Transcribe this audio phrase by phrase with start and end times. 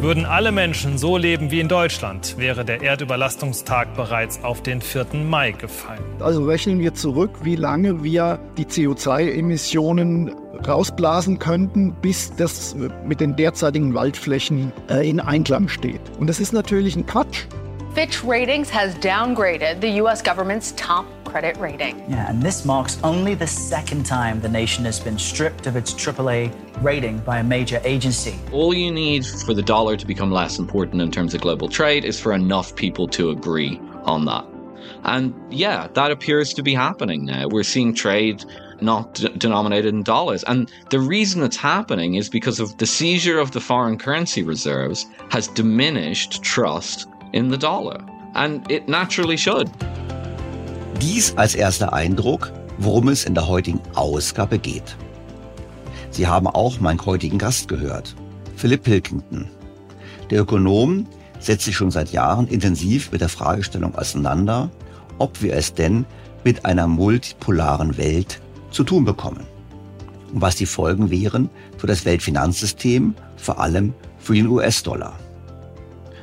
[0.00, 5.06] Würden alle Menschen so leben wie in Deutschland, wäre der Erdüberlastungstag bereits auf den 4.
[5.24, 6.02] Mai gefallen.
[6.20, 10.34] Also rechnen wir zurück, wie lange wir die CO2-Emissionen
[10.68, 12.76] rausblasen könnten, bis das
[13.06, 16.02] mit den derzeitigen Waldflächen äh, in Einklang steht.
[16.18, 17.44] Und das ist natürlich ein Quatsch.
[17.94, 20.22] Fitch Ratings has downgraded the U.S.
[20.22, 21.98] government's top credit rating.
[22.08, 25.92] Yeah, and this marks only the second time the nation has been stripped of its
[25.92, 28.38] AAA rating by a major agency.
[28.52, 32.04] All you need for the dollar to become less important in terms of global trade
[32.04, 34.46] is for enough people to agree on that.
[35.04, 37.48] And yeah, that appears to be happening now.
[37.48, 38.44] We're seeing trade
[38.80, 40.44] not d- denominated in dollars.
[40.44, 45.06] And the reason it's happening is because of the seizure of the foreign currency reserves
[45.30, 48.04] has diminished trust in the dollar.
[48.34, 49.70] And it naturally should.
[51.00, 54.96] Dies als erster Eindruck, worum es in der heutigen Ausgabe geht.
[56.10, 58.16] Sie haben auch meinen heutigen Gast gehört,
[58.56, 59.48] Philipp Pilkington.
[60.30, 61.06] Der Ökonom
[61.38, 64.70] setzt sich schon seit Jahren intensiv mit der Fragestellung auseinander,
[65.18, 66.06] ob wir es denn
[66.44, 68.40] mit einer multipolaren Welt
[68.70, 69.46] zu tun bekommen
[70.32, 75.18] und was die Folgen wären für das Weltfinanzsystem, vor allem für den US-Dollar.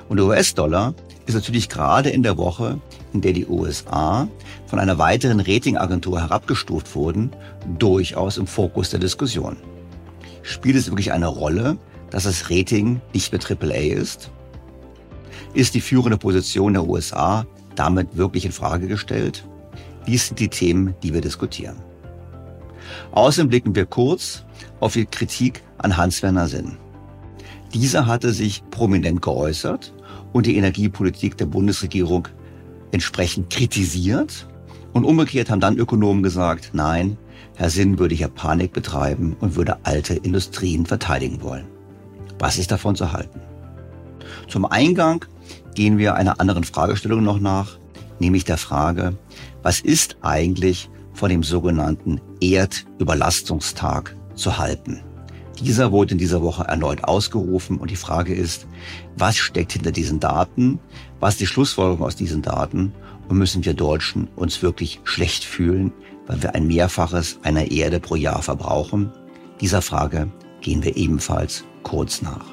[0.09, 2.79] Und der US-Dollar ist natürlich gerade in der Woche,
[3.13, 4.27] in der die USA
[4.73, 7.29] von einer weiteren Ratingagentur herabgestuft wurden,
[7.77, 9.55] durchaus im Fokus der Diskussion.
[10.41, 11.77] Spielt es wirklich eine Rolle,
[12.09, 14.31] dass das Rating nicht mehr AAA ist?
[15.53, 19.45] Ist die führende Position der USA damit wirklich in Frage gestellt?
[20.07, 21.75] Dies sind die Themen, die wir diskutieren.
[23.11, 24.43] Außerdem blicken wir kurz
[24.79, 26.79] auf die Kritik an Hans-Werner Sinn.
[27.75, 29.93] Dieser hatte sich prominent geäußert
[30.31, 32.27] und die Energiepolitik der Bundesregierung
[32.91, 34.47] entsprechend kritisiert.
[34.93, 37.17] Und umgekehrt haben dann Ökonomen gesagt, nein,
[37.55, 41.65] Herr Sinn würde hier Panik betreiben und würde alte Industrien verteidigen wollen.
[42.39, 43.41] Was ist davon zu halten?
[44.47, 45.25] Zum Eingang
[45.75, 47.77] gehen wir einer anderen Fragestellung noch nach,
[48.19, 49.17] nämlich der Frage,
[49.63, 55.01] was ist eigentlich von dem sogenannten Erdüberlastungstag zu halten?
[55.59, 58.67] Dieser wurde in dieser Woche erneut ausgerufen und die Frage ist,
[59.15, 60.79] was steckt hinter diesen Daten?
[61.19, 62.93] Was ist die Schlussfolgerung aus diesen Daten?
[63.33, 65.91] Und müssen wir Deutschen uns wirklich schlecht fühlen,
[66.27, 69.11] weil wir ein Mehrfaches einer Erde pro Jahr verbrauchen?
[69.59, 70.31] Dieser Frage
[70.61, 72.45] gehen wir ebenfalls kurz nach.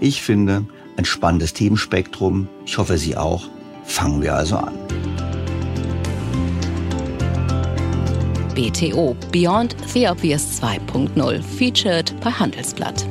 [0.00, 0.66] Ich finde
[0.98, 2.46] ein spannendes Themenspektrum.
[2.66, 3.48] Ich hoffe, Sie auch.
[3.84, 4.74] Fangen wir also an.
[8.54, 13.06] BTO Beyond the Obvious 2.0 featured bei Handelsblatt.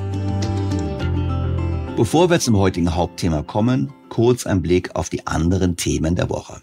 [1.96, 6.62] Bevor wir zum heutigen Hauptthema kommen, kurz ein Blick auf die anderen Themen der Woche.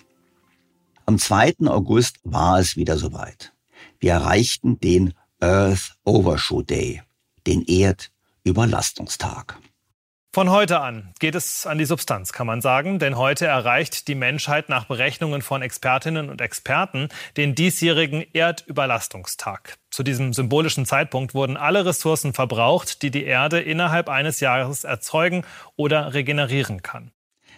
[1.07, 1.67] Am 2.
[1.67, 3.53] August war es wieder soweit.
[3.99, 7.03] Wir erreichten den Earth Overshoot Day,
[7.47, 9.59] den Erdüberlastungstag.
[10.33, 14.15] Von heute an geht es an die Substanz, kann man sagen, denn heute erreicht die
[14.15, 19.77] Menschheit nach Berechnungen von Expertinnen und Experten den diesjährigen Erdüberlastungstag.
[19.91, 25.45] Zu diesem symbolischen Zeitpunkt wurden alle Ressourcen verbraucht, die die Erde innerhalb eines Jahres erzeugen
[25.77, 27.13] oder regenerieren kann.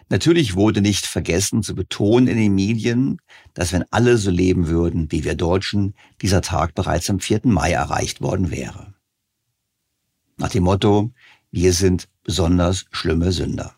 [0.09, 3.21] Natürlich wurde nicht vergessen zu betonen in den Medien,
[3.55, 7.41] dass wenn alle so leben würden wie wir Deutschen, dieser Tag bereits am 4.
[7.45, 8.95] Mai erreicht worden wäre.
[10.37, 11.11] Nach dem Motto,
[11.51, 13.75] wir sind besonders schlimme Sünder.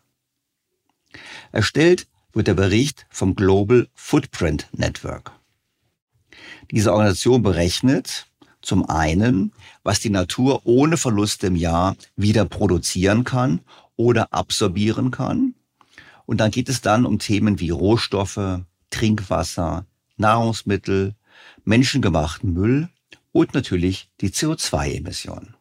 [1.51, 5.31] Erstellt wird der Bericht vom Global Footprint Network.
[6.69, 8.27] Diese Organisation berechnet
[8.61, 9.51] zum einen,
[9.83, 13.61] was die Natur ohne Verluste im Jahr wieder produzieren kann
[13.95, 15.55] oder absorbieren kann.
[16.29, 18.61] Und dann geht es dann um Themen wie Rohstoffe,
[18.91, 19.87] Trinkwasser,
[20.17, 21.15] Nahrungsmittel,
[21.63, 22.87] menschengemachten Müll
[23.31, 25.55] und natürlich die CO2-Emissionen.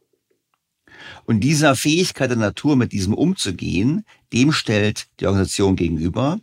[1.24, 4.04] Und dieser Fähigkeit der Natur, mit diesem umzugehen,
[4.34, 6.38] dem stellt die Organisation gegenüber,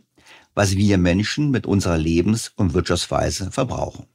[0.54, 4.06] was wir Menschen mit unserer Lebens- und Wirtschaftsweise verbrauchen.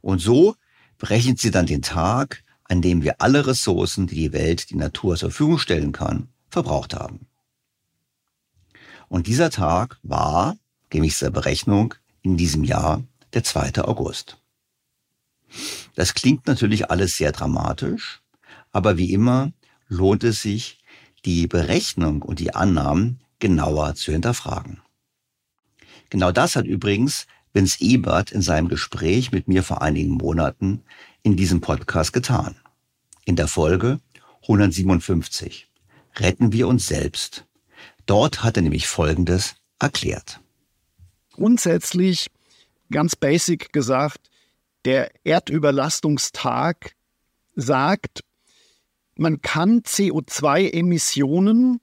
[0.00, 0.54] Und so
[0.98, 5.16] berechnet sie dann den Tag, an dem wir alle Ressourcen, die die Welt, die Natur
[5.16, 7.26] zur Verfügung stellen kann, verbraucht haben.
[9.12, 10.56] Und dieser Tag war,
[10.88, 13.04] gemäß der Berechnung, in diesem Jahr
[13.34, 13.84] der 2.
[13.84, 14.38] August.
[15.94, 18.22] Das klingt natürlich alles sehr dramatisch,
[18.70, 19.52] aber wie immer
[19.86, 20.78] lohnt es sich,
[21.26, 24.80] die Berechnung und die Annahmen genauer zu hinterfragen.
[26.08, 30.84] Genau das hat übrigens Vince Ebert in seinem Gespräch mit mir vor einigen Monaten
[31.22, 32.56] in diesem Podcast getan.
[33.26, 34.00] In der Folge
[34.44, 35.68] 157
[36.16, 37.44] Retten wir uns selbst.
[38.06, 40.40] Dort hat er nämlich Folgendes erklärt.
[41.32, 42.30] Grundsätzlich,
[42.90, 44.30] ganz basic gesagt,
[44.84, 46.94] der Erdüberlastungstag
[47.54, 48.22] sagt,
[49.16, 51.80] man kann CO2-Emissionen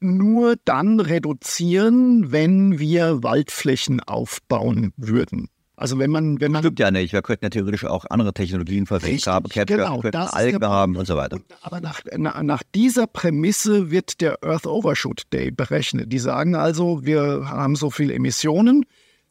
[0.00, 5.48] nur dann reduzieren, wenn wir Waldflächen aufbauen würden.
[5.82, 7.12] Also wenn man, wenn man stimmt ja nicht.
[7.12, 11.06] Wir könnten ja theoretisch auch andere Technologien verwendet haben, genau, könnten Algen der, haben und
[11.08, 11.34] so weiter.
[11.34, 16.12] Und, aber nach, na, nach dieser Prämisse wird der Earth Overshoot Day berechnet.
[16.12, 18.84] Die sagen also, wir haben so viele Emissionen,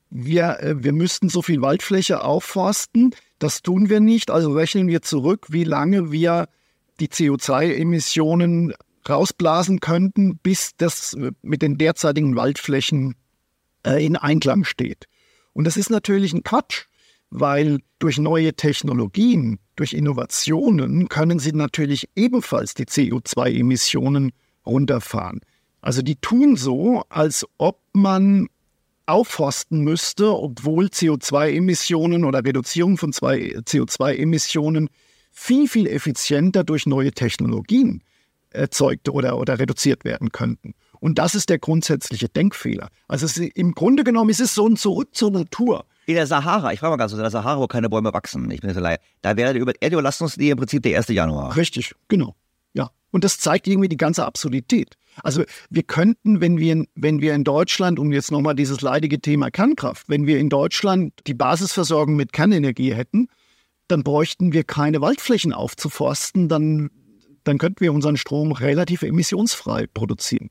[0.10, 3.16] wir, äh, wir müssten so viel Waldfläche aufforsten.
[3.40, 4.30] Das tun wir nicht.
[4.30, 6.50] Also rechnen wir zurück, wie lange wir
[7.00, 8.74] die CO2-Emissionen
[9.08, 13.16] rausblasen könnten, bis das mit den derzeitigen Waldflächen
[13.88, 15.08] äh, in Einklang steht.
[15.54, 16.86] Und das ist natürlich ein Quatsch,
[17.30, 24.32] weil durch neue Technologien, durch Innovationen können sie natürlich ebenfalls die CO2-Emissionen
[24.66, 25.42] runterfahren.
[25.82, 28.48] Also die tun so, als ob man
[29.06, 34.90] aufforsten müsste, obwohl CO2-Emissionen oder Reduzierung von CO2-Emissionen
[35.32, 38.04] viel, viel effizienter durch neue Technologien
[38.52, 40.76] erzeugt oder, oder reduziert werden könnten.
[41.02, 42.90] Und das ist der grundsätzliche Denkfehler.
[43.08, 45.86] Also es, im Grunde genommen ist es so ein Zurück zur Natur.
[46.06, 48.50] In der Sahara, ich frage mal ganz kurz, in der Sahara, wo keine Bäume wachsen,
[48.52, 51.08] ich bin jetzt leid, da wäre die Erdüberlastungsnähe im Prinzip der 1.
[51.10, 51.56] Januar.
[51.58, 52.36] Richtig, genau.
[52.74, 52.92] Ja.
[53.10, 54.96] Und das zeigt irgendwie die ganze Absurdität.
[55.24, 59.50] Also wir könnten, wenn wir, wenn wir in Deutschland, um jetzt nochmal dieses leidige Thema
[59.50, 63.28] Kernkraft, wenn wir in Deutschland die Basisversorgung mit Kernenergie hätten,
[63.88, 66.92] dann bräuchten wir keine Waldflächen aufzuforsten, dann,
[67.44, 70.50] dann könnten wir unseren Strom relativ emissionsfrei produzieren.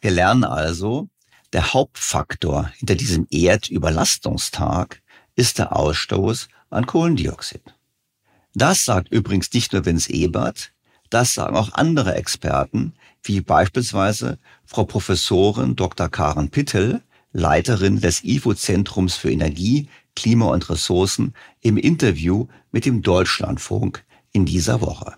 [0.00, 1.08] Wir lernen also,
[1.52, 5.02] der Hauptfaktor hinter diesem Erdüberlastungstag
[5.34, 7.62] ist der Ausstoß an Kohlendioxid.
[8.54, 10.72] Das sagt übrigens nicht nur Vince Ebert,
[11.10, 16.08] das sagen auch andere Experten, wie beispielsweise Frau Professorin Dr.
[16.08, 17.02] Karen Pittel,
[17.32, 24.80] Leiterin des IFO-Zentrums für Energie, Klima und Ressourcen, im Interview mit dem Deutschlandfunk in dieser
[24.80, 25.16] Woche.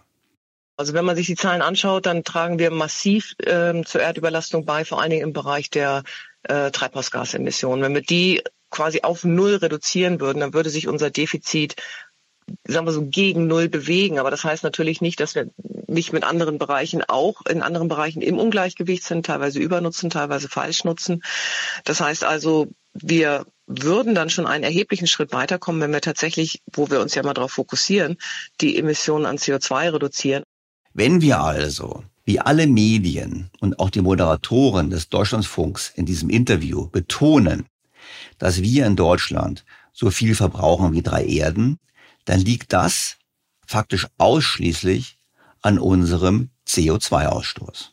[0.81, 4.87] Also wenn man sich die Zahlen anschaut, dann tragen wir massiv äh, zur Erdüberlastung bei,
[4.87, 6.05] vor allen Dingen im Bereich der
[6.45, 7.85] äh, Treibhausgasemissionen.
[7.85, 11.77] Wenn wir die quasi auf Null reduzieren würden, dann würde sich unser Defizit
[12.67, 14.19] sagen wir so, gegen Null bewegen.
[14.19, 15.51] Aber das heißt natürlich nicht, dass wir
[15.87, 20.85] nicht mit anderen Bereichen auch in anderen Bereichen im Ungleichgewicht sind, teilweise übernutzen, teilweise falsch
[20.85, 21.23] nutzen.
[21.85, 26.91] Das heißt also, wir würden dann schon einen erheblichen Schritt weiterkommen, wenn wir tatsächlich, wo
[26.91, 28.17] wir uns ja mal darauf fokussieren,
[28.63, 30.43] die Emissionen an CO2 reduzieren.
[30.93, 36.89] Wenn wir also, wie alle Medien und auch die Moderatoren des Deutschlandfunks in diesem Interview
[36.89, 37.67] betonen,
[38.39, 41.79] dass wir in Deutschland so viel verbrauchen wie drei Erden,
[42.25, 43.17] dann liegt das
[43.67, 45.17] faktisch ausschließlich
[45.63, 47.91] an unserem CO2-Ausstoß.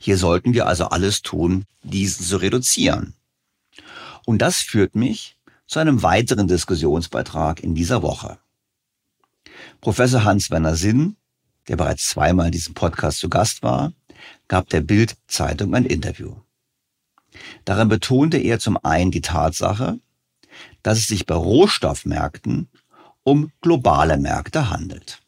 [0.00, 3.14] Hier sollten wir also alles tun, diesen zu reduzieren.
[4.26, 5.36] Und das führt mich
[5.66, 8.38] zu einem weiteren Diskussionsbeitrag in dieser Woche.
[9.80, 11.16] Professor Hans-Werner Sinn
[11.68, 13.92] der bereits zweimal in diesem Podcast zu Gast war,
[14.48, 16.34] gab der Bild-Zeitung ein Interview.
[17.64, 19.98] Darin betonte er zum einen die Tatsache,
[20.82, 22.68] dass es sich bei Rohstoffmärkten
[23.22, 25.20] um globale Märkte handelt.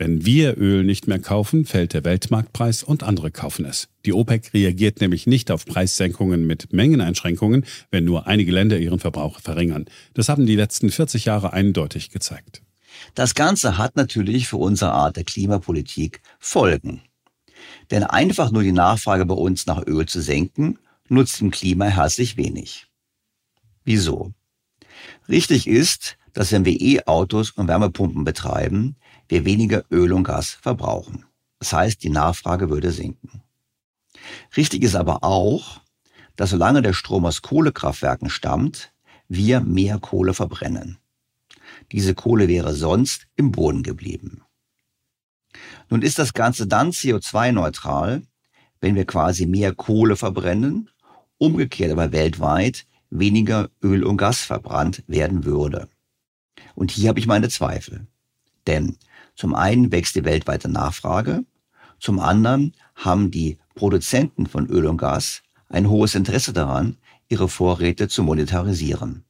[0.00, 3.88] Wenn wir Öl nicht mehr kaufen, fällt der Weltmarktpreis und andere kaufen es.
[4.06, 9.40] Die OPEC reagiert nämlich nicht auf Preissenkungen mit Mengeneinschränkungen, wenn nur einige Länder ihren Verbrauch
[9.40, 9.86] verringern.
[10.14, 12.62] Das haben die letzten 40 Jahre eindeutig gezeigt.
[13.14, 17.02] Das Ganze hat natürlich für unsere Art der Klimapolitik Folgen.
[17.90, 20.78] Denn einfach nur die Nachfrage bei uns nach Öl zu senken,
[21.08, 22.86] nutzt dem Klima herzlich wenig.
[23.84, 24.32] Wieso?
[25.28, 28.96] Richtig ist, dass wenn wir E-Autos und Wärmepumpen betreiben,
[29.28, 31.24] wir weniger Öl und Gas verbrauchen.
[31.58, 33.42] Das heißt, die Nachfrage würde sinken.
[34.56, 35.80] Richtig ist aber auch,
[36.36, 38.92] dass solange der Strom aus Kohlekraftwerken stammt,
[39.28, 40.98] wir mehr Kohle verbrennen.
[41.92, 44.42] Diese Kohle wäre sonst im Boden geblieben.
[45.88, 48.22] Nun ist das Ganze dann CO2-neutral,
[48.80, 50.90] wenn wir quasi mehr Kohle verbrennen,
[51.38, 55.88] umgekehrt aber weltweit weniger Öl und Gas verbrannt werden würde.
[56.74, 58.06] Und hier habe ich meine Zweifel.
[58.66, 58.96] Denn
[59.34, 61.44] zum einen wächst die weltweite Nachfrage,
[61.98, 66.96] zum anderen haben die Produzenten von Öl und Gas ein hohes Interesse daran,
[67.28, 69.24] ihre Vorräte zu monetarisieren.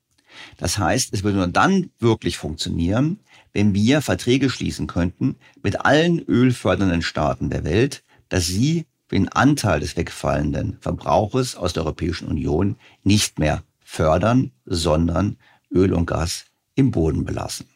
[0.57, 3.21] Das heißt, es würde nur dann wirklich funktionieren,
[3.53, 9.81] wenn wir Verträge schließen könnten mit allen ölfördernden Staaten der Welt, dass sie den Anteil
[9.81, 15.39] des wegfallenden Verbrauches aus der Europäischen Union nicht mehr fördern, sondern
[15.71, 17.67] Öl und Gas im Boden belassen.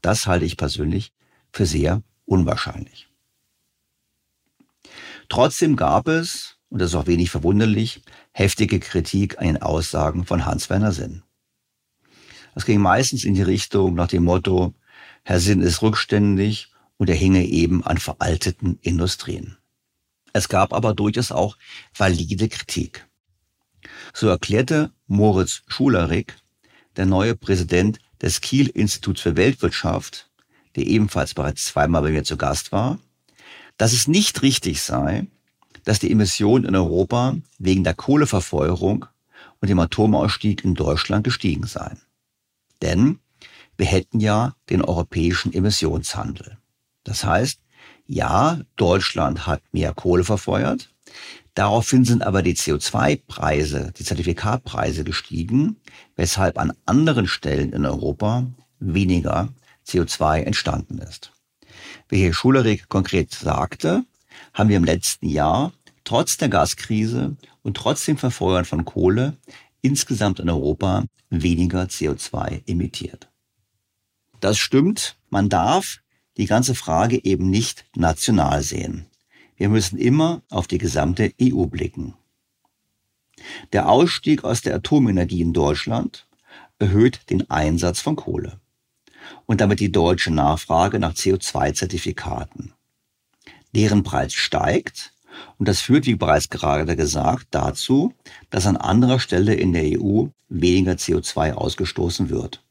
[0.00, 1.12] Das halte ich persönlich
[1.52, 3.08] für sehr unwahrscheinlich.
[5.28, 10.44] Trotzdem gab es, und das ist auch wenig verwunderlich, heftige Kritik an den Aussagen von
[10.44, 11.22] Hans-Werner Sinn.
[12.54, 14.74] Das ging meistens in die Richtung nach dem Motto,
[15.24, 19.56] Herr Sinn ist rückständig und er hinge eben an veralteten Industrien.
[20.32, 21.56] Es gab aber durchaus auch
[21.96, 23.06] valide Kritik.
[24.14, 26.36] So erklärte Moritz Schularik,
[26.96, 30.30] der neue Präsident des Kiel Instituts für Weltwirtschaft,
[30.76, 32.98] der ebenfalls bereits zweimal bei mir zu Gast war,
[33.76, 35.26] dass es nicht richtig sei,
[35.84, 39.06] dass die Emissionen in Europa wegen der Kohleverfeuerung
[39.60, 42.00] und dem Atomausstieg in Deutschland gestiegen seien.
[42.82, 43.20] Denn
[43.76, 46.58] wir hätten ja den europäischen Emissionshandel.
[47.04, 47.60] Das heißt,
[48.06, 50.90] ja, Deutschland hat mehr Kohle verfeuert.
[51.54, 55.76] Daraufhin sind aber die CO2-Preise, die Zertifikatpreise gestiegen,
[56.16, 58.46] weshalb an anderen Stellen in Europa
[58.78, 59.48] weniger
[59.86, 61.32] CO2 entstanden ist.
[62.08, 64.04] Wie Herr Schulerig konkret sagte,
[64.54, 65.72] haben wir im letzten Jahr
[66.04, 69.36] trotz der Gaskrise und trotz dem Verfeuern von Kohle
[69.82, 73.30] insgesamt in Europa weniger CO2 emittiert.
[74.40, 76.00] Das stimmt, man darf
[76.36, 79.06] die ganze Frage eben nicht national sehen.
[79.56, 82.14] Wir müssen immer auf die gesamte EU blicken.
[83.72, 86.26] Der Ausstieg aus der Atomenergie in Deutschland
[86.78, 88.60] erhöht den Einsatz von Kohle
[89.46, 92.72] und damit die deutsche Nachfrage nach CO2-Zertifikaten.
[93.74, 95.14] Deren Preis steigt
[95.58, 98.14] und das führt, wie bereits gerade gesagt, dazu,
[98.50, 102.62] dass an anderer Stelle in der EU weniger CO2 ausgestoßen wird.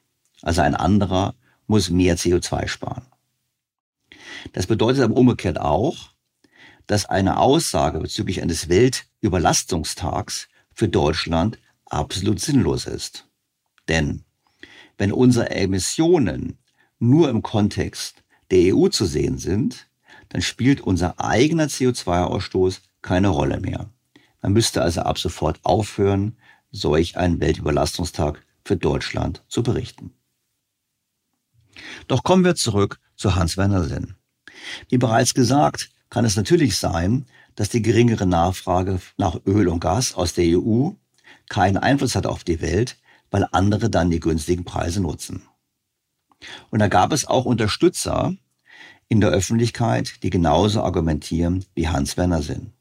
[0.41, 1.35] Also ein anderer
[1.67, 3.05] muss mehr CO2 sparen.
[4.53, 6.11] Das bedeutet aber umgekehrt auch,
[6.87, 13.27] dass eine Aussage bezüglich eines Weltüberlastungstags für Deutschland absolut sinnlos ist.
[13.87, 14.23] Denn
[14.97, 16.57] wenn unsere Emissionen
[16.99, 19.87] nur im Kontext der EU zu sehen sind,
[20.31, 23.89] dann spielt unser eigener CO2-Ausstoß keine Rolle mehr.
[24.41, 26.37] Man müsste also ab sofort aufhören,
[26.71, 30.13] solch einen Weltüberlastungstag für Deutschland zu berichten.
[32.07, 34.15] Doch kommen wir zurück zu Hans-Werner Sinn.
[34.87, 40.13] Wie bereits gesagt, kann es natürlich sein, dass die geringere Nachfrage nach Öl und Gas
[40.13, 40.91] aus der EU
[41.49, 42.97] keinen Einfluss hat auf die Welt,
[43.31, 45.43] weil andere dann die günstigen Preise nutzen.
[46.69, 48.33] Und da gab es auch Unterstützer
[49.11, 52.71] in der Öffentlichkeit, die genauso argumentieren wie Hans-Werner Sinn.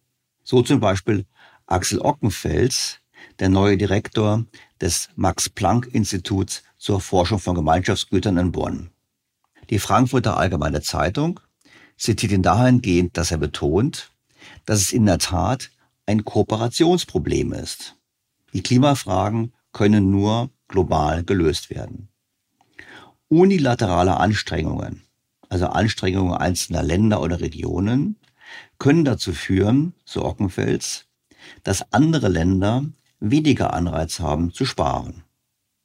[0.45, 1.27] So zum Beispiel
[1.67, 3.01] Axel Ockenfels,
[3.41, 4.45] der neue Direktor
[4.81, 8.91] des Max-Planck-Instituts zur Forschung von Gemeinschaftsgütern in Bonn.
[9.71, 11.41] Die Frankfurter Allgemeine Zeitung
[11.97, 14.13] zitiert ihn dahingehend, dass er betont,
[14.67, 15.73] dass es in der Tat
[16.07, 17.97] ein Kooperationsproblem ist.
[18.53, 22.09] Die Klimafragen können nur global gelöst werden.
[23.29, 25.03] Unilaterale Anstrengungen,
[25.51, 28.17] also Anstrengungen einzelner Länder oder Regionen,
[28.79, 31.07] können dazu führen, so Ockenfels,
[31.63, 32.85] dass andere Länder
[33.19, 35.25] weniger Anreiz haben zu sparen.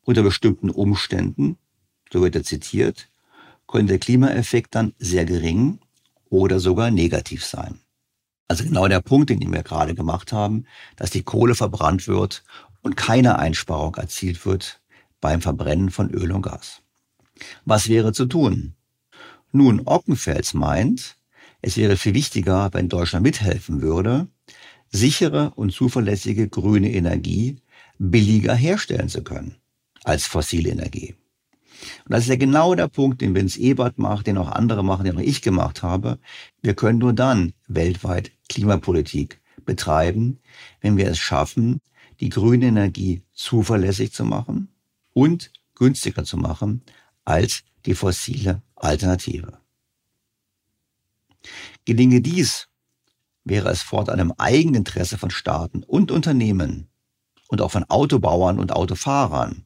[0.04, 1.58] Unter bestimmten Umständen,
[2.14, 3.10] so wird er zitiert,
[3.68, 5.80] könnte der Klimaeffekt dann sehr gering
[6.30, 7.80] oder sogar negativ sein.
[8.48, 12.44] Also genau der Punkt, den wir gerade gemacht haben, dass die Kohle verbrannt wird
[12.84, 14.80] und keine Einsparung erzielt wird
[15.20, 16.84] beim Verbrennen von Öl und Gas.
[17.66, 18.76] Was wäre zu tun?
[19.56, 21.16] Nun, Ockenfels meint,
[21.62, 24.28] es wäre viel wichtiger, wenn Deutschland mithelfen würde,
[24.92, 27.56] sichere und zuverlässige grüne Energie
[27.98, 29.56] billiger herstellen zu können
[30.04, 31.16] als fossile Energie.
[32.04, 35.06] Und das ist ja genau der Punkt, den Vince Ebert macht, den auch andere machen,
[35.06, 36.20] den auch ich gemacht habe.
[36.62, 40.40] Wir können nur dann weltweit Klimapolitik betreiben,
[40.82, 41.80] wenn wir es schaffen,
[42.20, 44.68] die grüne Energie zuverlässig zu machen
[45.14, 46.82] und günstiger zu machen
[47.24, 49.58] als die fossile Alternative.
[51.86, 52.68] Gelinge dies,
[53.44, 56.88] wäre es fortan im Eigeninteresse von Staaten und Unternehmen
[57.48, 59.66] und auch von Autobauern und Autofahrern,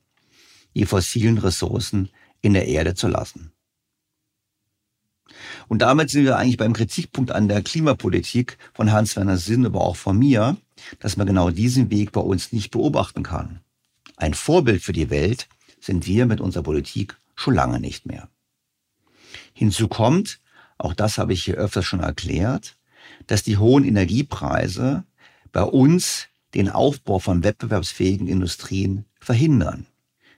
[0.76, 2.10] die fossilen Ressourcen
[2.42, 3.52] in der Erde zu lassen.
[5.68, 9.96] Und damit sind wir eigentlich beim Kritikpunkt an der Klimapolitik von Hans-Werner Sinn, aber auch
[9.96, 10.58] von mir,
[11.00, 13.62] dass man genau diesen Weg bei uns nicht beobachten kann.
[14.18, 15.48] Ein Vorbild für die Welt
[15.80, 18.30] sind wir mit unserer Politik schon lange nicht mehr.
[19.60, 20.40] Hinzu kommt,
[20.78, 22.78] auch das habe ich hier öfters schon erklärt,
[23.28, 25.04] dass die hohen Energiepreise
[25.52, 29.86] bei uns den Aufbau von wettbewerbsfähigen Industrien verhindern.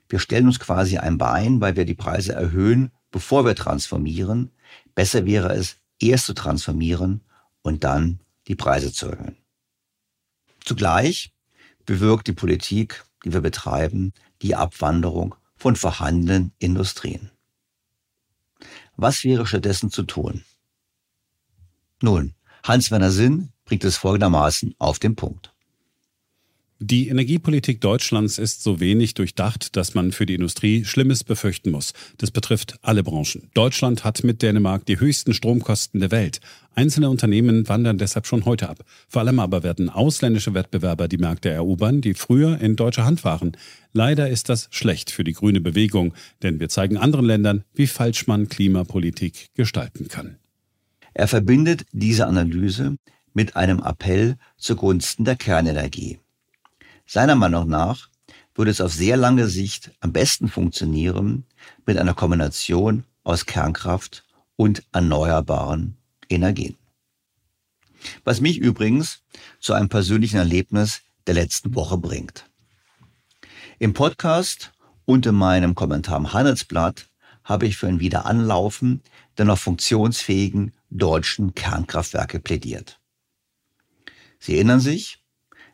[0.10, 4.49] Wir stellen uns quasi ein Bein, weil wir die Preise erhöhen, bevor wir transformieren.
[4.95, 7.21] Besser wäre es, erst zu transformieren
[7.62, 9.38] und dann die Preise zu erhöhen.
[10.65, 11.31] Zugleich
[11.86, 17.31] bewirkt die Politik, die wir betreiben, die Abwanderung von vorhandenen Industrien.
[18.97, 20.43] Was wäre stattdessen zu tun?
[22.01, 25.54] Nun, Hans-Werner Sinn bringt es folgendermaßen auf den Punkt.
[26.84, 31.93] Die Energiepolitik Deutschlands ist so wenig durchdacht, dass man für die Industrie Schlimmes befürchten muss.
[32.17, 33.51] Das betrifft alle Branchen.
[33.54, 36.41] Deutschland hat mit Dänemark die höchsten Stromkosten der Welt.
[36.73, 38.86] Einzelne Unternehmen wandern deshalb schon heute ab.
[39.10, 43.57] Vor allem aber werden ausländische Wettbewerber die Märkte erobern, die früher in deutscher Hand waren.
[43.91, 48.25] Leider ist das schlecht für die grüne Bewegung, denn wir zeigen anderen Ländern, wie falsch
[48.25, 50.38] man Klimapolitik gestalten kann.
[51.13, 52.95] Er verbindet diese Analyse
[53.34, 56.19] mit einem Appell zugunsten der Kernenergie.
[57.05, 58.10] Seiner Meinung nach
[58.55, 61.43] würde es auf sehr lange Sicht am besten funktionieren
[61.86, 64.23] mit einer Kombination aus Kernkraft
[64.55, 65.97] und erneuerbaren
[66.32, 66.78] Energien.
[68.24, 69.22] Was mich übrigens
[69.60, 72.50] zu einem persönlichen Erlebnis der letzten Woche bringt.
[73.80, 74.72] Im Podcast
[75.06, 77.08] und in meinem Kommentar im Handelsblatt
[77.44, 79.02] habe ich für ein Wiederanlaufen
[79.38, 83.00] der noch funktionsfähigen deutschen Kernkraftwerke plädiert.
[84.39, 85.20] Sie erinnern sich,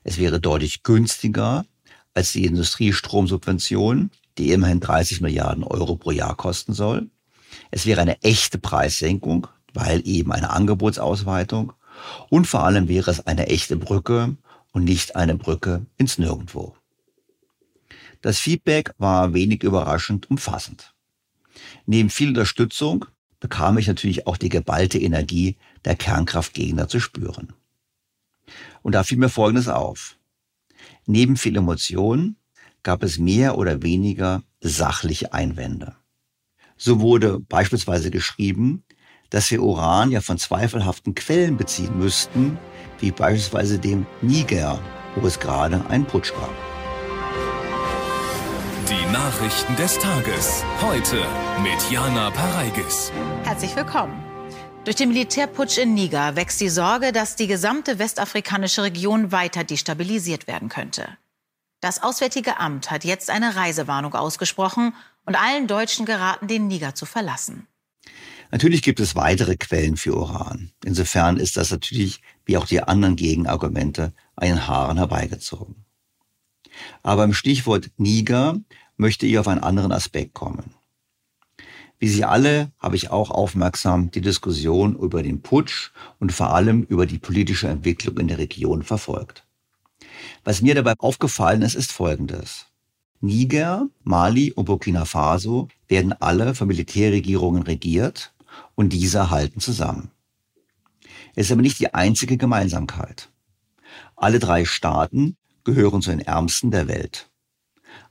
[0.03, 1.65] es wäre deutlich günstiger
[2.13, 7.09] als die Industriestromsubvention, die immerhin 30 Milliarden Euro pro Jahr kosten soll.
[7.71, 11.73] Es wäre eine echte Preissenkung, weil eben eine Angebotsausweitung.
[12.29, 14.35] Und vor allem wäre es eine echte Brücke
[14.71, 16.75] und nicht eine Brücke ins Nirgendwo.
[18.21, 20.95] Das Feedback war wenig überraschend umfassend.
[21.85, 23.05] Neben viel Unterstützung
[23.39, 27.53] bekam ich natürlich auch die geballte Energie der Kernkraftgegner zu spüren.
[28.81, 30.17] Und da fiel mir Folgendes auf.
[31.05, 32.35] Neben viel Emotion
[32.81, 35.95] gab es mehr oder weniger sachliche Einwände.
[36.77, 38.83] So wurde beispielsweise geschrieben,
[39.29, 42.57] dass wir Uran ja von zweifelhaften Quellen beziehen müssten,
[42.99, 44.79] wie beispielsweise dem Niger,
[45.15, 46.51] wo es gerade einen Putsch gab.
[48.89, 50.63] Die Nachrichten des Tages.
[50.81, 51.17] Heute
[51.61, 53.11] mit Jana Pareigis.
[53.43, 54.23] Herzlich willkommen.
[54.85, 60.47] Durch den Militärputsch in Niger wächst die Sorge, dass die gesamte westafrikanische Region weiter destabilisiert
[60.47, 61.17] werden könnte.
[61.81, 67.05] Das Auswärtige Amt hat jetzt eine Reisewarnung ausgesprochen und allen Deutschen geraten, den Niger zu
[67.05, 67.67] verlassen.
[68.51, 70.71] Natürlich gibt es weitere Quellen für Uran.
[70.85, 75.85] Insofern ist das natürlich, wie auch die anderen Gegenargumente, einen Haaren herbeigezogen.
[77.03, 78.59] Aber im Stichwort Niger
[78.95, 80.73] möchte ich auf einen anderen Aspekt kommen.
[81.99, 86.83] Wie Sie alle habe ich auch aufmerksam die Diskussion über den Putsch und vor allem
[86.83, 89.45] über die politische Entwicklung in der Region verfolgt.
[90.43, 92.67] Was mir dabei aufgefallen ist, ist Folgendes.
[93.19, 98.31] Niger, Mali und Burkina Faso werden alle von Militärregierungen regiert
[98.77, 100.11] und diese halten zusammen.
[101.35, 103.29] Es ist aber nicht die einzige Gemeinsamkeit.
[104.15, 107.29] Alle drei Staaten gehören zu den ärmsten der Welt.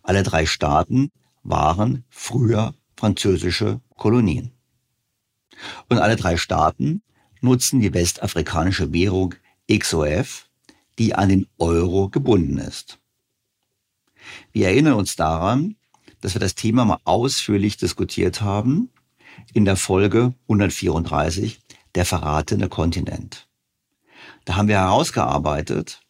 [0.02, 1.10] Alle drei Staaten
[1.42, 4.52] waren früher französische Kolonien.
[5.88, 7.02] Und alle drei Staaten
[7.40, 9.34] nutzen die westafrikanische Währung
[9.72, 10.48] XOF,
[10.98, 12.98] die an den Euro gebunden ist.
[14.52, 15.76] Wir erinnern uns daran,
[16.20, 18.90] dass wir das Thema mal ausführlich diskutiert haben
[19.52, 21.60] in der Folge 134,
[21.94, 23.48] der verratene Kontinent.
[24.44, 26.00] Da haben wir herausgearbeitet,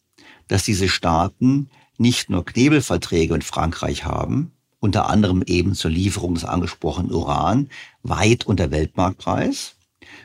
[0.48, 6.44] dass diese Staaten nicht nur Knebelverträge mit Frankreich haben, unter anderem eben zur Lieferung des
[6.44, 7.68] angesprochenen Uran,
[8.02, 9.76] weit unter Weltmarktpreis,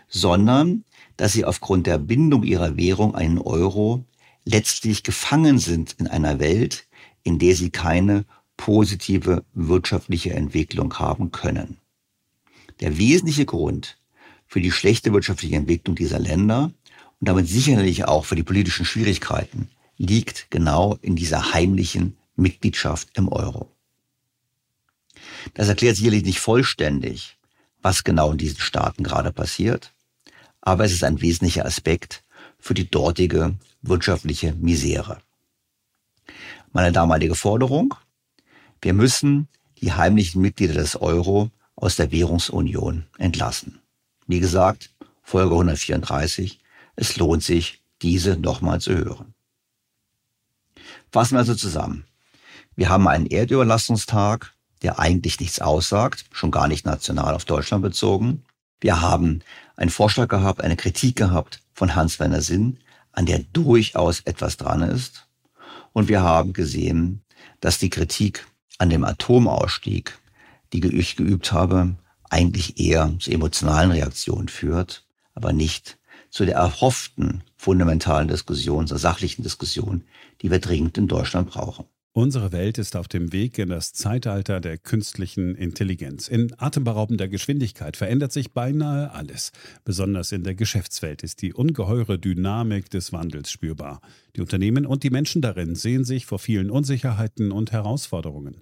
[0.07, 0.83] sondern
[1.17, 4.03] dass sie aufgrund der Bindung ihrer Währung einen Euro
[4.43, 6.87] letztlich gefangen sind in einer Welt,
[7.23, 8.25] in der sie keine
[8.57, 11.77] positive wirtschaftliche Entwicklung haben können.
[12.81, 13.97] Der wesentliche Grund
[14.47, 16.71] für die schlechte wirtschaftliche Entwicklung dieser Länder
[17.19, 23.27] und damit sicherlich auch für die politischen Schwierigkeiten liegt genau in dieser heimlichen Mitgliedschaft im
[23.29, 23.71] Euro.
[25.53, 27.37] Das erklärt sicherlich nicht vollständig,
[27.81, 29.93] was genau in diesen Staaten gerade passiert,
[30.59, 32.23] aber es ist ein wesentlicher Aspekt
[32.57, 35.19] für die dortige wirtschaftliche Misere.
[36.73, 37.93] Meine damalige Forderung,
[38.81, 39.47] wir müssen
[39.81, 43.79] die heimlichen Mitglieder des Euro aus der Währungsunion entlassen.
[44.27, 44.91] Wie gesagt,
[45.23, 46.59] Folge 134,
[46.95, 49.33] es lohnt sich, diese nochmal zu hören.
[51.11, 52.05] Fassen wir also zusammen.
[52.75, 58.43] Wir haben einen Erdüberlastungstag der eigentlich nichts aussagt, schon gar nicht national auf Deutschland bezogen.
[58.79, 59.41] Wir haben
[59.75, 62.79] einen Vorschlag gehabt, eine Kritik gehabt von Hans-Werner Sinn,
[63.11, 65.27] an der durchaus etwas dran ist.
[65.93, 67.21] Und wir haben gesehen,
[67.59, 70.17] dass die Kritik an dem Atomausstieg,
[70.73, 71.95] die ich geübt habe,
[72.29, 75.97] eigentlich eher zu emotionalen Reaktionen führt, aber nicht
[76.29, 80.03] zu der erhofften fundamentalen Diskussion, zur sachlichen Diskussion,
[80.41, 81.85] die wir dringend in Deutschland brauchen.
[82.13, 86.27] Unsere Welt ist auf dem Weg in das Zeitalter der künstlichen Intelligenz.
[86.27, 89.53] In atemberaubender Geschwindigkeit verändert sich beinahe alles.
[89.85, 94.01] Besonders in der Geschäftswelt ist die ungeheure Dynamik des Wandels spürbar.
[94.35, 98.61] Die Unternehmen und die Menschen darin sehen sich vor vielen Unsicherheiten und Herausforderungen.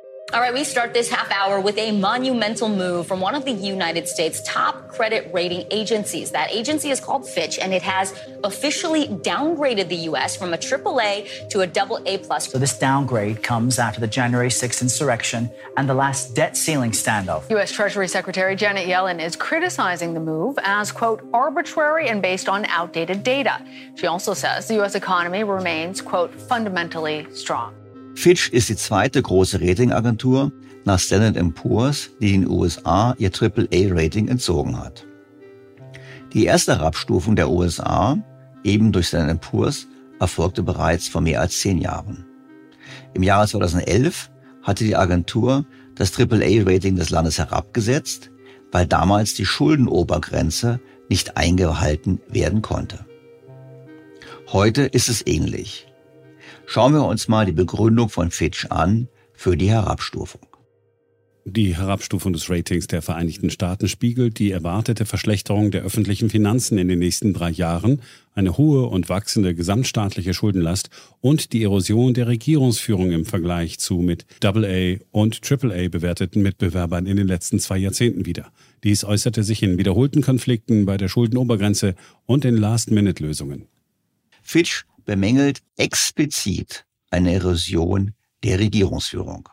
[0.33, 3.51] All right, we start this half hour with a monumental move from one of the
[3.51, 6.31] United States' top credit rating agencies.
[6.31, 10.37] That agency is called Fitch, and it has officially downgraded the U.S.
[10.37, 12.49] from a AAA to a double A plus.
[12.49, 17.49] So this downgrade comes after the January 6th insurrection and the last debt ceiling standoff.
[17.49, 17.73] U.S.
[17.73, 23.23] Treasury Secretary Janet Yellen is criticizing the move as, quote, arbitrary and based on outdated
[23.23, 23.61] data.
[23.95, 24.95] She also says the U.S.
[24.95, 27.75] economy remains, quote, fundamentally strong.
[28.15, 30.51] Fitch ist die zweite große Ratingagentur
[30.85, 35.05] nach Standard Poor's, die den USA ihr AAA-Rating entzogen hat.
[36.33, 38.17] Die erste Herabstufung der USA,
[38.63, 39.87] eben durch Standard Poor's,
[40.19, 42.25] erfolgte bereits vor mehr als zehn Jahren.
[43.13, 44.29] Im Jahre 2011
[44.61, 48.31] hatte die Agentur das AAA-Rating des Landes herabgesetzt,
[48.71, 53.05] weil damals die Schuldenobergrenze nicht eingehalten werden konnte.
[54.51, 55.90] Heute ist es ähnlich.
[56.73, 60.47] Schauen wir uns mal die Begründung von Fitch an für die Herabstufung.
[61.43, 66.87] Die Herabstufung des Ratings der Vereinigten Staaten spiegelt die erwartete Verschlechterung der öffentlichen Finanzen in
[66.87, 68.01] den nächsten drei Jahren,
[68.33, 74.25] eine hohe und wachsende gesamtstaatliche Schuldenlast und die Erosion der Regierungsführung im Vergleich zu mit
[74.41, 78.49] AA und AAA bewerteten Mitbewerbern in den letzten zwei Jahrzehnten wieder.
[78.85, 83.67] Dies äußerte sich in wiederholten Konflikten bei der Schuldenobergrenze und in Last-Minute-Lösungen.
[84.41, 89.49] Fitch bemängelt explizit eine Erosion der Regierungsführung.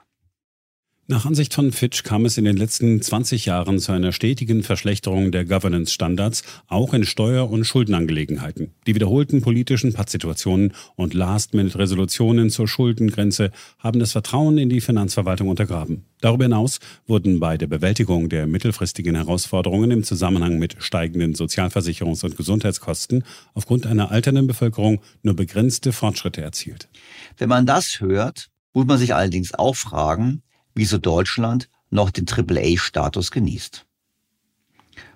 [1.10, 5.32] Nach Ansicht von Fitch kam es in den letzten 20 Jahren zu einer stetigen Verschlechterung
[5.32, 8.74] der Governance-Standards, auch in Steuer- und Schuldenangelegenheiten.
[8.86, 16.04] Die wiederholten politischen Pattsituationen und Last-Minute-Resolutionen zur Schuldengrenze haben das Vertrauen in die Finanzverwaltung untergraben.
[16.20, 22.36] Darüber hinaus wurden bei der Bewältigung der mittelfristigen Herausforderungen im Zusammenhang mit steigenden Sozialversicherungs- und
[22.36, 26.90] Gesundheitskosten aufgrund einer alternden Bevölkerung nur begrenzte Fortschritte erzielt.
[27.38, 30.42] Wenn man das hört, muss man sich allerdings auch fragen,
[30.78, 33.84] wieso Deutschland noch den AAA-Status genießt.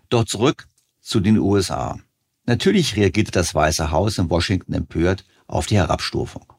[0.09, 0.66] Doch zurück
[1.01, 2.01] zu den USA.
[2.46, 6.53] Natürlich reagierte das Weiße Haus in Washington empört auf die Herabstufung.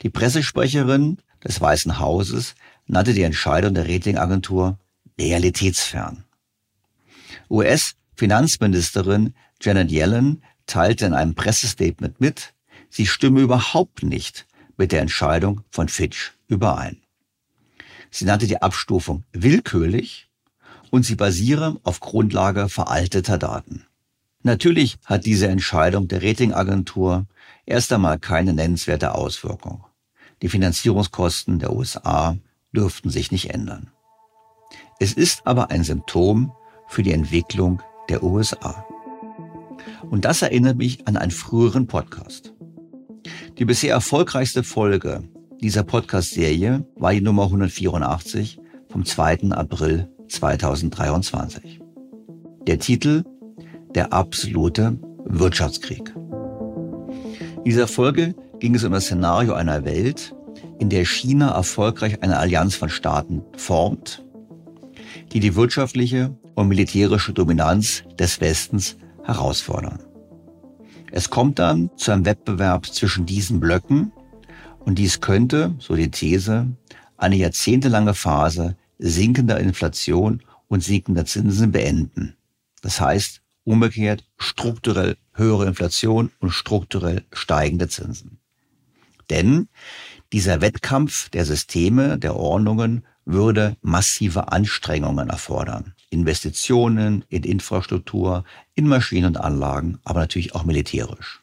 [0.00, 2.54] Die Pressesprecherin des Weißen Hauses
[2.86, 4.78] nannte die Entscheidung der Ratingagentur
[5.20, 6.24] realitätsfern.
[7.50, 12.54] US-Finanzministerin Janet Yellen teilte in einem Pressestatement mit,
[12.88, 14.46] sie stimme überhaupt nicht
[14.78, 17.02] mit der Entscheidung von Fitch überein.
[18.10, 20.28] Sie nannte die Abstufung willkürlich
[20.90, 23.86] und sie basiere auf Grundlage veralteter Daten.
[24.42, 27.26] Natürlich hat diese Entscheidung der Ratingagentur
[27.66, 29.84] erst einmal keine nennenswerte Auswirkung.
[30.42, 32.36] Die Finanzierungskosten der USA
[32.72, 33.90] dürften sich nicht ändern.
[35.00, 36.52] Es ist aber ein Symptom
[36.88, 38.86] für die Entwicklung der USA.
[40.10, 42.54] Und das erinnert mich an einen früheren Podcast.
[43.58, 45.24] Die bisher erfolgreichste Folge
[45.60, 49.50] dieser Podcast-Serie war die Nummer 184 vom 2.
[49.50, 51.80] April 2023.
[52.66, 53.24] Der Titel
[53.94, 56.14] Der absolute Wirtschaftskrieg.
[57.56, 60.34] In dieser Folge ging es um das Szenario einer Welt,
[60.78, 64.24] in der China erfolgreich eine Allianz von Staaten formt,
[65.32, 69.98] die die wirtschaftliche und militärische Dominanz des Westens herausfordern.
[71.10, 74.12] Es kommt dann zu einem Wettbewerb zwischen diesen Blöcken
[74.88, 76.66] und dies könnte, so die These,
[77.18, 82.36] eine jahrzehntelange Phase sinkender Inflation und sinkender Zinsen beenden.
[82.80, 88.38] Das heißt, umgekehrt strukturell höhere Inflation und strukturell steigende Zinsen.
[89.28, 89.68] Denn
[90.32, 95.92] dieser Wettkampf der Systeme, der Ordnungen würde massive Anstrengungen erfordern.
[96.08, 101.42] Investitionen in Infrastruktur, in Maschinen und Anlagen, aber natürlich auch militärisch.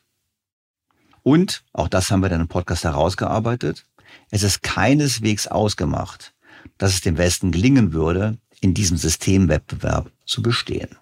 [1.26, 3.88] Und, auch das haben wir dann im Podcast herausgearbeitet,
[4.30, 6.36] es ist keineswegs ausgemacht,
[6.78, 10.96] dass es dem Westen gelingen würde, in diesem Systemwettbewerb zu bestehen.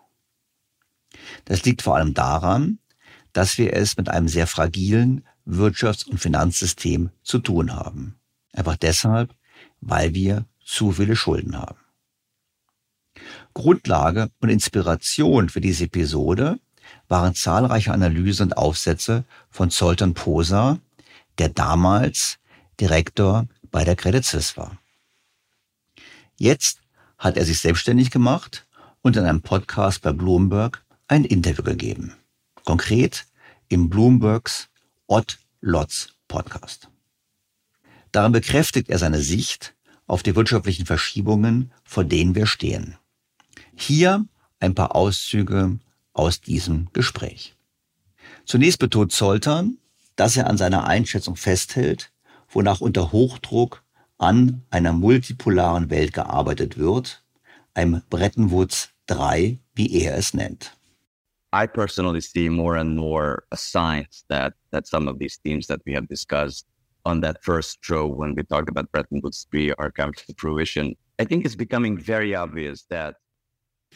[1.43, 2.79] Das liegt vor allem daran,
[3.33, 8.15] dass wir es mit einem sehr fragilen Wirtschafts- und Finanzsystem zu tun haben.
[8.53, 9.35] Einfach deshalb,
[9.81, 11.79] weil wir zu viele Schulden haben.
[13.53, 16.61] Grundlage und Inspiration für diese Episode
[17.07, 20.79] waren zahlreiche Analysen und Aufsätze von Zoltan Posa,
[21.37, 22.37] der damals
[22.79, 24.77] Direktor bei der Credit Suisse war.
[26.37, 26.79] Jetzt
[27.17, 28.65] hat er sich selbstständig gemacht
[29.01, 32.15] und in einem Podcast bei Bloomberg ein Interview gegeben.
[32.65, 33.25] Konkret
[33.69, 34.69] im Bloombergs
[35.07, 36.89] Odd Lots Podcast.
[38.11, 39.75] Darin bekräftigt er seine Sicht
[40.07, 42.97] auf die wirtschaftlichen Verschiebungen, vor denen wir stehen.
[43.75, 44.25] Hier
[44.59, 45.79] ein paar Auszüge
[46.13, 47.55] aus diesem Gespräch.
[48.45, 49.77] Zunächst betont Zoltan,
[50.15, 52.11] dass er an seiner Einschätzung festhält,
[52.49, 53.83] wonach unter Hochdruck
[54.17, 57.23] an einer multipolaren Welt gearbeitet wird,
[57.73, 60.71] einem Bretton Woods 3, wie er es nennt.
[61.53, 65.93] I personally see more and more signs that that some of these themes that we
[65.93, 66.65] have discussed
[67.05, 70.95] on that first show when we talked about Bretton Woods 3 are coming to fruition.
[71.19, 73.17] I think it's becoming very obvious that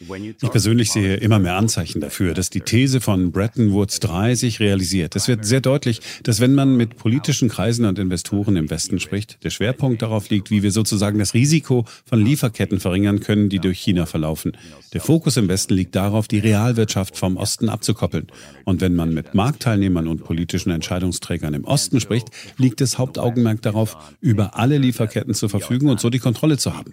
[0.00, 4.60] Ich persönlich sehe immer mehr Anzeichen dafür, dass die These von Bretton Woods 3 sich
[4.60, 5.16] realisiert.
[5.16, 9.42] Es wird sehr deutlich, dass wenn man mit politischen Kreisen und Investoren im Westen spricht,
[9.44, 13.80] der Schwerpunkt darauf liegt, wie wir sozusagen das Risiko von Lieferketten verringern können, die durch
[13.80, 14.52] China verlaufen.
[14.92, 18.28] Der Fokus im Westen liegt darauf, die Realwirtschaft vom Osten abzukoppeln.
[18.64, 23.96] Und wenn man mit Marktteilnehmern und politischen Entscheidungsträgern im Osten spricht, liegt das Hauptaugenmerk darauf,
[24.20, 26.90] über alle Lieferketten zu verfügen und so die Kontrolle zu haben.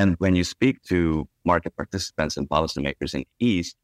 [0.00, 3.76] And when you speak to market participants and policymakers in the East,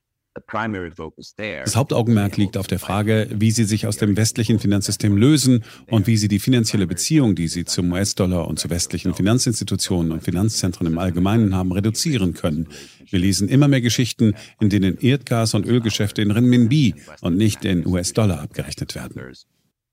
[1.64, 6.06] das Hauptaugenmerk liegt auf der Frage, wie sie sich aus dem westlichen Finanzsystem lösen und
[6.06, 10.86] wie sie die finanzielle Beziehung, die sie zum US-Dollar und zu westlichen Finanzinstitutionen und Finanzzentren
[10.86, 12.68] im Allgemeinen haben, reduzieren können.
[13.08, 17.86] Wir lesen immer mehr Geschichten, in denen Erdgas- und Ölgeschäfte in Renminbi und nicht in
[17.86, 19.32] US-Dollar abgerechnet werden.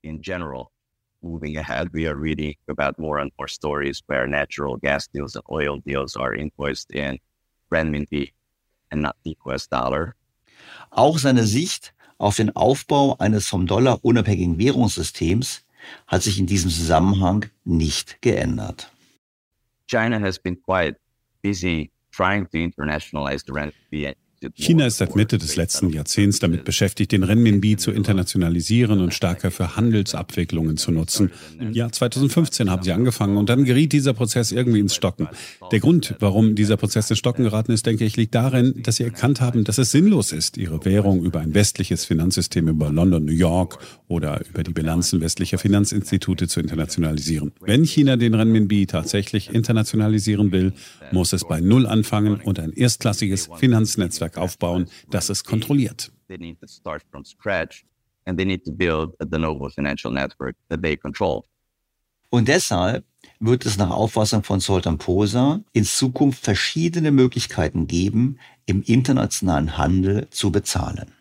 [0.02, 0.68] In general,
[1.24, 5.44] moving ahead, we are reading about more and more stories where natural gas deals and
[5.52, 7.20] oil deals are invoiced in
[7.72, 8.32] renminbi
[8.92, 10.16] and not the US dollar.
[10.92, 15.66] Auch seine Sicht auf den Aufbau eines vom Dollar unabhängigen Währungssystems
[16.08, 18.90] hat sich in diesem Zusammenhang nicht geändert.
[19.88, 20.98] China has been quite
[21.42, 24.16] busy trying to internationalize the renminbi
[24.56, 29.52] China ist seit Mitte des letzten Jahrzehnts damit beschäftigt, den Renminbi zu internationalisieren und stärker
[29.52, 31.32] für Handelsabwicklungen zu nutzen.
[31.60, 35.28] Im Jahr 2015 haben sie angefangen und dann geriet dieser Prozess irgendwie ins Stocken.
[35.72, 39.04] Der Grund, warum dieser Prozess ins Stocken geraten ist, denke ich, liegt darin, dass sie
[39.04, 43.32] erkannt haben, dass es sinnlos ist, ihre Währung über ein westliches Finanzsystem über London, New
[43.32, 43.80] York
[44.14, 47.52] oder über die Bilanzen westlicher Finanzinstitute zu internationalisieren.
[47.60, 50.74] Wenn China den Renminbi tatsächlich internationalisieren will,
[51.12, 56.12] muss es bei Null anfangen und ein erstklassiges Finanznetzwerk aufbauen, das es kontrolliert.
[62.30, 63.06] Und deshalb
[63.40, 70.28] wird es nach Auffassung von Sultan Posa in Zukunft verschiedene Möglichkeiten geben, im internationalen Handel
[70.30, 71.12] zu bezahlen.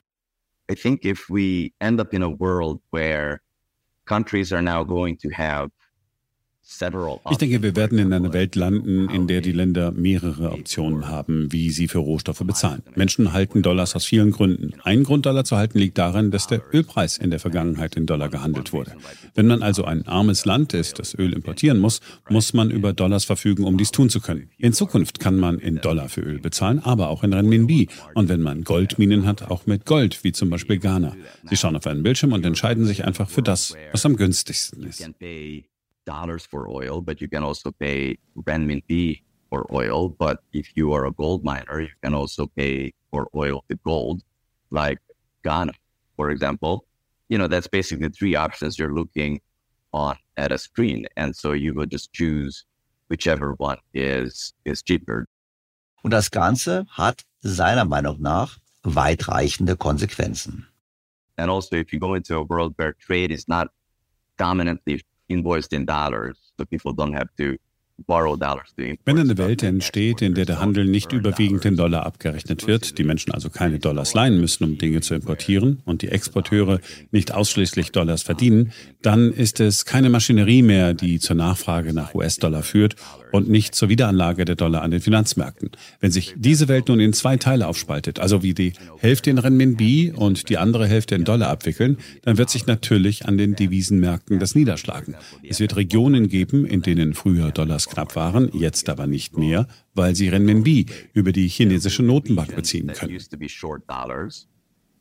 [0.70, 3.42] I think if we end up in a world where
[4.06, 5.70] countries are now going to have
[7.30, 11.52] ich denke, wir werden in einer Welt landen, in der die Länder mehrere Optionen haben,
[11.52, 12.82] wie sie für Rohstoffe bezahlen.
[12.94, 14.72] Menschen halten Dollars aus vielen Gründen.
[14.82, 18.28] Ein Grund, Dollar zu halten, liegt darin, dass der Ölpreis in der Vergangenheit in Dollar
[18.28, 18.92] gehandelt wurde.
[19.34, 23.24] Wenn man also ein armes Land ist, das Öl importieren muss, muss man über Dollars
[23.24, 24.50] verfügen, um dies tun zu können.
[24.58, 27.88] In Zukunft kann man in Dollar für Öl bezahlen, aber auch in Renminbi.
[28.14, 31.16] Und wenn man Goldminen hat, auch mit Gold, wie zum Beispiel Ghana.
[31.48, 35.00] Sie schauen auf einen Bildschirm und entscheiden sich einfach für das, was am günstigsten ist.
[36.04, 40.08] Dollars for oil, but you can also pay renminbi for oil.
[40.08, 44.22] But if you are a gold miner, you can also pay for oil with gold,
[44.70, 44.98] like
[45.44, 45.72] Ghana,
[46.16, 46.84] for example.
[47.28, 49.40] You know, that's basically three options you're looking
[49.92, 51.06] on at a screen.
[51.16, 52.64] And so you would just choose
[53.08, 55.26] whichever one is, is cheaper.
[56.04, 60.66] Und das Ganze hat seiner Meinung nach weitreichende Konsequenzen.
[61.38, 63.68] And also, if you go into a world where trade is not
[64.36, 67.56] dominantly invoiced in dollars, so people don't have to
[68.06, 73.04] Wenn eine Welt entsteht, in der der Handel nicht überwiegend in Dollar abgerechnet wird, die
[73.04, 76.80] Menschen also keine Dollars leihen müssen, um Dinge zu importieren und die Exporteure
[77.10, 82.62] nicht ausschließlich Dollars verdienen, dann ist es keine Maschinerie mehr, die zur Nachfrage nach US-Dollar
[82.62, 82.96] führt
[83.32, 85.70] und nicht zur Wiederanlage der Dollar an den Finanzmärkten.
[86.00, 90.12] Wenn sich diese Welt nun in zwei Teile aufspaltet, also wie die Hälfte in Renminbi
[90.14, 94.54] und die andere Hälfte in Dollar abwickeln, dann wird sich natürlich an den Devisenmärkten das
[94.54, 95.16] niederschlagen.
[95.42, 100.14] Es wird Regionen geben, in denen früher Dollars knapp waren, jetzt aber nicht mehr, weil
[100.14, 103.18] sie Renminbi über die chinesische Notenbank beziehen können.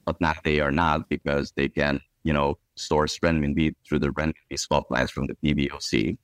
[0.05, 4.57] But now they are not because they can, you know, source renminbi through the renminbi
[4.57, 6.17] swap lines from the PBOC.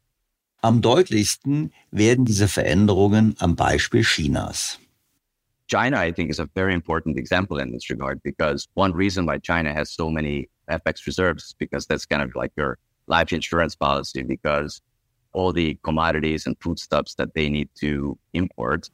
[0.61, 4.79] Am deutlichsten werden diese Veränderungen am Beispiel Chinas.
[5.67, 9.37] China, I think, is a very important example in this regard because one reason why
[9.37, 13.75] China has so many FX reserves is because that's kind of like your life insurance
[13.75, 14.81] policy because
[15.33, 18.89] all the commodities and foodstuffs that they need to import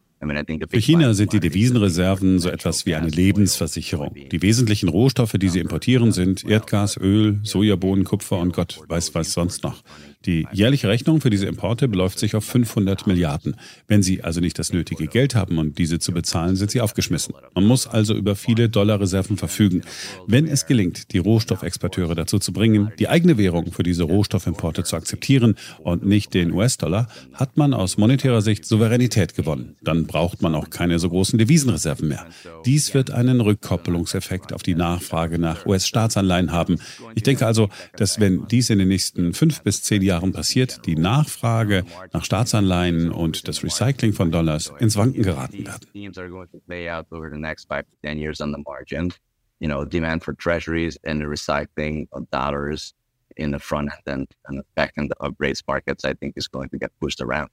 [0.69, 4.13] Für China sind die Devisenreserven so etwas wie eine Lebensversicherung.
[4.13, 9.34] Die wesentlichen Rohstoffe, die sie importieren, sind Erdgas, Öl, Sojabohnen, Kupfer und Gott weiß was
[9.34, 9.84] sonst noch.
[10.26, 13.57] Die jährliche Rechnung für diese Importe beläuft sich auf 500 Milliarden.
[13.88, 17.36] Wenn Sie also nicht das nötige Geld haben, um diese zu bezahlen, sind Sie aufgeschmissen.
[17.53, 19.82] Man muss also über viele Dollarreserven verfügen.
[20.26, 24.95] Wenn es gelingt, die Rohstoffexporteure dazu zu bringen, die eigene Währung für diese Rohstoffimporte zu
[24.95, 29.76] akzeptieren und nicht den US-Dollar, hat man aus monetärer Sicht Souveränität gewonnen.
[29.84, 32.26] Dann braucht man auch keine so großen Devisenreserven mehr.
[32.65, 36.80] Dies wird einen Rückkoppelungseffekt auf die Nachfrage nach US-Staatsanleihen haben.
[37.13, 37.67] Ich denke also,
[37.97, 42.24] dass wenn dies in den nächsten fünf bis zehn Jahren Jahren passiert, die Nachfrage nach
[42.24, 45.88] Staatsanleihen und das Recycling von Dollars ins Wanken geraten werden.
[49.59, 52.93] You know, demand for treasuries and the recycling of dollars
[53.38, 56.70] in the front end and the back end of rates markets, I think is going
[56.72, 57.49] to get pushed around.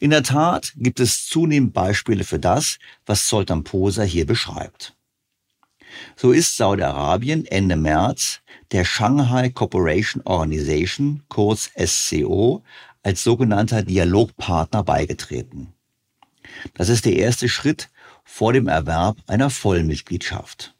[0.00, 4.96] In der Tat gibt es zunehmend Beispiele für das, was Zoltan Poser hier beschreibt.
[6.16, 8.40] So ist Saudi-Arabien Ende März
[8.74, 12.64] der Shanghai Cooperation Organization, kurz SCO,
[13.04, 15.72] als sogenannter Dialogpartner beigetreten.
[16.74, 17.88] Das ist der erste Schritt
[18.24, 20.74] vor dem Erwerb einer Vollmitgliedschaft.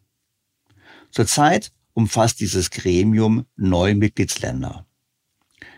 [1.12, 4.84] Zurzeit umfasst dieses Gremium neun Mitgliedsländer.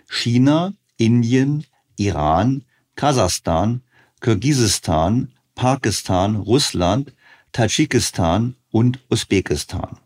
[0.09, 2.65] China, Indien, Iran,
[2.95, 3.83] Kasachstan,
[4.23, 7.13] Kirgisistan, Pakistan, Russland,
[7.53, 9.99] Tadschikistan und Usbekistan.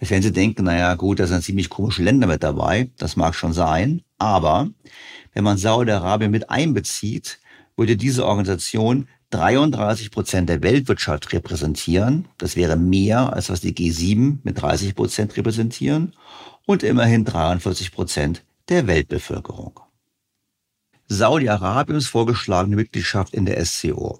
[0.00, 2.90] Jetzt werden Sie denken, naja, gut, da sind ziemlich komische Länder mit dabei.
[2.98, 4.02] Das mag schon sein.
[4.18, 4.68] Aber
[5.32, 7.38] wenn man Saudi-Arabien mit einbezieht,
[7.76, 12.26] würde diese Organisation 33 Prozent der Weltwirtschaft repräsentieren.
[12.38, 16.14] Das wäre mehr, als was die G7 mit 30 Prozent repräsentieren.
[16.66, 19.80] Und immerhin 43 Prozent der Weltbevölkerung.
[21.06, 24.18] Saudi-Arabiens vorgeschlagene Mitgliedschaft in der SCO.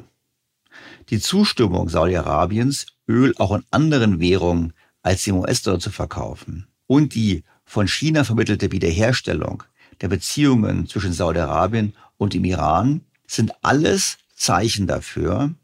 [1.11, 4.73] Die Zustimmung Saudi-Arabiens, Öl auch in anderen Währungen
[5.09, 9.63] als im US-Dollar zu verkaufen und die von China vermittelte Wiederherstellung
[10.03, 15.55] der Beziehungen zwischen Saudi-Arabien und dem Iran sind alles Zeichen dafür,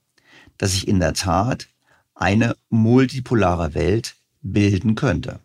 [0.57, 1.69] dass sich in der Tat
[2.15, 5.41] eine multipolare Welt bilden könnte.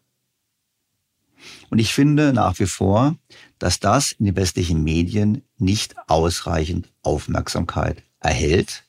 [1.70, 3.18] Und ich finde nach wie vor,
[3.58, 8.86] dass das in den westlichen Medien nicht ausreichend Aufmerksamkeit erhält.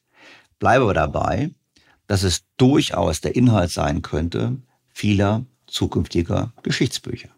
[0.60, 1.50] Bleibe aber dabei,
[2.06, 4.56] dass es durchaus der Inhalt sein könnte,
[5.00, 7.30] vieler zukünftiger Geschichtsbücher.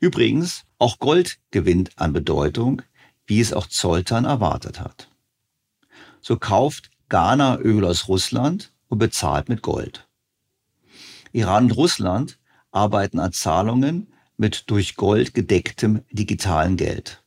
[0.00, 2.82] Übrigens, auch Gold gewinnt an Bedeutung,
[3.26, 5.08] wie es auch Zoltan erwartet hat.
[6.20, 10.08] So kauft Ghana Öl aus Russland und bezahlt mit Gold.
[11.30, 12.40] Iran und Russland
[12.72, 17.22] arbeiten an Zahlungen mit durch Gold gedecktem digitalen Geld.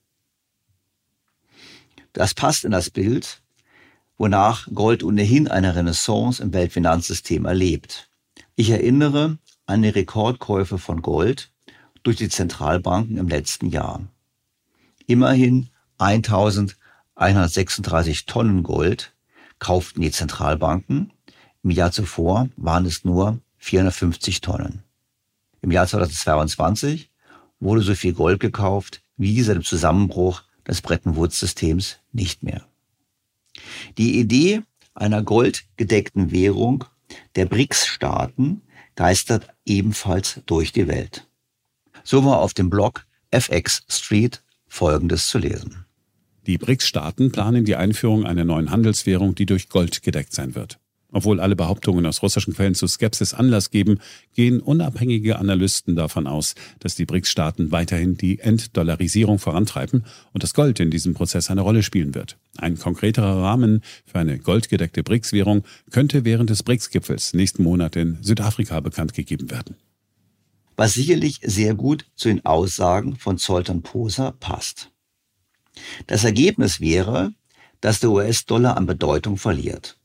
[2.12, 3.42] Das passt in das Bild,
[4.18, 8.10] wonach Gold ohnehin eine Renaissance im Weltfinanzsystem erlebt.
[8.58, 11.52] Ich erinnere an die Rekordkäufe von Gold
[12.04, 14.00] durch die Zentralbanken im letzten Jahr.
[15.08, 19.14] Immerhin 1136 Tonnen Gold
[19.60, 21.12] kauften die Zentralbanken.
[21.64, 24.84] Im Jahr zuvor waren es nur 450 Tonnen.
[25.62, 27.10] Im Jahr 2022
[27.60, 32.66] wurde so viel Gold gekauft wie seit dem Zusammenbruch des Bretton Woods-Systems nicht mehr.
[33.98, 34.62] Die Idee
[34.94, 36.86] einer goldgedeckten Währung
[37.36, 38.62] der BRICS-Staaten
[38.96, 41.28] geistert ebenfalls durch die Welt.
[42.04, 45.86] So war auf dem Blog FX Street Folgendes zu lesen.
[46.48, 50.80] Die BRICS-Staaten planen die Einführung einer neuen Handelswährung, die durch Gold gedeckt sein wird.
[51.16, 54.00] Obwohl alle Behauptungen aus russischen Quellen zu Skepsis Anlass geben,
[54.34, 60.04] gehen unabhängige Analysten davon aus, dass die BRICS-Staaten weiterhin die Entdollarisierung vorantreiben
[60.34, 62.36] und das Gold in diesem Prozess eine Rolle spielen wird.
[62.58, 68.82] Ein konkreterer Rahmen für eine goldgedeckte BRICS-Währung könnte während des BRICS-Gipfels nächsten Monat in Südafrika
[68.82, 69.78] bekannt gegeben werden.
[70.76, 74.92] Was sicherlich sehr gut zu den Aussagen von Zoltan Poser passt.
[76.08, 77.32] Das Ergebnis wäre,
[77.80, 79.98] dass der US-Dollar an Bedeutung verliert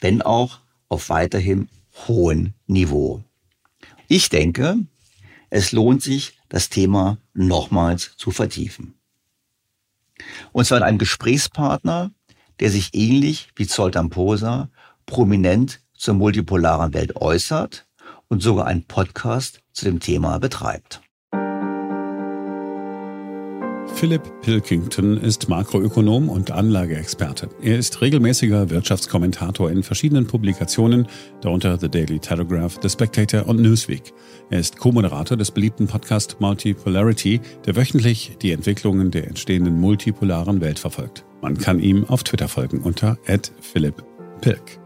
[0.00, 1.68] wenn auch auf weiterhin
[2.06, 3.24] hohem Niveau.
[4.08, 4.78] Ich denke,
[5.50, 8.94] es lohnt sich, das Thema nochmals zu vertiefen.
[10.52, 12.12] Und zwar mit einem Gesprächspartner,
[12.60, 14.70] der sich ähnlich wie Zoltan Poser
[15.04, 17.86] prominent zur multipolaren Welt äußert
[18.28, 21.00] und sogar einen Podcast zu dem Thema betreibt.
[23.96, 27.48] Philip Pilkington ist Makroökonom und Anlageexperte.
[27.62, 31.06] Er ist regelmäßiger Wirtschaftskommentator in verschiedenen Publikationen,
[31.40, 34.12] darunter The Daily Telegraph, The Spectator und Newsweek.
[34.50, 40.78] Er ist Co-Moderator des beliebten Podcasts Multipolarity, der wöchentlich die Entwicklungen der entstehenden multipolaren Welt
[40.78, 41.24] verfolgt.
[41.40, 43.16] Man kann ihm auf Twitter folgen unter
[43.62, 44.78] @philippilk.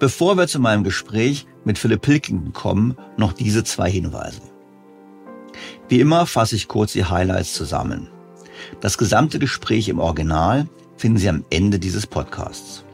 [0.00, 4.40] Bevor wir zu meinem Gespräch mit Philipp Pilkington kommen, noch diese zwei Hinweise.
[5.88, 8.08] Wie immer fasse ich kurz die Highlights zusammen.
[8.80, 12.84] Das gesamte Gespräch im Original finden Sie am Ende dieses Podcasts.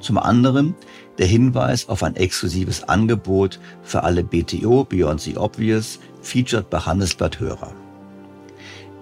[0.00, 0.74] Zum anderen
[1.18, 7.40] der Hinweis auf ein exklusives Angebot für alle BTO Beyond the Obvious featured bei Handelsblatt
[7.40, 7.72] Hörer.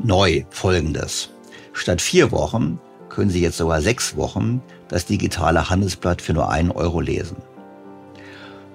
[0.03, 1.31] Neu folgendes.
[1.73, 2.79] Statt vier Wochen
[3.11, 7.37] können Sie jetzt sogar sechs Wochen das digitale Handelsblatt für nur einen Euro lesen.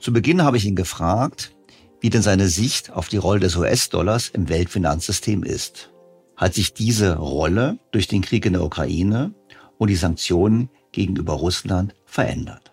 [0.00, 1.54] Zu Beginn habe ich ihn gefragt,
[2.00, 5.93] wie denn seine Sicht auf die Rolle des US-Dollars im Weltfinanzsystem ist.
[6.36, 9.34] Hat sich diese Rolle durch den Krieg in der Ukraine
[9.78, 12.72] und die Sanktionen gegenüber Russland verändert?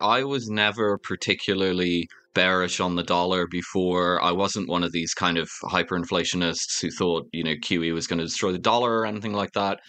[0.00, 4.20] I was never particularly bearish on the dollar before.
[4.22, 8.18] I wasn't one of these kind of hyperinflationists who thought, you know, QE was going
[8.18, 9.80] to destroy the dollar or anything like that.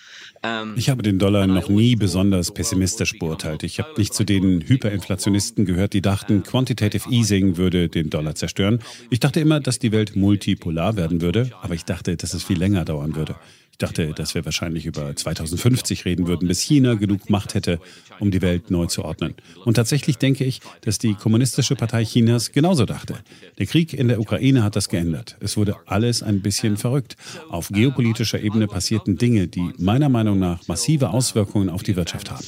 [0.43, 3.63] Um, ich habe den Dollar noch nie besonders pessimistisch beurteilt.
[3.63, 8.79] Ich habe nicht zu den Hyperinflationisten gehört, die dachten, Quantitative Easing würde den Dollar zerstören.
[9.09, 12.57] Ich dachte immer, dass die Welt multipolar werden würde, aber ich dachte, dass es viel
[12.57, 13.35] länger dauern würde.
[13.73, 17.79] Ich dachte, dass wir wahrscheinlich über 2050 reden würden, bis China genug Macht hätte,
[18.19, 19.33] um die Welt neu zu ordnen.
[19.65, 23.15] Und tatsächlich denke ich, dass die Kommunistische Partei Chinas genauso dachte.
[23.57, 25.37] Der Krieg in der Ukraine hat das geändert.
[25.39, 27.17] Es wurde alles ein bisschen verrückt.
[27.49, 32.45] Auf geopolitischer Ebene passierten Dinge, die meiner Meinung nach massive Auswirkungen auf die Wirtschaft haben.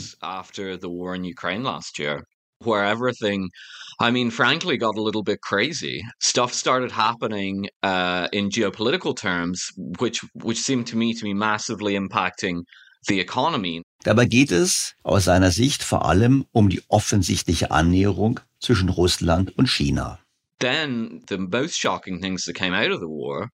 [3.99, 6.03] I mean, frankly, got a little bit crazy.
[6.19, 11.93] Stuff started happening uh, in geopolitical terms, which which seemed to me to be massively
[11.95, 12.63] impacting
[13.07, 13.83] the economy.
[14.03, 19.67] Dabei geht es aus seiner Sicht vor allem um die offensichtliche Annäherung zwischen Russland und
[19.69, 20.19] China.
[20.59, 23.49] Then the most shocking things that came out of the war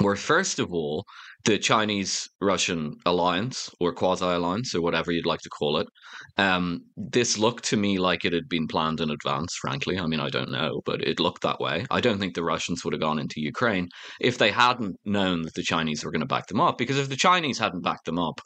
[0.00, 1.04] were first of all
[1.44, 5.86] the Chinese Russian alliance or quasi alliance or whatever you'd like to call it.
[6.38, 9.98] Um, this looked to me like it had been planned in advance, frankly.
[9.98, 11.84] I mean, I don't know, but it looked that way.
[11.90, 13.88] I don't think the Russians would have gone into Ukraine
[14.20, 16.78] if they hadn't known that the Chinese were going to back them up.
[16.78, 18.40] Because if the Chinese hadn't backed them up,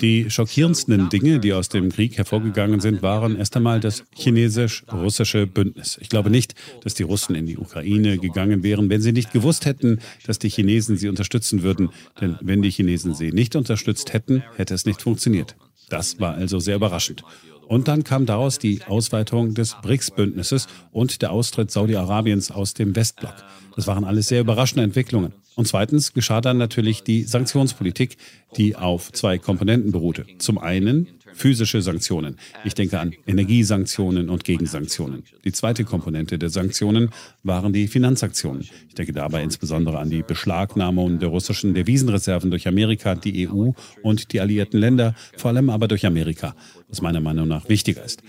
[0.00, 5.98] Die schockierendsten Dinge, die aus dem Krieg hervorgegangen sind, waren erst einmal das chinesisch-russische Bündnis.
[6.00, 9.64] Ich glaube nicht, dass die Russen in die Ukraine gegangen wären, wenn sie nicht gewusst
[9.64, 11.90] hätten, dass die Chinesen sie unterstützen würden.
[12.20, 15.56] Denn wenn die Chinesen sie nicht unterstützt hätten, hätte es nicht funktioniert.
[15.88, 17.22] Das war also sehr überraschend.
[17.68, 23.34] Und dann kam daraus die Ausweitung des BRICS-Bündnisses und der Austritt Saudi-Arabiens aus dem Westblock.
[23.76, 25.32] Das waren alles sehr überraschende Entwicklungen.
[25.56, 28.16] Und zweitens geschah dann natürlich die Sanktionspolitik,
[28.56, 30.26] die auf zwei Komponenten beruhte.
[30.38, 32.36] Zum einen physische Sanktionen.
[32.64, 35.24] Ich denke an Energiesanktionen und Gegensanktionen.
[35.44, 37.10] Die zweite Komponente der Sanktionen
[37.42, 38.62] waren die Finanzsanktionen.
[38.88, 43.70] Ich denke dabei insbesondere an die Beschlagnahmung der russischen Devisenreserven durch Amerika, die EU
[44.02, 46.54] und die alliierten Länder, vor allem aber durch Amerika,
[46.88, 48.22] was meiner Meinung nach wichtiger ist.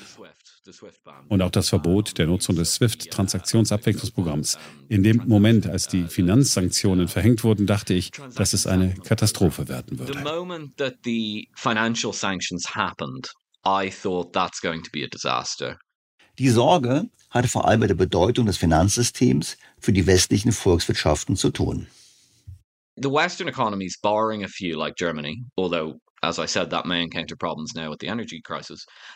[1.30, 4.58] Und auch das Verbot der Nutzung des SWIFT-Transaktionsabwicklungsprogramms.
[4.90, 10.00] In dem Moment, als die Finanzsanktionen verhängt wurden, dachte ich, dass es eine Katastrophe werden
[10.00, 10.14] würde.
[16.38, 21.50] Die Sorge hatte vor allem mit der Bedeutung des Finanzsystems für die westlichen Volkswirtschaften zu
[21.50, 21.88] tun.
[22.98, 26.00] The Western economies, barring a few like Germany, although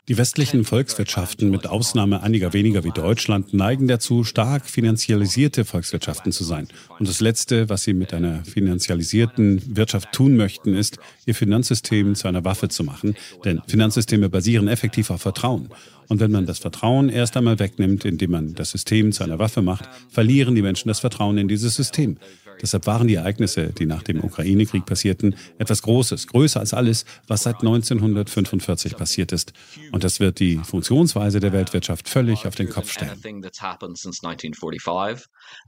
[0.08, 6.44] die westlichen Volkswirtschaften, mit Ausnahme einiger weniger wie Deutschland, neigen dazu, stark finanzialisierte Volkswirtschaften zu
[6.44, 6.68] sein.
[6.98, 12.28] Und das Letzte, was sie mit einer finanzialisierten Wirtschaft tun möchten, ist, ihr Finanzsystem zu
[12.28, 13.16] einer Waffe zu machen.
[13.46, 15.70] Denn Finanzsysteme basieren effektiv auf Vertrauen.
[16.08, 19.62] Und wenn man das Vertrauen erst einmal wegnimmt, indem man das System zu einer Waffe
[19.62, 22.18] macht, verlieren die Menschen das Vertrauen in dieses System.
[22.62, 27.44] Deshalb waren die Ereignisse, die nach dem Ukraine-Krieg passierten, etwas Großes, größer als alles, was
[27.44, 29.54] seit 1945 passiert ist.
[29.92, 33.22] Und das wird die Funktionsweise der Weltwirtschaft völlig auf den Kopf stellen.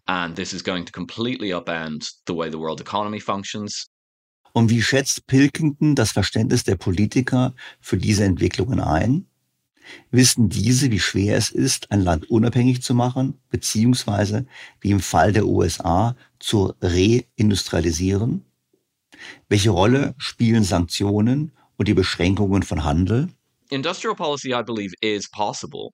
[0.05, 3.87] And this is going to completely upend the way the world economy functions.
[4.53, 9.27] Und wie schätzt Pilkington das Verständnis der Politiker für diese Entwicklungen ein?
[10.11, 14.45] Wissen diese, wie schwer es ist, ein Land unabhängig zu machen, beziehungsweise
[14.79, 18.45] wie im Fall der USA zu reindustrialisieren?
[19.49, 23.29] Welche Rolle spielen Sanktionen und die Beschränkungen von Handel?
[23.69, 25.91] Industrial policy, I believe, is possible.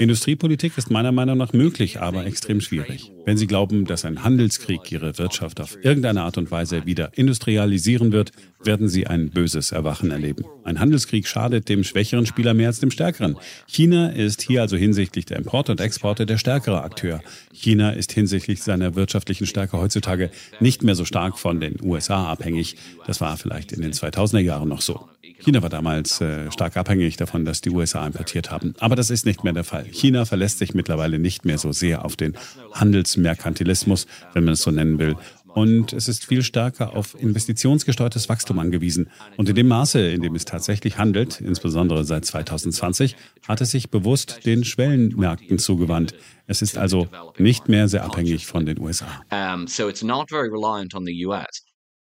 [0.00, 3.12] Industriepolitik ist meiner Meinung nach möglich, aber extrem schwierig.
[3.24, 8.10] Wenn Sie glauben, dass ein Handelskrieg Ihre Wirtschaft auf irgendeine Art und Weise wieder industrialisieren
[8.10, 8.32] wird,
[8.64, 10.44] werden Sie ein böses Erwachen erleben.
[10.64, 13.36] Ein Handelskrieg schadet dem schwächeren Spieler mehr als dem stärkeren.
[13.68, 17.22] China ist hier also hinsichtlich der Importe und Exporte der stärkere Akteur.
[17.52, 22.76] China ist hinsichtlich seiner wirtschaftlichen Stärke heutzutage nicht mehr so stark von den USA abhängig.
[23.06, 25.08] Das war vielleicht in den 2000er Jahren noch so.
[25.40, 28.74] China war damals äh, stark abhängig davon, dass die USA importiert haben.
[28.78, 29.84] Aber das ist nicht mehr der Fall.
[29.84, 32.36] China verlässt sich mittlerweile nicht mehr so sehr auf den
[32.72, 35.16] Handelsmerkantilismus, wenn man es so nennen will.
[35.58, 39.10] Und es ist viel stärker auf investitionsgesteuertes Wachstum angewiesen.
[39.36, 43.16] Und in dem Maße, in dem es tatsächlich handelt, insbesondere seit 2020,
[43.48, 46.14] hat es sich bewusst den Schwellenmärkten zugewandt.
[46.46, 47.08] Es ist also
[47.38, 49.08] nicht mehr sehr abhängig von den USA.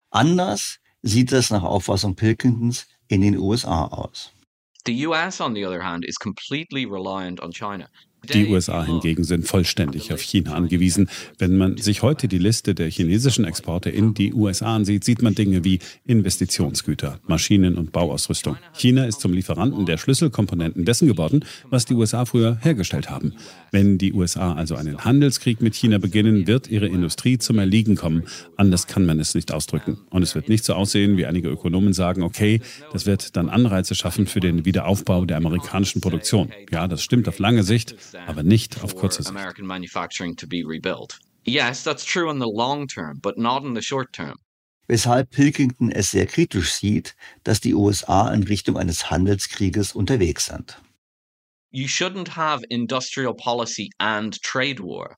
[0.09, 4.31] Anders sieht es nach Auffassung Pilkingtons in den USA aus.
[4.85, 7.89] The US, on the other hand, is completely reliant on China.
[8.33, 11.09] Die USA hingegen sind vollständig auf China angewiesen.
[11.37, 15.35] Wenn man sich heute die Liste der chinesischen Exporte in die USA ansieht, sieht man
[15.35, 18.57] Dinge wie Investitionsgüter, Maschinen und Bauausrüstung.
[18.73, 23.33] China ist zum Lieferanten der Schlüsselkomponenten dessen geworden, was die USA früher hergestellt haben.
[23.71, 28.23] Wenn die USA also einen Handelskrieg mit China beginnen, wird ihre Industrie zum Erliegen kommen.
[28.57, 29.97] Anders kann man es nicht ausdrücken.
[30.09, 32.61] Und es wird nicht so aussehen, wie einige Ökonomen sagen, okay,
[32.93, 36.49] das wird dann Anreize schaffen für den Wiederaufbau der amerikanischen Produktion.
[36.71, 39.35] Ja, das stimmt auf lange Sicht aber nicht auf kurze Sicht.
[41.47, 44.37] Yes, that's true in the long term, but not in the short term.
[44.87, 50.81] Weshalb Pilkington es sehr kritisch sieht, dass die USA in Richtung eines Handelskrieges unterwegs sind.
[51.71, 55.17] You shouldn't have industrial policy and trade war.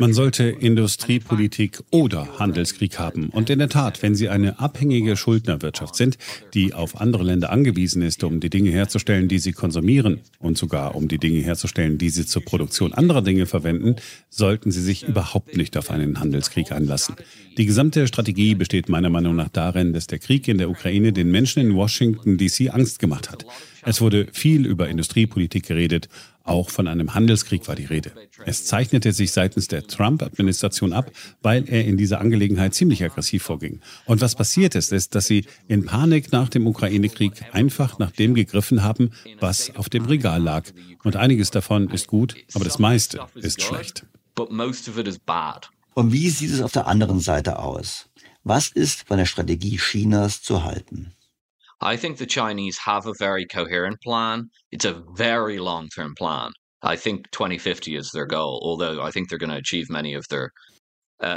[0.00, 3.30] Man sollte Industriepolitik oder Handelskrieg haben.
[3.30, 6.18] Und in der Tat, wenn Sie eine abhängige Schuldnerwirtschaft sind,
[6.52, 10.94] die auf andere Länder angewiesen ist, um die Dinge herzustellen, die sie konsumieren und sogar
[10.94, 13.96] um die Dinge herzustellen, die sie zur Produktion anderer Dinge verwenden,
[14.28, 17.16] sollten Sie sich überhaupt nicht auf einen Handelskrieg einlassen.
[17.56, 21.30] Die gesamte Strategie besteht meiner Meinung nach darin, dass der Krieg in der Ukraine den
[21.30, 23.46] Menschen in Washington DC Angst gemacht hat.
[23.84, 26.08] Es wurde viel über Industriepolitik geredet,
[26.44, 28.12] auch von einem Handelskrieg war die Rede.
[28.46, 31.10] Es zeichnete sich seitens der Trump-Administration ab,
[31.40, 33.80] weil er in dieser Angelegenheit ziemlich aggressiv vorging.
[34.06, 38.34] Und was passiert ist, ist, dass sie in Panik nach dem Ukraine-Krieg einfach nach dem
[38.34, 39.10] gegriffen haben,
[39.40, 40.64] was auf dem Regal lag.
[41.04, 44.04] Und einiges davon ist gut, aber das meiste ist schlecht.
[45.94, 48.08] Und wie sieht es auf der anderen Seite aus?
[48.44, 51.12] Was ist von der Strategie Chinas zu halten?
[51.82, 54.50] I think the Chinese have a very coherent plan.
[54.70, 56.52] It's a very long term plan.
[56.80, 60.24] I think 2050 is their goal, although I think they're going to achieve many of
[60.28, 60.52] their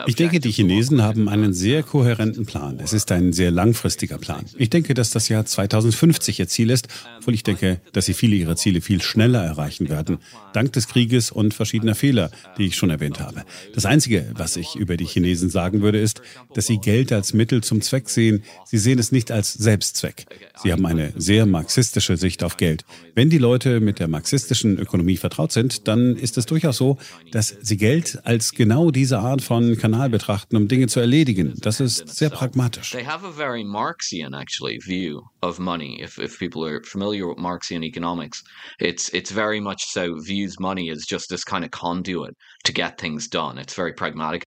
[0.07, 2.79] ich denke, die Chinesen haben einen sehr kohärenten Plan.
[2.79, 4.45] Es ist ein sehr langfristiger Plan.
[4.57, 6.87] Ich denke, dass das Jahr 2050 ihr Ziel ist,
[7.19, 10.17] obwohl ich denke, dass sie viele ihrer Ziele viel schneller erreichen werden,
[10.53, 13.43] dank des Krieges und verschiedener Fehler, die ich schon erwähnt habe.
[13.73, 16.21] Das Einzige, was ich über die Chinesen sagen würde, ist,
[16.55, 18.43] dass sie Geld als Mittel zum Zweck sehen.
[18.65, 20.25] Sie sehen es nicht als Selbstzweck.
[20.63, 22.85] Sie haben eine sehr marxistische Sicht auf Geld.
[23.13, 26.97] Wenn die Leute mit der marxistischen Ökonomie vertraut sind, dann ist es durchaus so,
[27.31, 31.53] dass sie Geld als genau diese Art von Kanal betrachten, um Dinge zu erledigen.
[31.61, 32.91] Das ist sehr pragmatisch.
[32.91, 36.01] They have a very Marxian actually view of money.
[36.01, 38.43] If if people are familiar with Marxian economics,
[38.79, 42.97] it's it's very much so views money as just this kind of conduit to get
[42.99, 43.59] things done.
[43.59, 44.43] It's very pragmatic.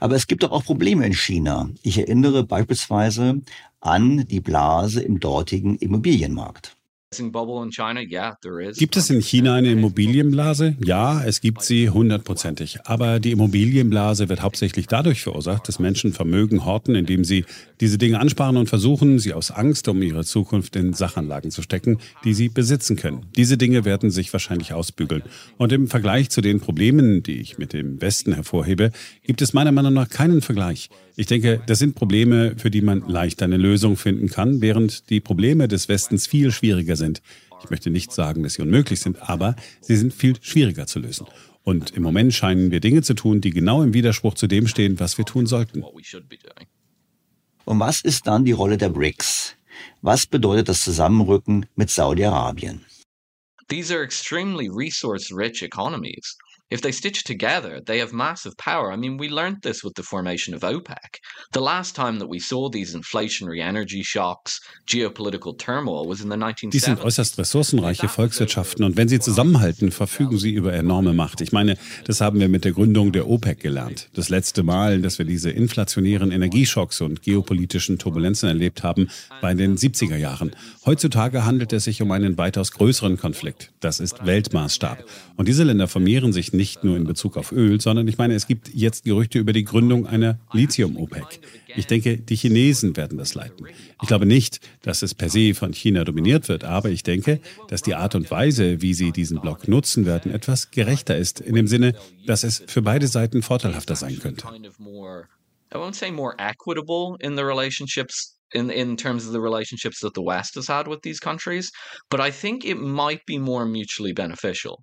[0.00, 1.68] Aber es gibt doch auch Probleme in China.
[1.82, 3.42] Ich erinnere beispielsweise
[3.80, 6.77] an die Blase im dortigen Immobilienmarkt.
[8.76, 10.76] Gibt es in China eine Immobilienblase?
[10.84, 12.80] Ja, es gibt sie hundertprozentig.
[12.84, 17.46] Aber die Immobilienblase wird hauptsächlich dadurch verursacht, dass Menschen Vermögen horten, indem sie
[17.80, 21.96] diese Dinge ansparen und versuchen, sie aus Angst um ihre Zukunft in Sachanlagen zu stecken,
[22.24, 23.24] die sie besitzen können.
[23.36, 25.22] Diese Dinge werden sich wahrscheinlich ausbügeln.
[25.56, 28.92] Und im Vergleich zu den Problemen, die ich mit dem Westen hervorhebe,
[29.22, 30.90] gibt es meiner Meinung nach keinen Vergleich.
[31.18, 35.18] Ich denke, das sind Probleme, für die man leicht eine Lösung finden kann, während die
[35.18, 37.22] Probleme des Westens viel schwieriger sind.
[37.60, 41.26] Ich möchte nicht sagen, dass sie unmöglich sind, aber sie sind viel schwieriger zu lösen.
[41.64, 45.00] Und im Moment scheinen wir Dinge zu tun, die genau im Widerspruch zu dem stehen,
[45.00, 45.82] was wir tun sollten.
[45.82, 49.56] Und was ist dann die Rolle der BRICS?
[50.02, 52.84] Was bedeutet das Zusammenrücken mit Saudi-Arabien?
[53.66, 56.38] These are extremely resource-rich economies.
[56.70, 58.92] If they stitch together, they have massive power.
[58.92, 61.20] I mean, we learned this with the formation of OPEC.
[61.52, 66.36] The last time that we saw these inflationary energy shocks, geopolitical turmoil was in the
[66.36, 66.70] 1970s.
[66.70, 71.40] Dies sind äußerst ressourcenreiche Volkswirtschaften und wenn sie zusammenhalten, verfügen sie über enorme Macht.
[71.40, 74.08] Ich meine, das haben wir mit der Gründung der OPEC gelernt.
[74.14, 79.08] Das letzte Mal, dass wir diese inflationären Energieschocks und geopolitischen Turbulenzen erlebt haben,
[79.40, 80.54] war in den 70er Jahren.
[80.84, 83.70] Heutzutage handelt es sich um einen weitaus größeren Konflikt.
[83.80, 85.04] Das ist Weltmaßstab.
[85.36, 88.46] Und diese Länder vermehren sich nicht nur in Bezug auf Öl, sondern ich meine, es
[88.46, 91.40] gibt jetzt Gerüchte über die Gründung einer Lithium-OPEC.
[91.76, 93.66] Ich denke, die Chinesen werden das leiten.
[94.02, 97.82] Ich glaube nicht, dass es per se von China dominiert wird, aber ich denke, dass
[97.82, 101.66] die Art und Weise, wie sie diesen Block nutzen werden, etwas gerechter ist, in dem
[101.66, 101.94] Sinne,
[102.26, 104.46] dass es für beide Seiten vorteilhafter sein könnte.
[105.70, 110.14] I won't say more equitable in the relationships in in terms of the relationships that
[110.14, 111.70] the West has had with these countries,
[112.10, 114.82] but I think it might be more mutually beneficial.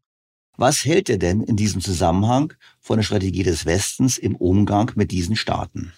[0.58, 5.12] Was hält er denn in diesem Zusammenhang von der Strategie des Westens im Umgang mit
[5.12, 5.94] diesen Staaten?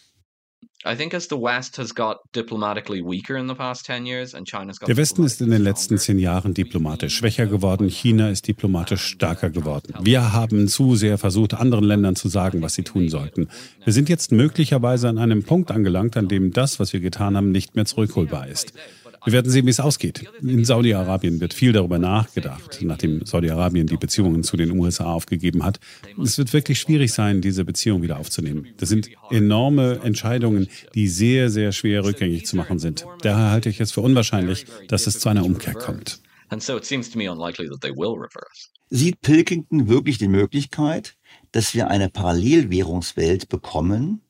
[4.87, 9.49] Der Westen ist in den letzten zehn Jahren diplomatisch schwächer geworden, China ist diplomatisch stärker
[9.49, 9.93] geworden.
[10.01, 13.49] Wir haben zu sehr versucht, anderen Ländern zu sagen, was sie tun sollten.
[13.83, 17.51] Wir sind jetzt möglicherweise an einem Punkt angelangt, an dem das, was wir getan haben,
[17.51, 18.71] nicht mehr zurückholbar ist.
[19.27, 20.23] Wir werden sehen, wie es ausgeht.
[20.41, 25.81] In Saudi-Arabien wird viel darüber nachgedacht, nachdem Saudi-Arabien die Beziehungen zu den USA aufgegeben hat.
[26.23, 28.69] Es wird wirklich schwierig sein, diese Beziehung wieder aufzunehmen.
[28.77, 33.05] Das sind enorme Entscheidungen, die sehr, sehr schwer rückgängig zu machen sind.
[33.21, 36.21] Daher halte ich es für unwahrscheinlich, dass es zu einer Umkehr kommt.
[38.89, 41.17] Sieht Pilkington wirklich die Möglichkeit,
[41.51, 44.21] dass wir eine Parallelwährungswelt bekommen,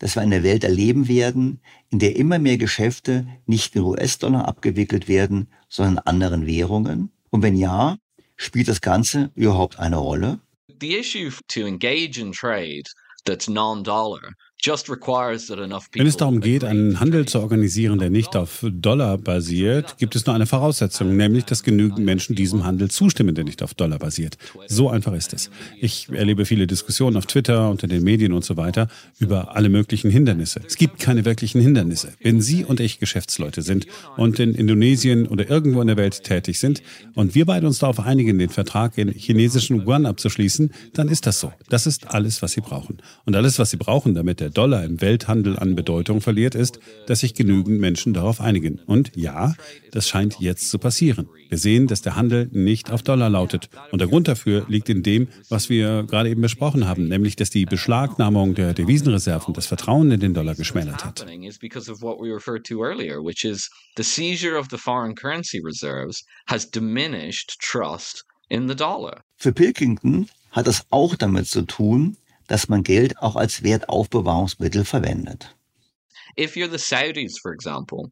[0.00, 5.06] dass wir eine Welt erleben werden, in der immer mehr Geschäfte nicht in US-Dollar abgewickelt
[5.06, 7.12] werden, sondern in anderen Währungen?
[7.30, 7.96] Und wenn ja,
[8.36, 10.40] spielt das Ganze überhaupt eine Rolle?
[10.80, 12.90] The issue to engage in trade
[13.24, 14.32] that's non-dollar
[14.62, 20.26] wenn es darum geht, einen Handel zu organisieren, der nicht auf Dollar basiert, gibt es
[20.26, 24.36] nur eine Voraussetzung, nämlich, dass genügend Menschen diesem Handel zustimmen, der nicht auf Dollar basiert.
[24.66, 25.50] So einfach ist es.
[25.80, 28.88] Ich erlebe viele Diskussionen auf Twitter, unter den Medien und so weiter
[29.18, 30.60] über alle möglichen Hindernisse.
[30.66, 32.12] Es gibt keine wirklichen Hindernisse.
[32.20, 33.86] Wenn Sie und ich Geschäftsleute sind
[34.16, 36.82] und in Indonesien oder irgendwo in der Welt tätig sind
[37.14, 41.40] und wir beide uns darauf einigen, den Vertrag in chinesischen Yuan abzuschließen, dann ist das
[41.40, 41.52] so.
[41.70, 42.98] Das ist alles, was Sie brauchen.
[43.24, 46.80] Und alles, was Sie brauchen, damit der der Dollar im Welthandel an Bedeutung verliert, ist,
[47.06, 48.80] dass sich genügend Menschen darauf einigen.
[48.80, 49.54] Und ja,
[49.92, 51.28] das scheint jetzt zu passieren.
[51.48, 53.70] Wir sehen, dass der Handel nicht auf Dollar lautet.
[53.92, 57.50] Und der Grund dafür liegt in dem, was wir gerade eben besprochen haben, nämlich dass
[57.50, 61.24] die Beschlagnahmung der Devisenreserven das Vertrauen in den Dollar geschmälert hat.
[69.36, 72.16] Für Pilkington hat es auch damit zu tun,
[72.50, 75.56] dass man Geld auch als Wertaufbewahrungsmittel verwendet.
[76.36, 78.10] If you're the Saudis, for example,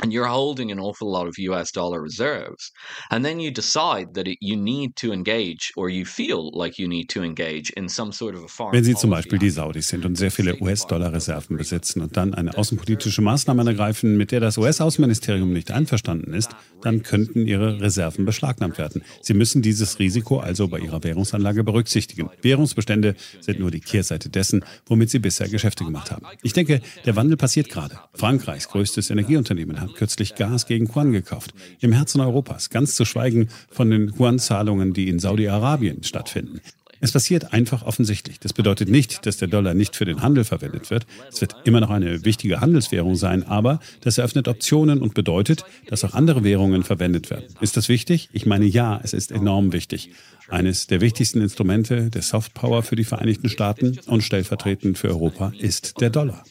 [0.00, 2.72] and you're holding an awful lot of US dollar reserves,
[3.10, 6.88] and then you decide that it, you need to engage or you feel like you
[6.88, 9.88] need to engage in some sort of a foreign Wenn Sie zum Beispiel die Saudis
[9.88, 14.58] sind und sehr viele US-Dollar-Reserven besitzen und dann eine außenpolitische Maßnahme ergreifen, mit der das
[14.58, 16.50] US-Außenministerium nicht einverstanden ist,
[16.82, 19.02] dann könnten Ihre Reserven beschlagnahmt werden.
[19.20, 22.30] Sie müssen dieses Risiko also bei Ihrer Währungsanlage berücksichtigen.
[22.40, 26.26] Währungsbestände sind nur die Kehrseite dessen, womit Sie bisher Geschäfte gemacht haben.
[26.42, 27.98] Ich denke, der Wandel passiert gerade.
[28.14, 31.54] Frankreichs größtes Energieunternehmen hat kürzlich Gas gegen Yuan gekauft.
[31.80, 36.60] Im Herzen Europas, ganz zu schweigen von den Yuan-Zahlungen, die in Saudi-Arabien stattfinden.
[37.04, 38.38] Es passiert einfach offensichtlich.
[38.38, 41.04] Das bedeutet nicht, dass der Dollar nicht für den Handel verwendet wird.
[41.28, 46.04] Es wird immer noch eine wichtige Handelswährung sein, aber das eröffnet Optionen und bedeutet, dass
[46.04, 47.46] auch andere Währungen verwendet werden.
[47.60, 48.28] Ist das wichtig?
[48.32, 50.10] Ich meine, ja, es ist enorm wichtig.
[50.48, 56.00] Eines der wichtigsten Instrumente der Softpower für die Vereinigten Staaten und stellvertretend für Europa ist
[56.00, 56.44] der Dollar.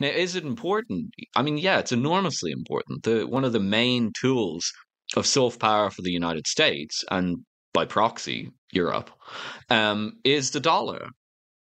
[0.00, 1.14] Now, is it important?
[1.36, 3.04] I mean, yeah, it's enormously important.
[3.04, 4.72] The, one of the main tools
[5.16, 9.10] of soft power for the United States and by proxy Europe
[9.70, 11.10] um, is the dollar.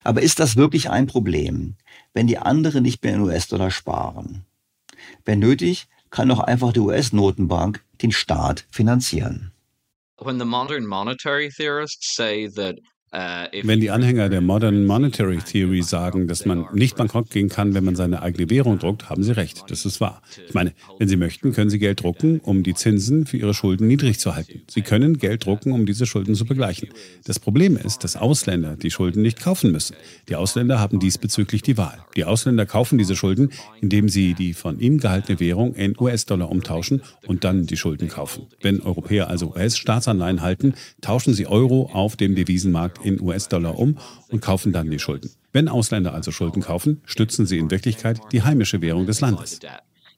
[0.03, 1.75] Aber ist das wirklich ein Problem,
[2.13, 4.45] wenn die anderen nicht mehr in US-Dollar sparen?
[5.25, 9.51] Wenn nötig, kann doch einfach die US-Notenbank den Staat finanzieren.
[10.17, 12.79] When the modern monetary theorists say that
[13.11, 17.83] Wenn die Anhänger der Modern Monetary Theory sagen, dass man nicht bankrott gehen kann, wenn
[17.83, 19.63] man seine eigene Währung druckt, haben sie recht.
[19.67, 20.21] Das ist wahr.
[20.47, 23.87] Ich meine, wenn sie möchten, können sie Geld drucken, um die Zinsen für ihre Schulden
[23.87, 24.61] niedrig zu halten.
[24.69, 26.89] Sie können Geld drucken, um diese Schulden zu begleichen.
[27.25, 29.95] Das Problem ist, dass Ausländer die Schulden nicht kaufen müssen.
[30.27, 31.97] Die Ausländer haben diesbezüglich die Wahl.
[32.15, 33.51] Die Ausländer kaufen diese Schulden,
[33.81, 38.47] indem sie die von ihnen gehaltene Währung in US-Dollar umtauschen und dann die Schulden kaufen.
[38.61, 43.97] Wenn Europäer also US-Staatsanleihen halten, tauschen sie Euro auf dem Devisenmarkt in US-Dollar um
[44.29, 45.31] und kaufen dann die Schulden.
[45.51, 49.59] Wenn Ausländer also Schulden kaufen, stützen sie in Wirklichkeit die heimische Währung des Landes.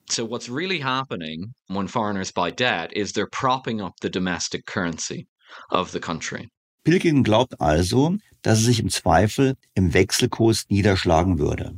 [0.09, 5.27] So what's really happening when foreigners buy debt is they're propping up the domestic currency
[5.69, 6.49] of the country.
[6.83, 11.75] Pilkington glaubt also, dass es sich im Zweifel im Wechselkurs niederschlagen würde.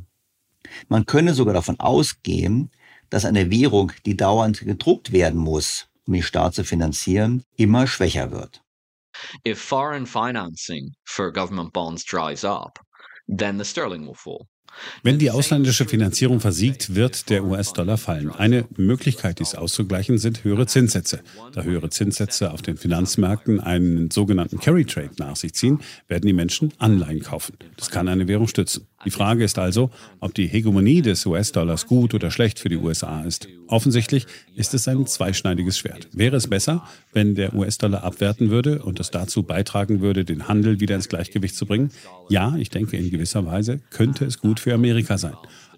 [0.88, 2.70] Man könne sogar davon ausgehen,
[3.10, 8.32] dass eine Währung, die dauernd gedruckt werden muss, um den Staat zu finanzieren, immer schwächer
[8.32, 8.63] wird.
[9.46, 12.78] If foreign financing for government bonds dries up,
[13.28, 14.46] then the sterling will fall.
[15.02, 18.30] Wenn die ausländische Finanzierung versiegt, wird der US-Dollar fallen.
[18.30, 21.20] Eine Möglichkeit, dies auszugleichen, sind höhere Zinssätze.
[21.52, 26.32] Da höhere Zinssätze auf den Finanzmärkten einen sogenannten Carry Trade nach sich ziehen, werden die
[26.32, 27.56] Menschen Anleihen kaufen.
[27.76, 28.86] Das kann eine Währung stützen.
[29.04, 29.90] Die Frage ist also,
[30.20, 33.48] ob die Hegemonie des US-Dollars gut oder schlecht für die USA ist.
[33.66, 34.26] Offensichtlich
[34.56, 36.08] ist es ein zweischneidiges Schwert.
[36.12, 40.80] Wäre es besser, wenn der US-Dollar abwerten würde und es dazu beitragen würde, den Handel
[40.80, 41.90] wieder ins Gleichgewicht zu bringen?
[42.28, 45.34] Ja, ich denke, in gewisser Weise könnte es gut für Amerika sein.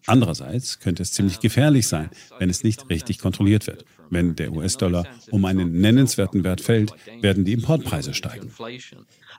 [0.06, 3.84] Andererseits könnte es ziemlich gefährlich sein, wenn es nicht richtig kontrolliert wird.
[4.08, 8.52] Wenn der US-Dollar um einen nennenswerten Wert fällt, werden die Importpreise steigen.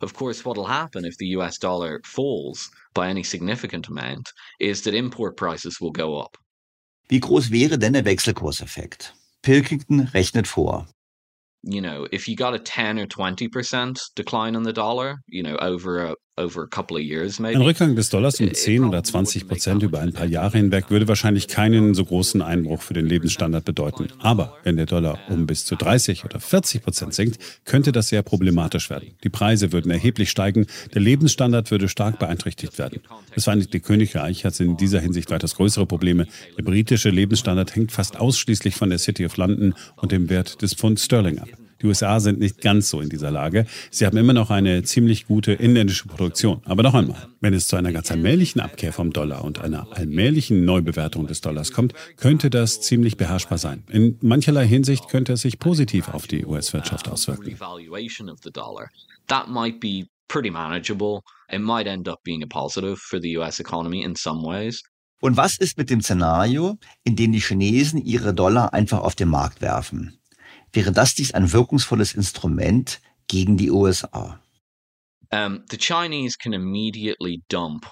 [0.01, 4.81] Of course, what will happen if the US dollar falls by any significant amount is
[4.81, 6.35] that import prices will go up.
[7.09, 9.13] Wie groß wäre denn der Wechselkurseffekt?
[9.43, 10.87] Pilkington rechnet vor.
[11.61, 15.57] You know, if you got a 10 or 20% decline in the dollar, you know,
[15.57, 16.15] over a
[17.55, 21.07] ein Rückgang des Dollars um 10 oder 20 Prozent über ein paar Jahre hinweg würde
[21.07, 24.09] wahrscheinlich keinen so großen Einbruch für den Lebensstandard bedeuten.
[24.19, 28.21] Aber wenn der Dollar um bis zu 30 oder 40 Prozent sinkt, könnte das sehr
[28.21, 29.09] problematisch werden.
[29.23, 33.01] Die Preise würden erheblich steigen, der Lebensstandard würde stark beeinträchtigt werden.
[33.33, 36.27] Das Vereinigte Königreich hat in dieser Hinsicht weitaus größere Probleme.
[36.55, 40.75] Der britische Lebensstandard hängt fast ausschließlich von der City of London und dem Wert des
[40.75, 41.49] Pfund Sterling ab.
[41.81, 43.65] Die USA sind nicht ganz so in dieser Lage.
[43.91, 46.61] Sie haben immer noch eine ziemlich gute inländische Produktion.
[46.65, 50.65] Aber noch einmal, wenn es zu einer ganz allmählichen Abkehr vom Dollar und einer allmählichen
[50.65, 53.83] Neubewertung des Dollars kommt, könnte das ziemlich beherrschbar sein.
[53.89, 57.57] In mancherlei Hinsicht könnte es sich positiv auf die US-Wirtschaft auswirken.
[59.27, 61.21] That might be pretty manageable.
[61.49, 64.83] It might end up being a positive for the US economy in some ways.
[65.19, 69.29] Und was ist mit dem Szenario, in dem die Chinesen ihre Dollar einfach auf den
[69.29, 70.19] Markt werfen?
[70.73, 74.39] Wäre das dies ein wirkungsvolles Instrument gegen die USA.
[75.29, 77.85] Um, the Chinese can immediately dump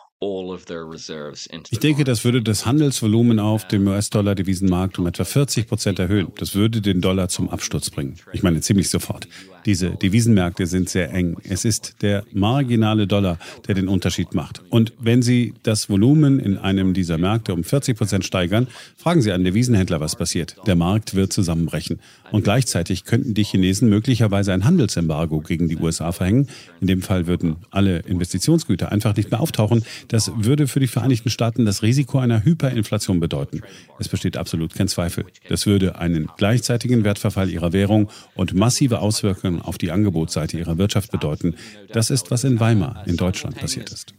[1.70, 6.32] ich denke, das würde das Handelsvolumen auf dem US-Dollar-Devisenmarkt um etwa 40 Prozent erhöhen.
[6.38, 8.16] Das würde den Dollar zum Absturz bringen.
[8.32, 9.28] Ich meine ziemlich sofort.
[9.66, 11.38] Diese Devisenmärkte sind sehr eng.
[11.44, 14.62] Es ist der marginale Dollar, der den Unterschied macht.
[14.70, 19.32] Und wenn Sie das Volumen in einem dieser Märkte um 40 Prozent steigern, fragen Sie
[19.32, 20.56] einen Devisenhändler, was passiert.
[20.68, 22.00] Der Markt wird zusammenbrechen.
[22.32, 26.48] Und gleichzeitig könnten die Chinesen möglicherweise ein Handelsembargo gegen die USA verhängen.
[26.82, 29.84] In dem Fall würden alle Investitionsgüter einfach nicht mehr auftauchen.
[30.10, 33.62] Das würde für die Vereinigten Staaten das Risiko einer Hyperinflation bedeuten.
[34.00, 35.26] Es besteht absolut kein Zweifel.
[35.50, 40.78] Das würde einen gleichzeitigen Wertverfall ihrer Währung und massive Auswirkungen Auswirkungen auf die Angebotsseite ihrer
[40.78, 41.56] Wirtschaft bedeuten.
[41.92, 44.14] Das ist, was in Weimar in Deutschland passiert ist.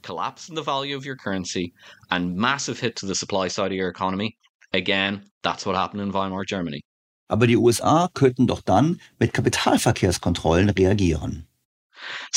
[7.28, 11.45] Aber die USA könnten doch dann mit Kapitalverkehrskontrollen reagieren.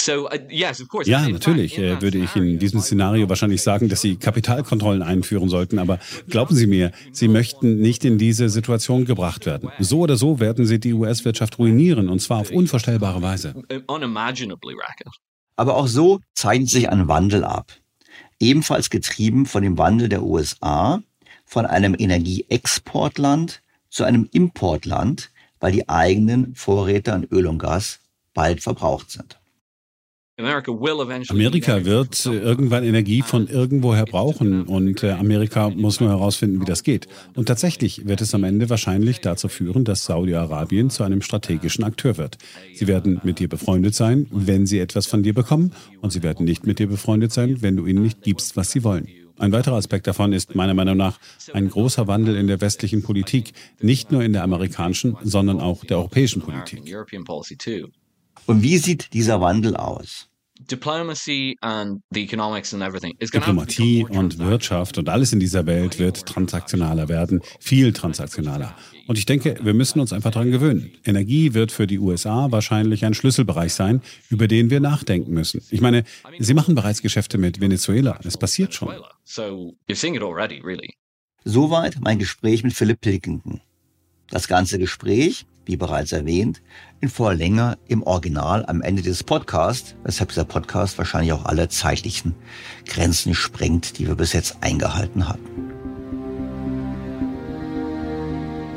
[0.07, 0.27] Uh,
[1.05, 5.79] ja, natürlich äh, würde ich in diesem Szenario wahrscheinlich sagen, dass Sie Kapitalkontrollen einführen sollten.
[5.79, 5.99] Aber
[6.29, 9.69] glauben Sie mir, Sie möchten nicht in diese Situation gebracht werden.
[9.79, 13.55] So oder so werden Sie die US-Wirtschaft ruinieren und zwar auf unvorstellbare Weise.
[15.55, 17.73] Aber auch so zeichnet sich ein Wandel ab.
[18.39, 21.01] Ebenfalls getrieben von dem Wandel der USA,
[21.45, 27.99] von einem Energieexportland zu einem Importland, weil die eigenen Vorräte an Öl und Gas
[28.33, 29.38] bald verbraucht sind.
[31.29, 36.83] Amerika wird irgendwann Energie von irgendwoher brauchen und äh, Amerika muss nur herausfinden, wie das
[36.83, 37.07] geht.
[37.35, 42.17] Und tatsächlich wird es am Ende wahrscheinlich dazu führen, dass Saudi-Arabien zu einem strategischen Akteur
[42.17, 42.37] wird.
[42.73, 46.45] Sie werden mit dir befreundet sein, wenn sie etwas von dir bekommen und sie werden
[46.45, 49.07] nicht mit dir befreundet sein, wenn du ihnen nicht gibst, was sie wollen.
[49.37, 51.17] Ein weiterer Aspekt davon ist meiner Meinung nach
[51.53, 55.97] ein großer Wandel in der westlichen Politik, nicht nur in der amerikanischen, sondern auch der
[55.97, 56.81] europäischen Politik.
[58.45, 60.28] Und wie sieht dieser Wandel aus?
[60.69, 65.99] Diplomacy and the economics and everything is Diplomatie und Wirtschaft und alles in dieser Welt
[65.99, 68.75] wird transaktionaler werden, viel transaktionaler.
[69.07, 70.91] Und ich denke, wir müssen uns einfach daran gewöhnen.
[71.03, 75.61] Energie wird für die USA wahrscheinlich ein Schlüsselbereich sein, über den wir nachdenken müssen.
[75.71, 76.03] Ich meine,
[76.37, 78.19] sie machen bereits Geschäfte mit Venezuela.
[78.23, 78.89] Es passiert schon.
[81.45, 83.61] Soweit mein Gespräch mit Philipp Pilkington.
[84.29, 86.63] Das ganze Gespräch wie bereits erwähnt,
[86.99, 91.69] in voller Länge im Original am Ende des Podcasts, weshalb dieser Podcast wahrscheinlich auch alle
[91.69, 92.33] zeitlichen
[92.87, 95.69] Grenzen sprengt, die wir bis jetzt eingehalten hatten.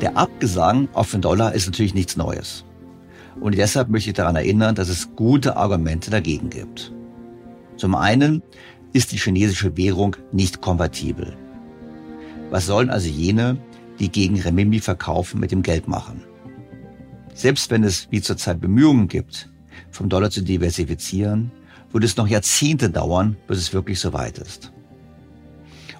[0.01, 2.63] Der Abgesang auf den Dollar ist natürlich nichts Neues.
[3.41, 6.93] Und deshalb möchte ich daran erinnern, dass es gute Argumente dagegen gibt.
[7.75, 8.43] Zum einen
[8.93, 11.35] ist die chinesische Währung nicht konvertibel.
[12.51, 13.57] Was sollen also jene,
[13.99, 16.21] die gegen Renminbi verkaufen, mit dem Geld machen?
[17.33, 19.49] Selbst wenn es wie zurzeit Bemühungen gibt,
[19.91, 21.51] vom Dollar zu diversifizieren,
[21.91, 24.71] würde es noch Jahrzehnte dauern, bis es wirklich so weit ist.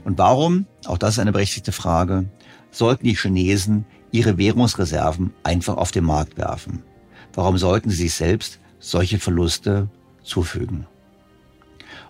[0.03, 2.25] Und warum, auch das ist eine berechtigte Frage,
[2.71, 6.84] sollten die Chinesen ihre Währungsreserven einfach auf den Markt werfen?
[7.34, 9.89] Warum sollten sie sich selbst solche Verluste
[10.23, 10.86] zufügen?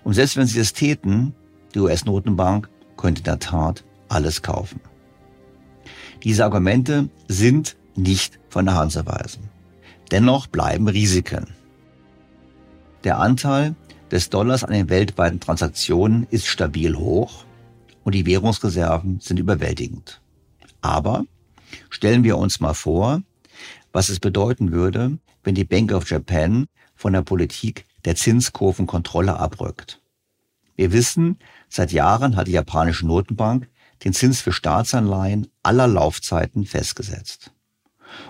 [0.03, 1.33] Und selbst wenn sie das täten,
[1.73, 4.79] die US-Notenbank könnte in der Tat alles kaufen.
[6.23, 9.49] Diese Argumente sind nicht von der Hand zu weisen.
[10.11, 11.47] Dennoch bleiben Risiken.
[13.03, 13.75] Der Anteil
[14.11, 17.45] des Dollars an den weltweiten Transaktionen ist stabil hoch
[18.03, 20.21] und die Währungsreserven sind überwältigend.
[20.81, 21.25] Aber
[21.89, 23.21] stellen wir uns mal vor,
[23.91, 30.01] was es bedeuten würde, wenn die Bank of Japan von der Politik der Zinskurvenkontrolle abrückt.
[30.75, 31.37] Wir wissen,
[31.69, 33.69] seit Jahren hat die japanische Notenbank
[34.03, 37.52] den Zins für Staatsanleihen aller Laufzeiten festgesetzt.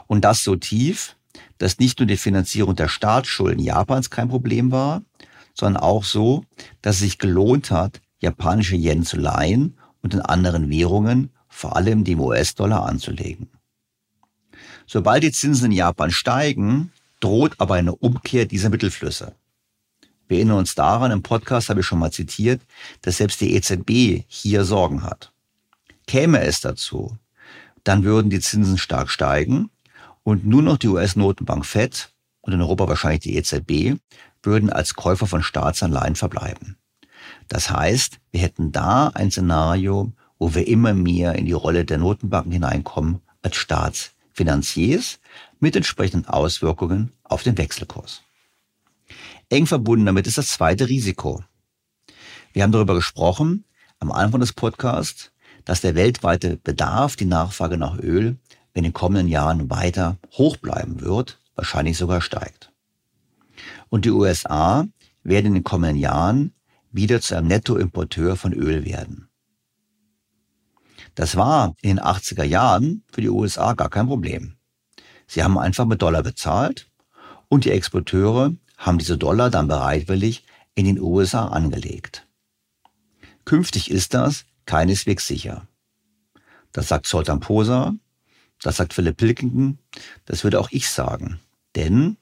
[0.08, 1.16] Und das so tief,
[1.58, 5.02] dass nicht nur die Finanzierung der Staatsschulden Japans kein Problem war,
[5.54, 6.44] sondern auch so,
[6.82, 12.04] dass es sich gelohnt hat, japanische Yen zu leihen und in anderen Währungen, vor allem
[12.04, 13.50] dem US-Dollar, anzulegen.
[14.86, 19.36] Sobald die Zinsen in Japan steigen, droht aber eine Umkehr dieser Mittelflüsse.
[20.28, 22.62] Wir erinnern uns daran, im Podcast habe ich schon mal zitiert,
[23.02, 25.32] dass selbst die EZB hier Sorgen hat.
[26.08, 27.18] Käme es dazu,
[27.84, 29.70] dann würden die Zinsen stark steigen
[30.24, 34.00] und nur noch die US-Notenbank Fed und in Europa wahrscheinlich die EZB
[34.42, 36.78] würden als Käufer von Staatsanleihen verbleiben.
[37.48, 41.98] Das heißt, wir hätten da ein Szenario, wo wir immer mehr in die Rolle der
[41.98, 45.20] Notenbanken hineinkommen als Staatsfinanziers
[45.60, 48.22] mit entsprechenden Auswirkungen auf den Wechselkurs.
[49.50, 51.44] Eng verbunden damit ist das zweite Risiko.
[52.52, 53.66] Wir haben darüber gesprochen
[54.00, 55.32] am Anfang des Podcasts,
[55.66, 58.38] dass der weltweite Bedarf, die Nachfrage nach Öl
[58.74, 62.72] in den kommenden Jahren weiter hoch bleiben wird, wahrscheinlich sogar steigt.
[63.90, 64.88] Und die USA
[65.24, 66.54] werden in den kommenden Jahren
[66.92, 69.30] wieder zu einem Nettoimporteur von Öl werden.
[71.16, 74.56] Das war in den 80er Jahren für die USA gar kein Problem.
[75.28, 76.90] Sie haben einfach mit Dollar bezahlt
[77.50, 80.46] und die Exporteure haben diese Dollar dann bereitwillig
[80.76, 82.28] in den USA angelegt.
[83.46, 85.68] Künftig ist das keineswegs sicher.
[86.72, 87.94] Das sagt Zoltan Posa,
[88.64, 89.78] das sagt Philipp Pilkington,
[90.26, 91.40] das würde auch ich sagen.
[91.76, 92.18] Denn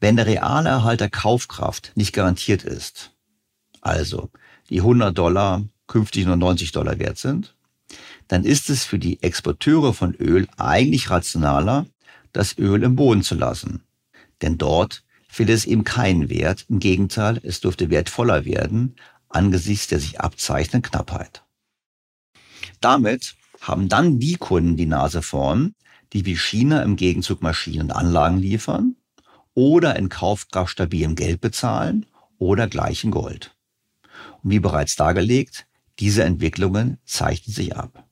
[0.00, 3.12] wenn der reale Erhalt der Kaufkraft nicht garantiert ist,
[3.80, 4.30] also
[4.70, 7.54] die 100 Dollar künftig nur 90 Dollar wert sind,
[8.28, 11.86] dann ist es für die Exporteure von Öl eigentlich rationaler,
[12.32, 13.82] das Öl im Boden zu lassen.
[14.42, 16.64] Denn dort fehlt es eben keinen Wert.
[16.68, 18.96] Im Gegenteil, es dürfte wertvoller werden
[19.34, 21.42] angesichts der sich abzeichnenden Knappheit.
[22.80, 25.74] Damit haben dann die Kunden die Nase vorn,
[26.14, 28.96] die wie China im Gegenzug Maschinen und Anlagen liefern
[29.52, 32.06] oder in Kaufkraft stabilem Geld bezahlen
[32.38, 33.54] oder gleichen Gold.
[34.42, 35.66] Und wie bereits dargelegt,
[35.98, 38.04] diese Entwicklungen zeichnen sich ab.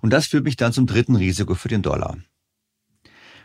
[0.00, 2.16] Und das führt mich dann zum dritten Risiko für den Dollar.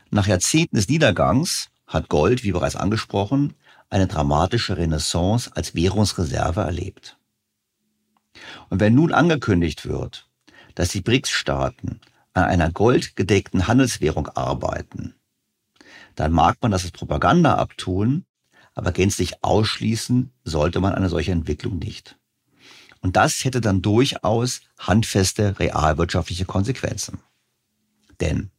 [0.09, 3.53] Nach Jahrzehnten des Niedergangs hat Gold, wie bereits angesprochen,
[3.89, 7.17] eine dramatische Renaissance als Währungsreserve erlebt.
[8.69, 10.29] Und wenn nun angekündigt wird,
[10.75, 11.99] dass die BRICS-Staaten
[12.33, 15.15] an einer goldgedeckten Handelswährung arbeiten,
[16.15, 18.25] dann mag man das als Propaganda abtun,
[18.75, 22.17] aber gänzlich ausschließen sollte man eine solche Entwicklung nicht.
[23.01, 27.19] Und das hätte dann durchaus handfeste realwirtschaftliche Konsequenzen.
[28.21, 28.49] Denn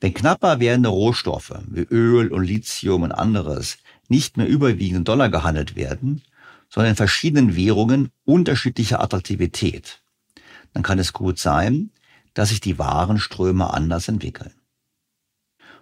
[0.00, 3.78] wenn knapper werdende Rohstoffe wie Öl und Lithium und anderes
[4.08, 6.22] nicht mehr überwiegend in Dollar gehandelt werden,
[6.70, 10.00] sondern in verschiedenen Währungen unterschiedlicher Attraktivität,
[10.72, 11.90] dann kann es gut sein,
[12.38, 14.54] dass sich die Warenströme anders entwickeln.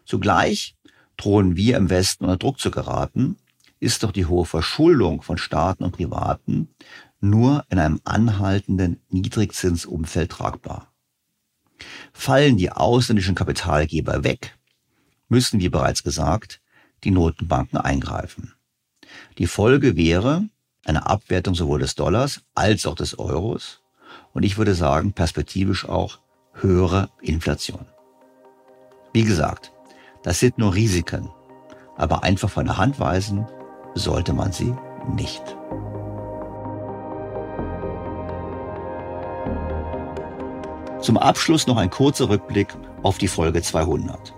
[0.07, 0.75] Zugleich
[1.19, 3.37] drohen wir im Westen unter Druck zu geraten,
[3.79, 6.75] ist doch die hohe Verschuldung von Staaten und Privaten
[7.21, 10.91] nur in einem anhaltenden Niedrigzinsumfeld tragbar.
[12.15, 14.57] Fallen die ausländischen Kapitalgeber weg,
[15.29, 16.63] müssen, wie bereits gesagt,
[17.05, 18.55] die Notenbanken eingreifen.
[19.37, 20.49] Die Folge wäre
[20.87, 23.83] eine Abwertung sowohl des Dollars als auch des Euros
[24.33, 26.21] und ich würde sagen perspektivisch auch
[26.61, 27.87] höhere Inflation.
[29.13, 29.73] Wie gesagt,
[30.23, 31.31] das sind nur Risiken,
[31.97, 33.47] aber einfach von der Hand weisen
[33.95, 34.75] sollte man sie
[35.15, 35.43] nicht.
[41.01, 44.35] Zum Abschluss noch ein kurzer Rückblick auf die Folge 200.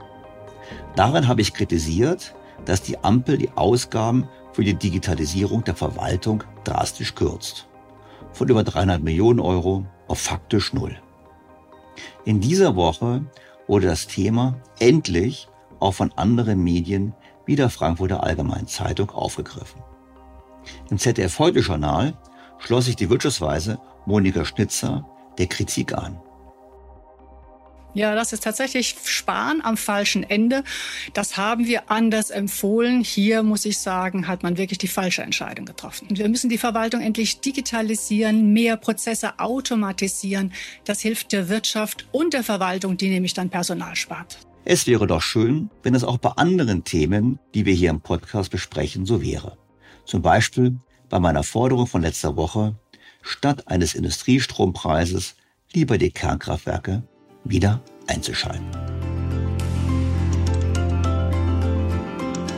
[0.96, 7.14] Darin habe ich kritisiert, dass die Ampel die Ausgaben für die Digitalisierung der Verwaltung drastisch
[7.14, 7.68] kürzt.
[8.32, 11.00] Von über 300 Millionen Euro auf faktisch null.
[12.24, 13.24] In dieser Woche
[13.66, 15.48] wurde das Thema endlich
[15.80, 17.14] auch von anderen Medien
[17.46, 19.82] wie der Frankfurter Allgemeinen Zeitung aufgegriffen.
[20.90, 22.14] Im ZDF Heute Journal
[22.58, 26.20] schloss sich die Wirtschaftsweise Monika Schnitzer der Kritik an.
[27.98, 30.62] Ja, das ist tatsächlich Sparen am falschen Ende.
[31.14, 33.02] Das haben wir anders empfohlen.
[33.02, 36.06] Hier muss ich sagen, hat man wirklich die falsche Entscheidung getroffen.
[36.08, 40.52] Wir müssen die Verwaltung endlich digitalisieren, mehr Prozesse automatisieren.
[40.84, 44.38] Das hilft der Wirtschaft und der Verwaltung, die nämlich dann Personal spart.
[44.64, 48.52] Es wäre doch schön, wenn es auch bei anderen Themen, die wir hier im Podcast
[48.52, 49.58] besprechen, so wäre.
[50.04, 50.78] Zum Beispiel
[51.08, 52.76] bei meiner Forderung von letzter Woche,
[53.22, 55.34] statt eines Industriestrompreises
[55.72, 57.02] lieber die Kernkraftwerke
[57.48, 58.66] wieder einzuschalten.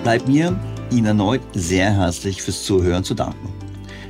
[0.03, 0.59] Bleibt mir,
[0.91, 3.49] Ihnen erneut sehr herzlich fürs Zuhören zu danken.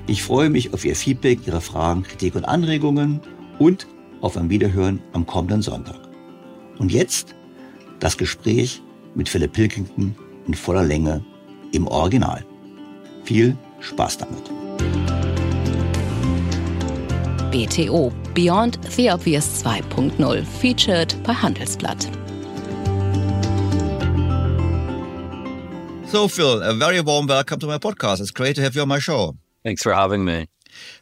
[0.07, 3.21] Ich freue mich auf Ihr Feedback, Ihre Fragen, Kritik und Anregungen
[3.59, 3.87] und
[4.21, 6.01] auf ein Wiederhören am kommenden Sonntag.
[6.79, 7.35] Und jetzt
[7.99, 8.83] das Gespräch
[9.15, 10.15] mit Philipp Pilkington
[10.47, 11.25] in voller Länge
[11.73, 12.45] im Original.
[13.25, 15.30] Viel Spaß damit.
[17.51, 22.09] BTO Beyond the Obvious 2.0, featured bei Handelsblatt.
[26.09, 28.21] So, Phil, a very warm welcome to my podcast.
[28.21, 29.37] It's great to have you on my show.
[29.65, 30.47] Thanks for having me.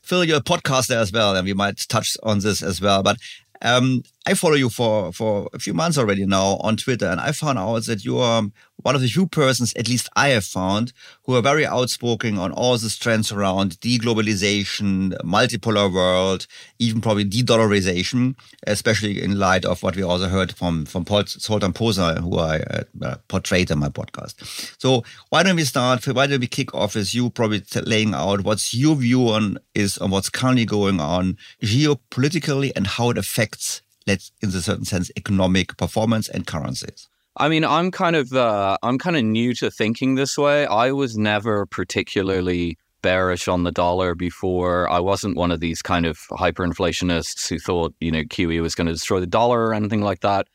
[0.03, 3.03] Phil, you're a podcaster as well, and we might touch on this as well.
[3.03, 3.19] But
[3.63, 7.33] um, I follow you for, for a few months already now on Twitter, and I
[7.33, 8.43] found out that you are
[8.83, 10.93] one of the few persons, at least I have found,
[11.25, 16.47] who are very outspoken on all these trends around deglobalization, multipolar world,
[16.79, 21.73] even probably de-dollarization, especially in light of what we also heard from, from Paul Zoltan
[21.73, 24.35] Posner, who I uh, portrayed in my podcast.
[24.81, 28.45] So why don't we start, why don't we kick off with you probably laying out
[28.45, 33.83] what's your view on is on what's currently going on geopolitically and how it affects,
[34.09, 37.09] let's, in a certain sense, economic performance and currencies.
[37.37, 40.67] I mean, I'm kind of uh, I'm kind of new to thinking this way.
[40.67, 44.91] I was never particularly bearish on the dollar before.
[44.91, 48.89] I wasn't one of these kind of hyperinflationists who thought, you know, QE was going
[48.89, 50.49] to destroy the dollar or anything like that.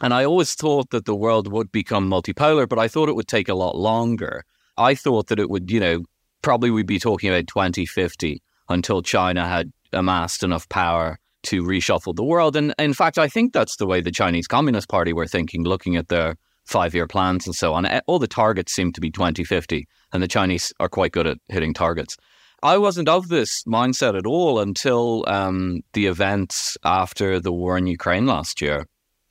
[0.00, 3.28] And I always thought that the world would become multipolar, but I thought it would
[3.28, 4.44] take a lot longer.
[4.76, 6.04] I thought that it would, you know,
[6.42, 12.24] probably we'd be talking about 2050 until China had amassed enough power to reshuffle the
[12.24, 12.56] world.
[12.56, 15.96] And in fact, I think that's the way the Chinese Communist Party were thinking, looking
[15.96, 17.86] at their five year plans and so on.
[18.06, 21.74] All the targets seem to be 2050, and the Chinese are quite good at hitting
[21.74, 22.16] targets.
[22.62, 27.86] I wasn't of this mindset at all until um, the events after the war in
[27.86, 28.86] Ukraine last year,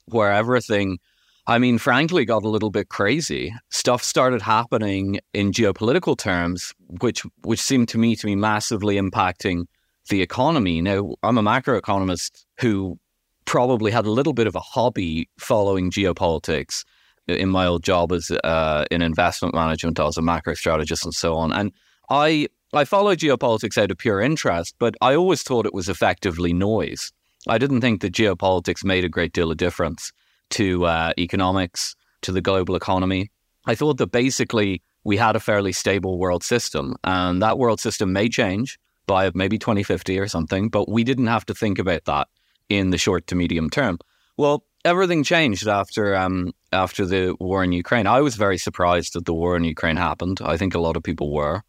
[0.05, 0.99] where everything,
[1.47, 3.51] I mean, frankly, got a little bit crazy.
[3.71, 9.65] Stuff started happening in geopolitical terms, which which seemed to me to be massively impacting
[10.09, 10.81] the economy.
[10.81, 12.99] Now, I'm a macroeconomist who
[13.45, 16.83] probably had a little bit of a hobby following geopolitics
[17.27, 19.99] in my old job as uh, in investment management.
[19.99, 21.53] I was a macro strategist and so on.
[21.53, 21.71] And
[22.09, 26.53] I I follow geopolitics out of pure interest, but I always thought it was effectively
[26.53, 27.11] noise.
[27.47, 30.11] I didn't think that geopolitics made a great deal of difference
[30.51, 33.31] to uh, economics, to the global economy.
[33.65, 38.11] I thought that basically we had a fairly stable world system, and that world system
[38.11, 42.27] may change by maybe 2050 or something, but we didn't have to think about that
[42.69, 43.99] in the short to medium term.
[44.37, 48.07] Well, everything changed after um, after the war in Ukraine.
[48.07, 50.39] I was very surprised that the war in Ukraine happened.
[50.43, 51.61] I think a lot of people were.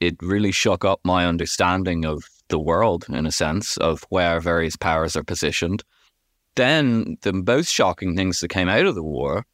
[0.00, 4.76] It really shook up my understanding of the world, in a sense, of where various
[4.76, 5.84] powers are positioned.
[6.56, 9.46] Then the most shocking things that came out of the war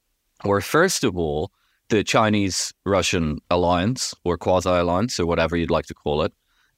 [0.45, 1.53] were, first of all,
[1.91, 6.32] the Chinese Russian alliance or quasi alliance or whatever you'd like to call it,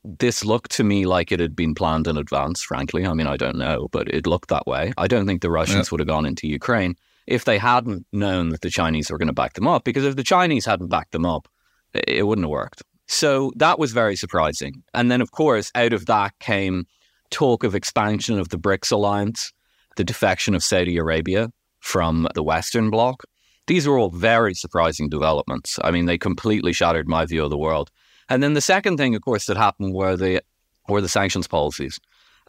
[0.05, 3.07] this looked to me like it had been planned in advance, frankly.
[3.07, 4.92] I mean, I don't know, but it looked that way.
[4.96, 5.90] I don't think the Russians yeah.
[5.92, 6.96] would have gone into Ukraine
[7.26, 10.16] if they hadn't known that the Chinese were going to back them up, because if
[10.16, 11.48] the Chinese hadn't backed them up,
[11.92, 12.82] it wouldn't have worked.
[13.07, 14.82] So that was very surprising.
[14.94, 16.86] And then, of course, out of that came
[17.30, 19.53] talk of expansion of the BRICS alliance,
[19.96, 23.22] the defection of Saudi Arabia from the Western Bloc.
[23.66, 25.79] These were all very surprising developments.
[25.84, 27.91] I mean, they completely shattered my view of the world.
[28.30, 30.42] And then the second thing, of course, that happened were the
[30.88, 31.98] were the sanctions policies.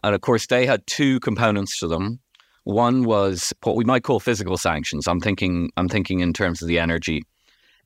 [0.02, 2.20] And of course, they had two components to them.
[2.64, 5.08] One was what we might call physical sanctions.
[5.08, 7.24] I'm thinking I'm thinking in terms of the energy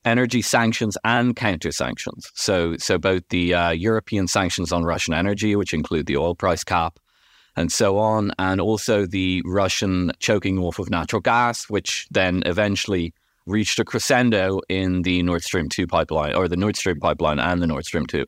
[0.05, 2.31] energy sanctions and counter sanctions.
[2.35, 6.65] So so both the uh, European sanctions on Russian energy, which include the oil price
[6.65, 6.99] cap,
[7.57, 13.15] and so on, and also the Russian choking off of natural gas, which then eventually
[13.47, 17.63] reached a crescendo in the Nord Stream 2 pipeline, or the Nord Stream pipeline and
[17.63, 18.25] the Nord Stream 2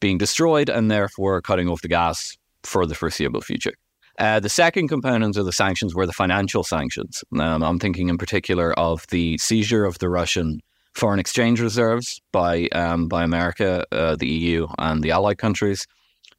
[0.00, 3.72] being destroyed, and therefore cutting off the gas for the foreseeable future.
[4.18, 7.22] Uh, the second component of the sanctions were the financial sanctions.
[7.38, 10.60] Um, I'm thinking in particular of the seizure of the Russian
[10.94, 15.86] foreign exchange reserves by um, by America, uh, the EU, and the allied countries,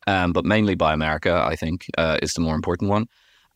[0.08, 1.42] um, but mainly by America.
[1.46, 3.08] I think uh, is the more important one,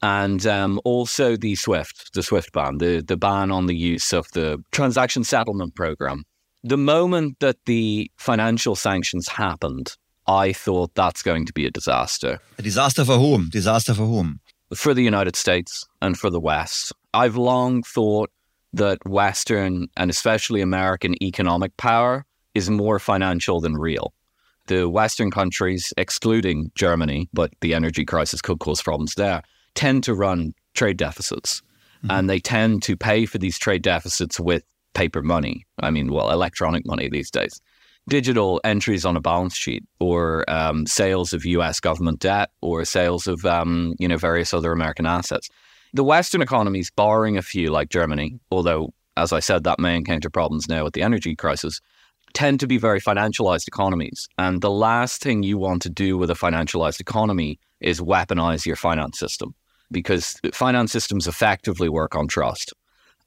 [0.04, 4.28] and um, also the SWIFT, the SWIFT ban, the the ban on the use of
[4.34, 6.26] the transaction settlement program.
[6.64, 9.96] The moment that the financial sanctions happened,
[10.28, 12.40] I thought that's going to be a disaster.
[12.58, 13.50] A disaster for whom?
[13.50, 14.40] Disaster for whom?
[14.76, 16.92] For the United States and for the West.
[17.14, 18.30] I've long thought
[18.74, 24.14] that Western and especially American economic power is more financial than real.
[24.68, 29.44] The Western countries, excluding Germany, but the energy crisis could cause problems there,
[29.76, 31.62] tend to run trade deficits.
[31.98, 32.12] Mm-hmm.
[32.12, 34.64] And they tend to pay for these trade deficits with
[34.94, 35.66] paper money.
[35.80, 37.62] I mean, well, electronic money these days
[38.08, 43.28] digital entries on a balance sheet or um, sales of US government debt or sales
[43.28, 45.50] of um, you know various other American assets.
[45.94, 50.30] The Western economies, barring a few like Germany, although as I said, that may encounter
[50.30, 51.80] problems now with the energy crisis,
[52.34, 54.28] tend to be very financialized economies.
[54.40, 58.76] And the last thing you want to do with a financialized economy is weaponize your
[58.76, 59.54] finance system
[59.94, 62.74] because finance systems effectively work on trust.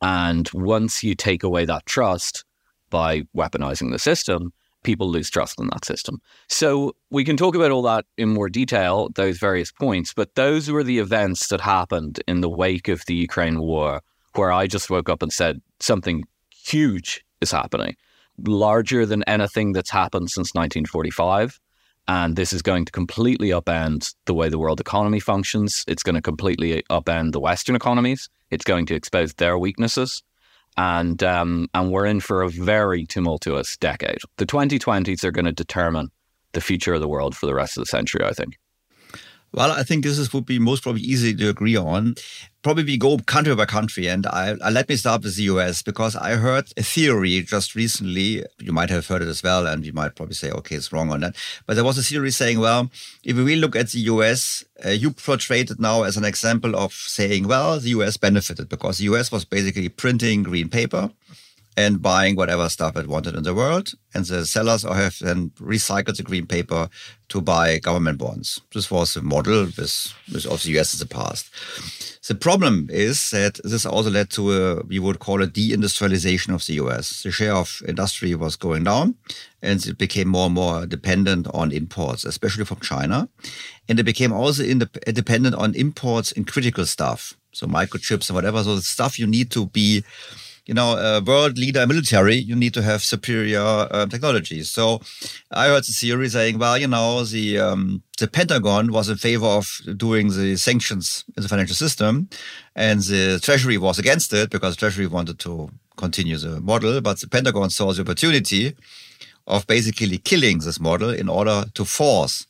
[0.02, 2.44] And once you take away that trust
[2.90, 4.52] by weaponizing the system,
[4.82, 6.18] people lose trust in that system.
[6.48, 10.70] So we can talk about all that in more detail, those various points, but those
[10.70, 14.02] were the events that happened in the wake of the Ukraine war,
[14.34, 17.96] where I just woke up and said something huge is happening,
[18.46, 21.58] larger than anything that's happened since 1945.
[22.08, 25.84] And this is going to completely upend the way the world economy functions.
[25.88, 28.28] It's going to completely upend the Western economies.
[28.50, 30.22] It's going to expose their weaknesses
[30.76, 34.18] and um, and we're in for a very tumultuous decade.
[34.36, 36.10] The 2020s are going to determine
[36.52, 38.24] the future of the world for the rest of the century.
[38.24, 38.58] I think.
[39.52, 42.16] Well, I think this is, would be most probably easy to agree on.
[42.62, 45.82] Probably we go country by country, and I, I, let me start with the US
[45.82, 48.44] because I heard a theory just recently.
[48.58, 51.10] You might have heard it as well, and you might probably say, okay, it's wrong
[51.10, 51.36] on that.
[51.64, 52.90] But there was a theory saying, well,
[53.24, 56.92] if we look at the US, uh, you portrayed it now as an example of
[56.92, 61.10] saying, well, the US benefited because the US was basically printing green paper
[61.76, 63.92] and buying whatever stuff it wanted in the world.
[64.14, 66.88] And the sellers have then recycled the green paper
[67.28, 68.60] to buy government bonds.
[68.72, 71.50] This was the model with, with of the US in the past.
[72.26, 76.64] The problem is that this also led to a, we would call it deindustrialization of
[76.66, 77.22] the US.
[77.22, 79.16] The share of industry was going down
[79.60, 83.28] and it became more and more dependent on imports, especially from China.
[83.86, 87.34] And it became also dependent on imports in critical stuff.
[87.52, 88.62] So microchips and whatever.
[88.64, 90.04] So the stuff you need to be
[90.66, 94.62] you know, a world leader military, you need to have superior uh, technology.
[94.64, 95.00] So
[95.50, 99.46] I heard the theory saying, well, you know, the um, the Pentagon was in favor
[99.46, 102.28] of doing the sanctions in the financial system,
[102.74, 107.28] and the Treasury was against it because Treasury wanted to continue the model, but the
[107.28, 108.74] Pentagon saw the opportunity
[109.46, 112.46] of basically killing this model in order to force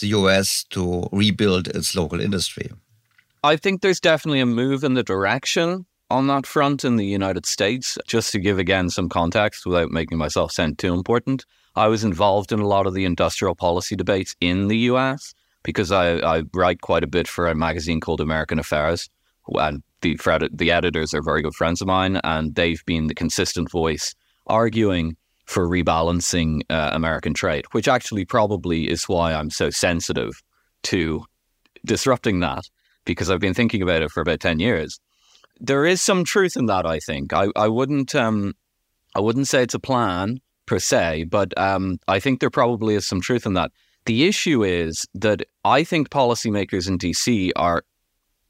[0.00, 2.70] the US to rebuild its local industry.
[3.42, 7.46] I think there's definitely a move in the direction on that front in the United
[7.46, 7.98] States.
[8.06, 11.44] Just to give again some context without making myself sound too important,
[11.76, 15.92] I was involved in a lot of the industrial policy debates in the US because
[15.92, 19.08] I, I write quite a bit for a magazine called American Affairs.
[19.48, 20.18] And the,
[20.52, 24.14] the editors are very good friends of mine, and they've been the consistent voice
[24.46, 25.16] arguing
[25.46, 30.42] for rebalancing uh, American trade, which actually probably is why I'm so sensitive
[30.84, 31.24] to
[31.84, 32.64] disrupting that
[33.06, 35.00] because I've been thinking about it for about 10 years
[35.60, 36.86] there is some truth in that.
[36.86, 38.54] I think I, I wouldn't um,
[39.14, 43.06] I wouldn't say it's a plan per se, but um, I think there probably is
[43.06, 43.72] some truth in that.
[44.06, 47.82] The issue is that I think policymakers in DC are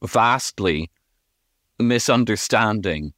[0.05, 0.91] vastly
[1.79, 3.13] misunderstanding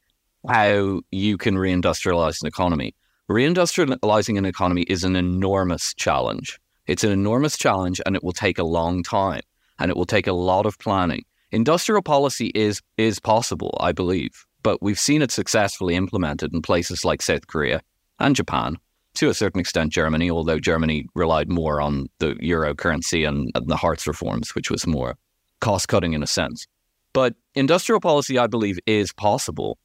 [0.47, 2.95] how you can reindustrialize an economy.
[3.29, 6.59] Reindustrializing an economy is an enormous challenge.
[6.87, 9.41] It's an enormous challenge and it will take a long time
[9.79, 11.23] and it will take a lot of planning.
[11.51, 17.03] Industrial policy is is possible, I believe, but we've seen it successfully implemented in places
[17.03, 17.81] like South Korea
[18.19, 18.77] and Japan,
[19.15, 23.67] to a certain extent Germany, although Germany relied more on the euro currency and, and
[23.67, 25.17] the Hartz reforms, which was more
[25.59, 26.67] cost cutting in a sense.
[27.13, 29.77] But industrial policy, I believe, is possible,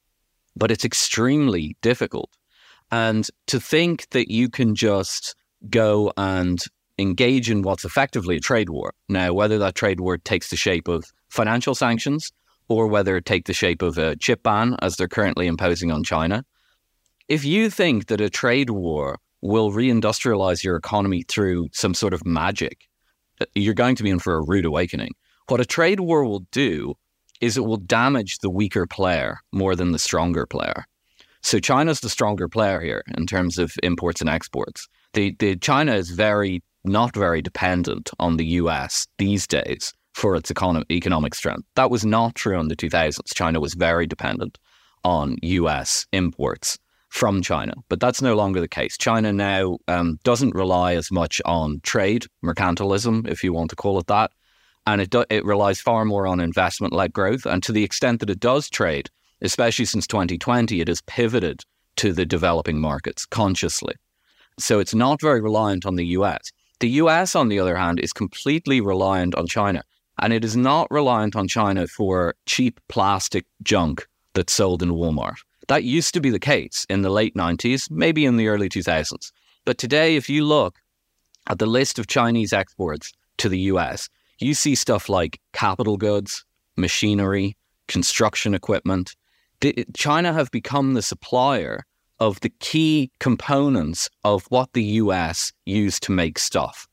[0.54, 2.30] but it's extremely difficult.
[2.92, 5.34] And to think that you can just
[5.68, 6.62] go and
[6.98, 8.94] engage in what's effectively a trade war.
[9.08, 12.32] Now, whether that trade war takes the shape of financial sanctions
[12.68, 16.02] or whether it take the shape of a chip ban, as they're currently imposing on
[16.02, 16.44] China,
[17.28, 22.26] if you think that a trade war will reindustrialize your economy through some sort of
[22.26, 22.88] magic,
[23.40, 25.12] uh, you're going to be in for a rude awakening.
[25.48, 26.94] What a trade war will do
[27.40, 30.84] is it will damage the weaker player more than the stronger player.
[31.42, 34.88] So China's the stronger player here in terms of imports and exports.
[35.12, 40.50] The, the China is very not very dependent on the US these days for its
[40.50, 41.68] econo- economic strength.
[41.74, 43.34] That was not true in the 2000s.
[43.34, 44.58] China was very dependent
[45.04, 46.78] on US imports
[47.10, 48.96] from China, but that's no longer the case.
[48.96, 53.98] China now um, doesn't rely as much on trade, mercantilism, if you want to call
[53.98, 54.30] it that,
[54.86, 57.44] and it do- it relies far more on investment led growth.
[57.44, 59.10] And to the extent that it does trade,
[59.42, 61.62] especially since 2020, it has pivoted
[61.96, 63.94] to the developing markets consciously.
[64.58, 66.50] So it's not very reliant on the US.
[66.80, 69.82] The US, on the other hand, is completely reliant on China,
[70.18, 75.36] and it is not reliant on China for cheap plastic junk that's sold in Walmart.
[75.68, 79.32] That used to be the case in the late 90s, maybe in the early 2000s.
[79.64, 80.78] But today, if you look
[81.48, 86.44] at the list of Chinese exports to the US, you see stuff like capital goods,
[86.76, 87.56] machinery,
[87.88, 89.16] construction equipment.
[89.94, 91.84] China have become the supplier
[92.18, 96.86] of the key components of what the US used to make stuff.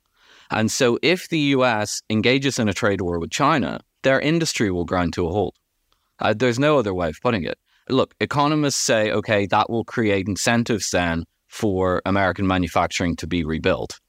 [0.54, 4.86] And so if the US engages in a trade war with China, their industry will
[4.86, 5.56] grind to a halt.
[6.20, 7.58] Uh, there's no other way of putting it.
[7.90, 14.00] Look, economists say, okay, that will create incentives then for American manufacturing to be rebuilt.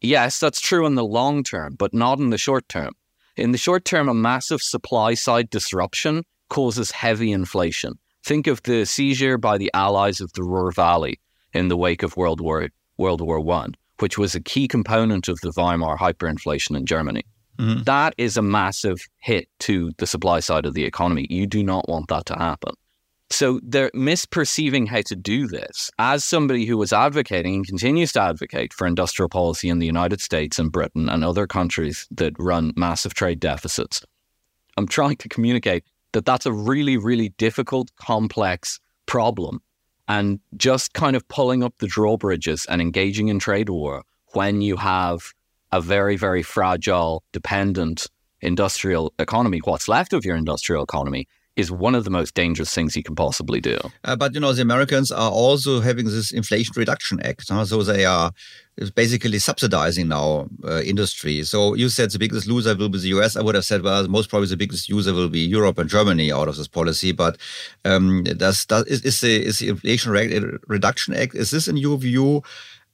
[0.00, 2.92] Yes, that's true in the long term, but not in the short term.
[3.36, 7.98] In the short term, a massive supply side disruption causes heavy inflation.
[8.22, 11.20] Think of the seizure by the Allies of the Ruhr Valley
[11.52, 15.40] in the wake of World War World War One, which was a key component of
[15.40, 17.24] the Weimar hyperinflation in Germany.
[17.58, 17.84] Mm-hmm.
[17.84, 21.26] That is a massive hit to the supply side of the economy.
[21.30, 22.74] You do not want that to happen.
[23.30, 25.90] So they're misperceiving how to do this.
[25.98, 30.20] As somebody who was advocating and continues to advocate for industrial policy in the United
[30.20, 34.04] States and Britain and other countries that run massive trade deficits,
[34.76, 39.60] I'm trying to communicate that that's a really, really difficult, complex problem.
[40.06, 44.76] And just kind of pulling up the drawbridges and engaging in trade war when you
[44.76, 45.32] have
[45.72, 48.06] a very, very fragile, dependent
[48.40, 51.26] industrial economy, what's left of your industrial economy,
[51.56, 53.78] is one of the most dangerous things you can possibly do.
[54.04, 57.64] Uh, but you know, the Americans are also having this Inflation Reduction Act, huh?
[57.64, 58.32] so they are
[58.94, 61.44] basically subsidizing now uh, industry.
[61.44, 63.36] So you said the biggest loser will be the US.
[63.36, 66.32] I would have said, well, most probably the biggest user will be Europe and Germany
[66.32, 67.12] out of this policy.
[67.12, 67.38] But
[67.84, 71.98] um, does, does is, is, the, is the Inflation Reduction Act is this in your
[71.98, 72.42] view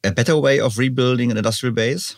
[0.05, 2.17] a better way of rebuilding an industrial base?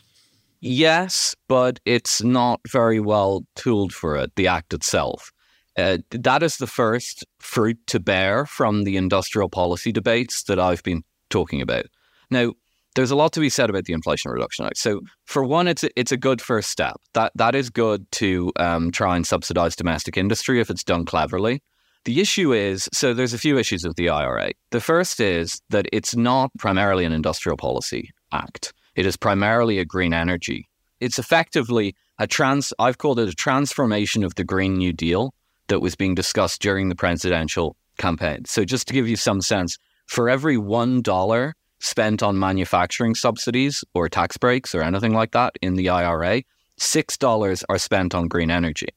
[0.61, 4.33] Yes, but it's not very well tooled for it.
[4.37, 5.33] The act itself.
[5.77, 10.83] Uh, that is the first fruit to bear from the industrial policy debates that I've
[10.83, 11.87] been talking about.
[12.31, 12.53] Now,
[12.95, 14.77] there's a lot to be said about the Inflation Reduction Act.
[14.77, 17.01] So, for one, it's a, it's a good first step.
[17.15, 21.63] That that is good to um, try and subsidize domestic industry if it's done cleverly.
[22.05, 24.53] The issue is so there's a few issues with the IRA.
[24.73, 28.73] The first is that it's not primarily an industrial policy act.
[28.95, 30.69] It is primarily a green energy.
[31.01, 32.75] It's effectively a trans.
[32.79, 35.33] I've called it a transformation of the Green New Deal
[35.69, 38.45] that was being discussed during the presidential campaign.
[38.45, 43.85] So, just to give you some sense, for every one dollar spent on manufacturing subsidies
[43.95, 46.43] or tax breaks or anything like that in the IRA,
[46.79, 48.89] $6 are spent on green energy.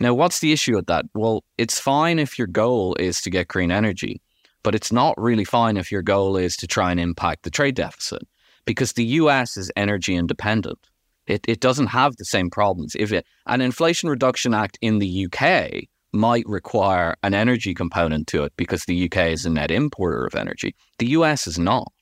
[0.00, 1.04] Now, what's the issue with that?
[1.14, 4.20] Well, it's fine if your goal is to get green energy,
[4.62, 7.76] but it's not really fine if your goal is to try and impact the trade
[7.76, 8.26] deficit
[8.64, 10.78] because the US is energy independent.
[11.26, 12.94] It, it doesn't have the same problems.
[12.98, 18.44] If it, an Inflation Reduction Act in the UK might require an energy component to
[18.44, 21.92] it because the UK is a net importer of energy, the US is not.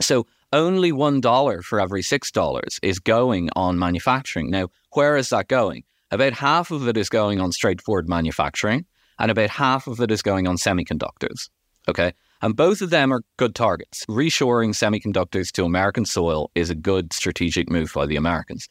[0.00, 4.50] So only $1 for every $6 is going on manufacturing.
[4.50, 5.84] Now, where is that going?
[6.10, 8.84] About half of it is going on straightforward manufacturing,
[9.18, 11.48] and about half of it is going on semiconductors.
[11.88, 12.12] Okay.
[12.42, 14.04] And both of them are good targets.
[14.06, 18.66] Reshoring semiconductors to American soil is a good strategic move by the Americans.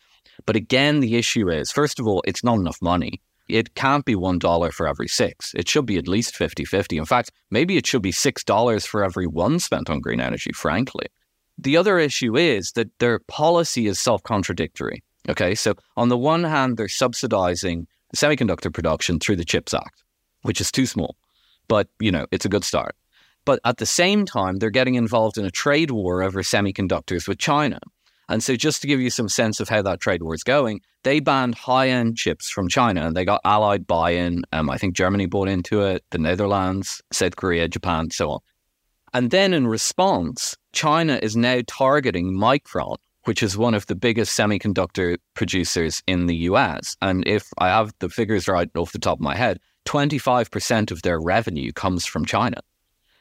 [0.45, 3.21] But again, the issue is first of all, it's not enough money.
[3.49, 5.53] It can't be $1 for every six.
[5.55, 6.97] It should be at least 50 50.
[6.97, 11.07] In fact, maybe it should be $6 for every one spent on green energy, frankly.
[11.57, 15.03] The other issue is that their policy is self contradictory.
[15.27, 20.03] Okay, so on the one hand, they're subsidizing semiconductor production through the CHIPS Act,
[20.43, 21.17] which is too small,
[21.67, 22.95] but you know, it's a good start.
[23.45, 27.39] But at the same time, they're getting involved in a trade war over semiconductors with
[27.39, 27.79] China.
[28.29, 30.81] And so, just to give you some sense of how that trade war is going,
[31.03, 34.43] they banned high end chips from China and they got allied buy in.
[34.53, 38.39] Um, I think Germany bought into it, the Netherlands, South Korea, Japan, so on.
[39.13, 44.37] And then in response, China is now targeting Micron, which is one of the biggest
[44.37, 46.95] semiconductor producers in the US.
[47.01, 51.01] And if I have the figures right off the top of my head, 25% of
[51.01, 52.61] their revenue comes from China.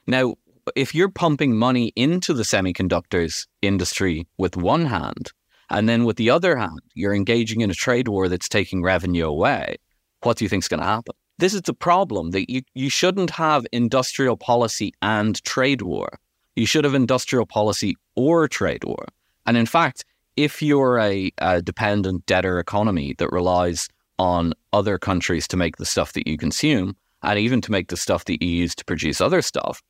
[0.06, 0.34] Now,
[0.76, 5.32] if you're pumping money into the semiconductors industry with one hand,
[5.70, 9.26] and then with the other hand, you're engaging in a trade war that's taking revenue
[9.26, 9.76] away,
[10.22, 11.14] what do you think is going to happen?
[11.38, 16.18] This is the problem that you, you shouldn't have industrial policy and trade war.
[16.56, 19.04] You should have industrial policy or trade war.
[19.46, 20.04] And in fact,
[20.36, 23.88] if you're a, a dependent debtor economy that relies
[24.18, 27.96] on other countries to make the stuff that you consume, and even to make the
[27.96, 29.82] stuff that you use to produce other stuff,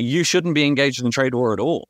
[0.00, 1.88] you shouldn't be engaged in trade war at all.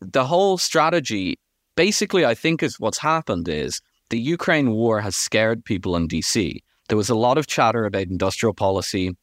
[0.00, 1.38] The whole strategy,
[1.76, 3.80] basically, I think, is what's happened is
[4.10, 6.62] the Ukraine war has scared people in DC.
[6.88, 9.16] There was a lot of chatter about industrial policy.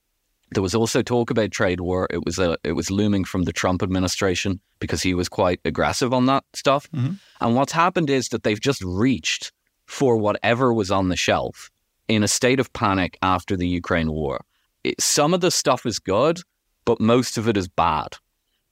[0.51, 2.07] There was also talk about trade war.
[2.09, 6.13] It was a, it was looming from the Trump administration because he was quite aggressive
[6.13, 6.89] on that stuff.
[6.91, 7.13] Mm-hmm.
[7.41, 9.51] And what's happened is that they've just reached
[9.85, 11.69] for whatever was on the shelf
[12.07, 14.45] in a state of panic after the Ukraine war.
[14.83, 16.39] It, some of the stuff is good,
[16.85, 18.15] but most of it is bad.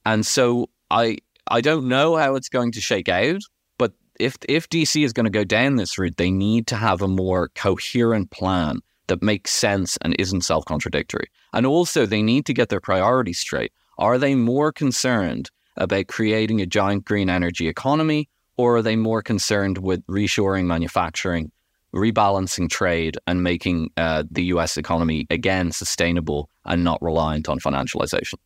[0.08, 1.18] And so I
[1.48, 3.42] I don't know how it's going to shake out,
[3.76, 7.02] but if if DC is going to go down this route, they need to have
[7.02, 11.26] a more coherent plan that makes sense and isn't self-contradictory.
[11.52, 13.70] And also they need to get their priorities straight.
[13.98, 19.20] Are they more concerned about creating a giant green energy economy or are they more
[19.20, 21.52] concerned with reshoring manufacturing,
[21.92, 28.38] rebalancing trade and making uh, the US economy again sustainable and not reliant on financialization?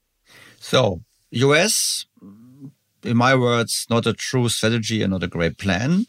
[0.59, 1.03] So,
[1.33, 2.07] US,
[3.05, 6.07] in my words, not a true strategy and not a great plan,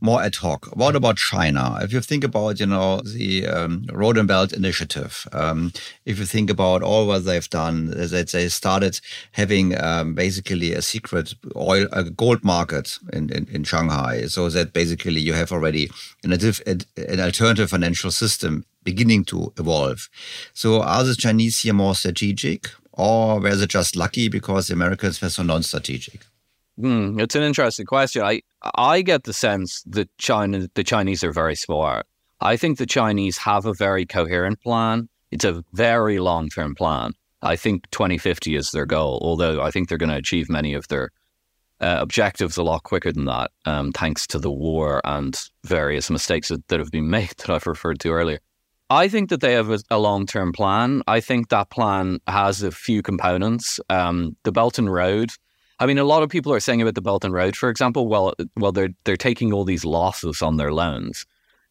[0.00, 0.66] more ad hoc.
[0.74, 1.78] What about China?
[1.80, 5.72] If you think about, you know, the um, Road and Belt Initiative, um,
[6.04, 9.00] if you think about all what they've done, that they started
[9.32, 14.72] having um, basically a secret oil, a gold market in, in, in, Shanghai, so that
[14.72, 15.90] basically you have already
[16.22, 20.10] an, an alternative financial system beginning to evolve.
[20.52, 22.68] So are the Chinese here more strategic?
[22.96, 26.24] Or were they just lucky because the Americans were so non-strategic?
[26.78, 28.22] Mm, it's an interesting question.
[28.22, 28.42] I
[28.74, 32.06] I get the sense that China, the Chinese are very smart.
[32.40, 35.08] I think the Chinese have a very coherent plan.
[35.30, 37.12] It's a very long-term plan.
[37.42, 40.88] I think 2050 is their goal, although I think they're going to achieve many of
[40.88, 41.10] their
[41.80, 46.48] uh, objectives a lot quicker than that, um, thanks to the war and various mistakes
[46.48, 48.38] that, that have been made that I've referred to earlier.
[48.90, 51.02] I think that they have a, long term plan.
[51.06, 53.80] I think that plan has a few components.
[53.88, 55.30] Um, the Belt and Road.
[55.80, 58.06] I mean, a lot of people are saying about the Belt and Road, for example,
[58.06, 61.26] well, well, they're they're taking all these losses on their loans.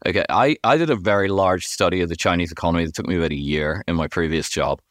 [0.05, 3.15] Okay, I, I did a very large study of the Chinese economy that took me
[3.15, 4.81] about a year in my previous job.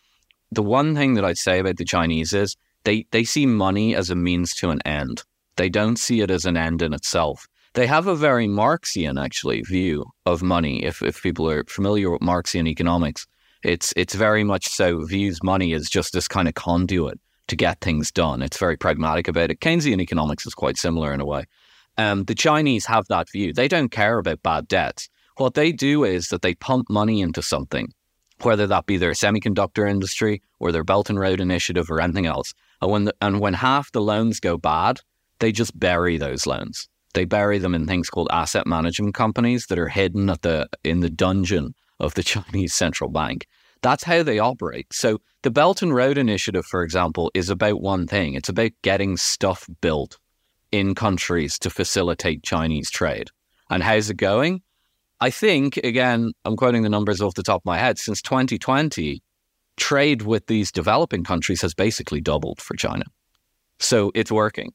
[0.50, 4.08] The one thing that I'd say about the Chinese is they, they see money as
[4.08, 5.22] a means to an end.
[5.56, 7.46] They don't see it as an end in itself.
[7.74, 10.84] They have a very Marxian, actually, view of money.
[10.84, 13.26] If, if people are familiar with Marxian economics,
[13.62, 17.18] it's it's very much so views money as just this kind of conduit
[17.48, 18.42] to get things done.
[18.42, 19.60] It's very pragmatic about it.
[19.60, 21.44] Keynesian economics is quite similar in a way.
[21.96, 23.52] Um, the Chinese have that view.
[23.52, 25.08] They don't care about bad debts.
[25.36, 27.92] What they do is that they pump money into something,
[28.42, 32.54] whether that be their semiconductor industry or their Belt and Road initiative or anything else.
[32.80, 35.00] And when the, and when half the loans go bad,
[35.38, 36.88] they just bury those loans.
[37.14, 41.00] They bury them in things called asset management companies that are hidden at the in
[41.00, 43.46] the dungeon of the Chinese central bank.
[43.82, 44.92] That's how they operate.
[44.92, 48.34] So the Belt and Road Initiative, for example, is about one thing.
[48.34, 50.18] It's about getting stuff built
[50.70, 53.28] in countries to facilitate Chinese trade.
[53.70, 54.62] And how's it going?
[55.20, 59.22] I think, again, I'm quoting the numbers off the top of my head, since 2020,
[59.76, 63.04] trade with these developing countries has basically doubled for China.
[63.78, 64.72] So it's working.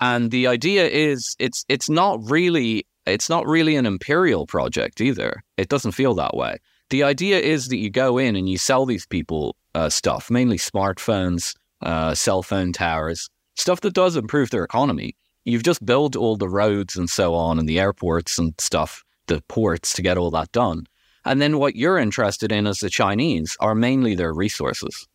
[0.00, 5.42] And the idea is it's it's not really it's not really an imperial project either.
[5.56, 6.58] It doesn't feel that way.
[6.90, 10.58] The idea is that you go in and you sell these people uh, stuff, mainly
[10.58, 15.16] smartphones, uh, cell phone towers, stuff that does improve their economy.
[15.44, 19.42] You've just built all the roads and so on, and the airports and stuff, the
[19.48, 20.86] ports to get all that done.
[21.24, 25.08] And then what you're interested in as the Chinese are mainly their resources,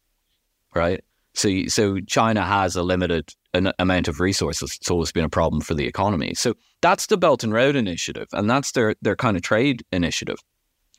[0.75, 1.03] right?
[1.33, 4.77] So, so China has a limited an amount of resources.
[4.79, 6.33] It's always been a problem for the economy.
[6.33, 10.37] So that's the Belt and Road Initiative, and that's their their kind of trade initiative.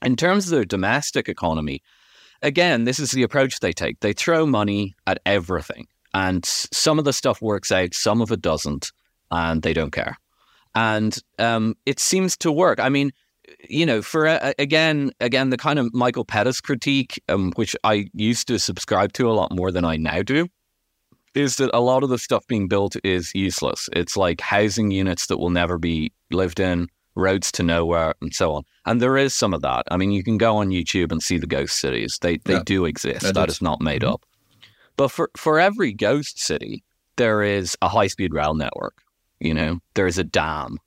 [0.03, 1.81] In terms of their domestic economy,
[2.43, 4.01] again, this is the approach they take.
[4.01, 8.43] They throw money at everything, and some of the stuff works out, some of it
[8.43, 8.93] doesn't,
[9.31, 10.19] and they don't care.
[10.75, 12.81] And um, it seems to work.
[12.81, 13.13] I mean,
[13.69, 18.09] you know, for uh, again, again, the kind of Michael Pettis critique, um, which I
[18.15, 20.49] used to subscribe to a lot more than I now do,
[21.35, 23.89] is that a lot of the stuff being built is useless.
[23.93, 28.53] It's like housing units that will never be lived in, roads to nowhere, and so
[28.55, 28.65] on.
[28.87, 29.85] And there is some of that.
[29.91, 32.19] I mean, you can go on YouTube and see the ghost cities.
[32.21, 33.35] They they yeah, do exist.
[33.35, 33.57] That is.
[33.57, 34.15] is not made mm-hmm.
[34.15, 34.27] up.
[34.97, 36.85] But for for every ghost city,
[37.17, 38.95] there is a high speed rail network.
[39.41, 40.79] You know, there is a dam.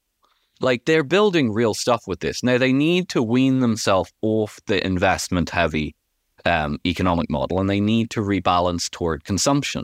[0.66, 2.42] Like they're building real stuff with this.
[2.42, 5.96] Now they need to wean themselves off the investment heavy
[6.44, 9.84] um, economic model, and they need to rebalance toward consumption.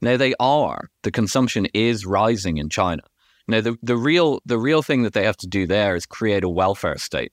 [0.00, 0.88] Now they are.
[1.02, 3.02] The consumption is rising in China.
[3.46, 6.44] Now the, the real the real thing that they have to do there is create
[6.44, 7.32] a welfare state.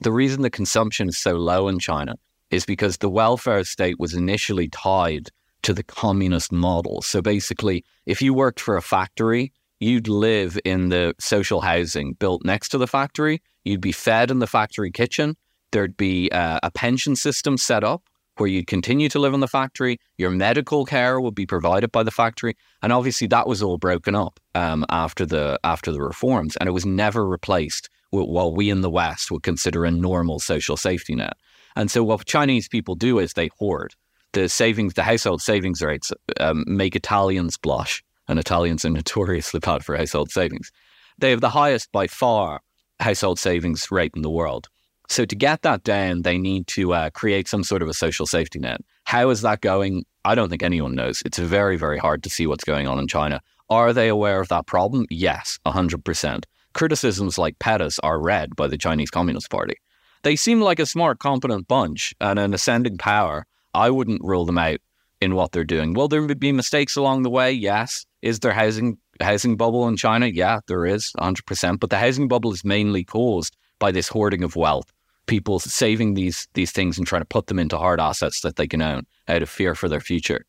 [0.00, 2.16] The reason the consumption is so low in China
[2.50, 5.28] is because the welfare state was initially tied
[5.62, 7.00] to the communist model.
[7.00, 12.44] So basically, if you worked for a factory, you'd live in the social housing built
[12.44, 13.42] next to the factory.
[13.64, 15.36] You'd be fed in the factory kitchen.
[15.72, 18.02] There'd be uh, a pension system set up
[18.36, 19.98] where you'd continue to live in the factory.
[20.18, 24.14] Your medical care would be provided by the factory, and obviously that was all broken
[24.14, 28.70] up um, after the after the reforms, and it was never replaced with what we
[28.70, 31.36] in the West would consider a normal social safety net.
[31.76, 33.94] And so, what Chinese people do is they hoard
[34.32, 39.84] the savings, the household savings rates um, make Italians blush, and Italians are notoriously bad
[39.84, 40.70] for household savings.
[41.18, 42.60] They have the highest by far
[43.00, 44.68] household savings rate in the world.
[45.08, 48.26] So to get that down, they need to uh, create some sort of a social
[48.26, 48.80] safety net.
[49.04, 50.04] How is that going?
[50.24, 51.22] I don't think anyone knows.
[51.26, 53.40] It's very, very hard to see what's going on in China.
[53.68, 55.06] Are they aware of that problem?
[55.10, 56.44] Yes, 100%.
[56.72, 59.76] Criticisms like Pettis are read by the Chinese Communist Party.
[60.22, 63.46] They seem like a smart, competent bunch and an ascending power.
[63.74, 64.80] I wouldn't rule them out
[65.20, 65.92] in what they're doing.
[65.92, 67.52] Will there be mistakes along the way?
[67.52, 68.06] Yes.
[68.24, 70.26] Is there housing housing bubble in China?
[70.26, 71.78] Yeah, there is, 100%.
[71.78, 74.90] But the housing bubble is mainly caused by this hoarding of wealth
[75.26, 78.66] people saving these these things and trying to put them into hard assets that they
[78.66, 80.44] can own out of fear for their future.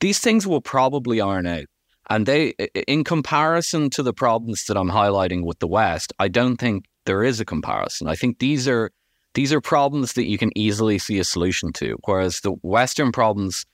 [0.00, 1.66] These things will probably iron out.
[2.08, 2.50] And they,
[2.86, 7.24] in comparison to the problems that I'm highlighting with the West, I don't think there
[7.24, 8.08] is a comparison.
[8.08, 8.90] I think these are
[9.34, 13.66] these are problems that you can easily see a solution to, whereas the Western problems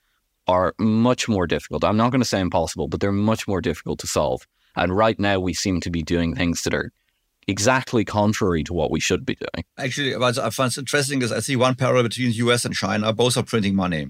[0.48, 1.84] are much more difficult.
[1.84, 4.46] I'm not going to say impossible, but they're much more difficult to solve.
[4.76, 6.92] And right now, we seem to be doing things that are
[7.48, 9.64] exactly contrary to what we should be doing.
[9.78, 13.12] Actually, what I find interesting is I see one parallel between the US and China.
[13.12, 14.08] Both are printing money.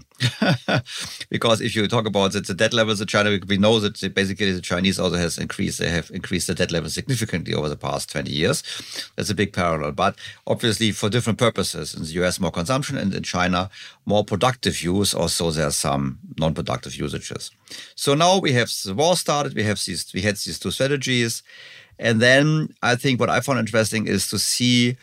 [1.30, 4.52] because if you talk about the, the debt levels in China, we know that basically
[4.52, 5.78] the Chinese also has increased.
[5.78, 8.62] They have increased the debt level significantly over the past 20 years.
[9.16, 9.92] That's a big parallel.
[9.92, 11.94] But obviously for different purposes.
[11.94, 13.70] In the US, more consumption and in China,
[14.04, 15.14] more productive use.
[15.14, 17.50] Also, there are some non-productive usages.
[17.94, 19.54] So now we have the war started.
[19.54, 21.42] We have these, we had these two strategies.
[22.02, 24.96] And then I think what I found interesting is to see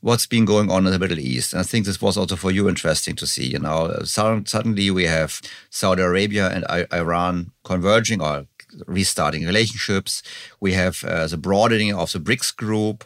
[0.00, 1.52] what's been going on in the Middle East.
[1.52, 3.46] And I think this was also for you interesting to see.
[3.46, 8.46] You know, suddenly we have Saudi Arabia and Iran converging or
[8.86, 10.22] restarting relationships.
[10.58, 13.04] We have uh, the broadening of the BRICS group.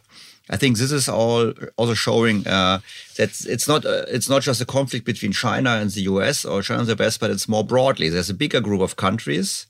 [0.48, 2.81] I think this is all also showing uh,
[3.16, 6.62] that it's not uh, it's not just a conflict between China and the US or
[6.62, 8.09] China and the West, but it's more broadly.
[8.09, 9.66] There's a bigger group of countries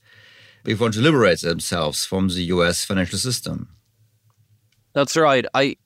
[0.64, 3.68] they want to liberate themselves from the US financial system.
[4.92, 5.46] That's right.
[5.54, 5.76] I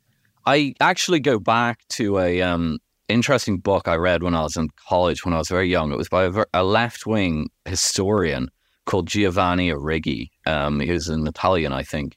[0.46, 2.78] I actually go back to a um,
[3.08, 5.92] interesting book I read when I was in college when I was very young.
[5.92, 8.50] It was by a, a left wing historian
[8.86, 10.30] called Giovanni Arrighi.
[10.46, 12.16] Um, he was an Italian, I think.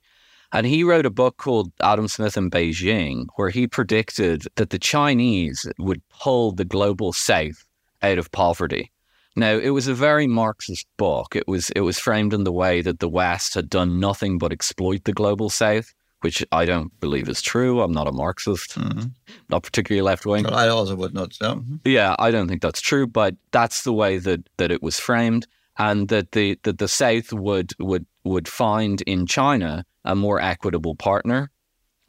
[0.53, 4.79] And he wrote a book called Adam Smith in Beijing, where he predicted that the
[4.79, 7.65] Chinese would pull the global south
[8.01, 8.91] out of poverty.
[9.37, 11.35] Now, it was a very Marxist book.
[11.35, 14.51] It was it was framed in the way that the West had done nothing but
[14.51, 17.81] exploit the global South, which I don't believe is true.
[17.81, 19.09] I'm not a Marxist, mm-hmm.
[19.49, 20.45] not particularly left wing.
[20.45, 21.37] Well, I also would not.
[21.39, 21.63] No.
[21.85, 25.45] Yeah, I don't think that's true, but that's the way that that it was framed,
[25.77, 30.95] and that the that the South would would would find in China a more equitable
[30.95, 31.51] partner,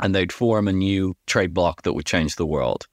[0.01, 2.87] and they'd form a new trade bloc that would change the world.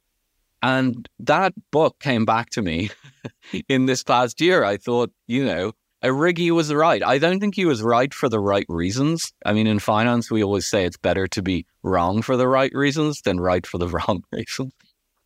[0.66, 2.90] And that book came back to me
[3.70, 4.64] in this past year.
[4.64, 5.74] I thought, you know,
[6.04, 7.04] Arrighi was right.
[7.04, 9.32] I don't think he was right for the right reasons.
[9.46, 12.72] I mean, in finance, we always say it's better to be wrong for the right
[12.74, 14.74] reasons than right for the wrong reasons.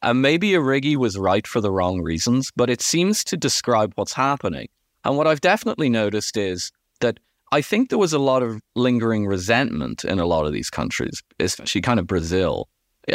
[0.01, 4.13] And maybe Arrighi was right for the wrong reasons, but it seems to describe what's
[4.13, 4.67] happening.
[5.05, 7.17] And what I've definitely noticed is that
[7.53, 11.23] I think there was a lot of lingering resentment in a lot of these countries,
[11.39, 12.67] especially kind of Brazil,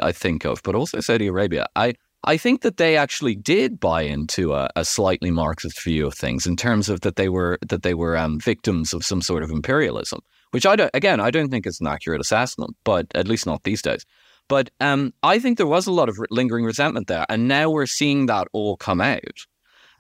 [0.03, 1.67] I think of, but also Saudi Arabia.
[1.77, 1.95] I,
[2.27, 6.47] I think that they actually did buy into a, a, slightly Marxist view of things
[6.47, 9.51] in terms of that they were that they were um, victims of some sort of
[9.51, 10.21] imperialism,
[10.51, 13.65] which I don't, again I don't think is an accurate assessment, but at least not
[13.65, 14.05] these days.
[14.49, 17.87] But um, I think there was a lot of lingering resentment there, and now we're
[17.87, 19.39] seeing that all come out.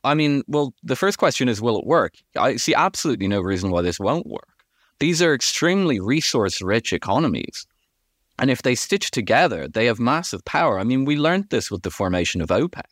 [0.02, 2.14] I mean, well, the first question is, will it work?
[2.36, 4.48] I see absolutely no reason why this won't work.
[5.00, 7.66] These are extremely resource-rich economies.
[8.38, 10.78] And if they stitch together, they have massive power.
[10.78, 12.82] I mean, we learned this with the formation of OPEC.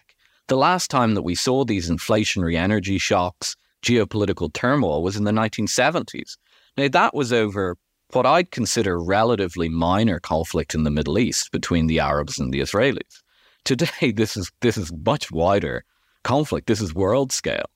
[0.48, 5.32] The last time that we saw these inflationary energy shocks, geopolitical turmoil was in the
[5.32, 6.36] 1970s.
[6.76, 7.76] Now, that was over
[8.12, 12.60] what I'd consider relatively minor conflict in the Middle East between the Arabs and the
[12.60, 13.22] Israelis.
[13.64, 15.84] Today, this is this is much wider
[16.22, 16.66] conflict.
[16.66, 17.70] This is world scale,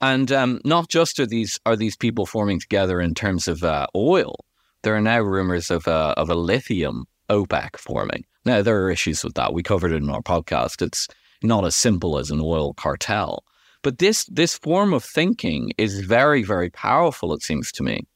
[0.00, 3.86] and um, not just are these are these people forming together in terms of uh,
[3.94, 4.44] oil,
[4.82, 8.24] there are now rumors of a, of a lithium OPEC forming.
[8.44, 9.52] Now, there are issues with that.
[9.52, 10.80] We covered it in our podcast.
[10.82, 11.08] It's
[11.42, 13.44] not as simple as an oil cartel.
[13.82, 18.06] But this, this form of thinking is very, very powerful, it seems to me.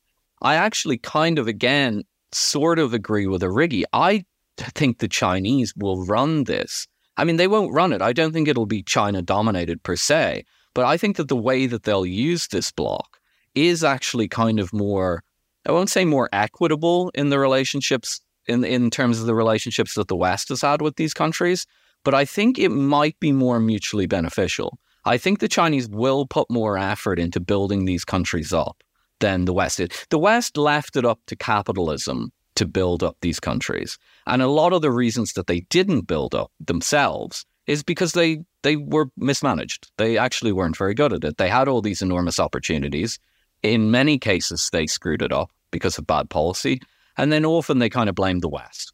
[0.40, 2.02] I actually kind of, again,
[2.32, 3.84] sort of agree with Arrighi.
[3.92, 4.24] I
[4.56, 6.88] think the Chinese will run this.
[7.16, 8.02] I mean, they won't run it.
[8.02, 10.44] I don't think it'll be China dominated per se.
[10.74, 13.18] But I think that the way that they'll use this block
[13.54, 15.22] is actually kind of more
[15.66, 20.08] I won't say more equitable in the relationships in in terms of the relationships that
[20.08, 21.66] the West has had with these countries,
[22.04, 24.78] but I think it might be more mutually beneficial.
[25.04, 28.82] I think the Chinese will put more effort into building these countries up
[29.20, 29.92] than the West did.
[30.10, 33.98] The West left it up to capitalism to build up these countries.
[34.26, 38.40] And a lot of the reasons that they didn't build up themselves is because they
[38.62, 39.90] they were mismanaged.
[39.96, 41.36] They actually weren't very good at it.
[41.36, 43.18] They had all these enormous opportunities
[43.62, 46.80] in many cases, they screwed it up because of bad policy,
[47.16, 48.92] and then often they kind of blame the West.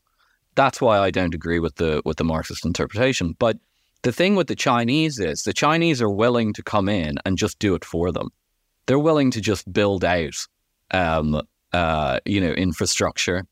[0.54, 3.34] That's why I don't agree with the with the Marxist interpretation.
[3.38, 3.58] But
[4.02, 7.58] the thing with the Chinese is the Chinese are willing to come in and just
[7.58, 8.30] do it for them.
[8.86, 10.46] They're willing to just build out,
[10.92, 11.42] um,
[11.72, 13.44] uh, you know, infrastructure,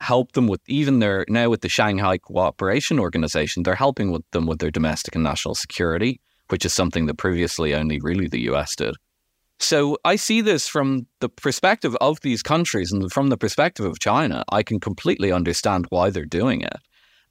[0.00, 3.62] help them with even their now with the Shanghai Cooperation Organization.
[3.62, 7.74] They're helping with them with their domestic and national security, which is something that previously
[7.74, 8.76] only really the U.S.
[8.76, 8.96] did.
[9.62, 14.00] So I see this from the perspective of these countries and from the perspective of
[14.00, 14.44] China.
[14.50, 16.78] I can completely understand why they're doing it.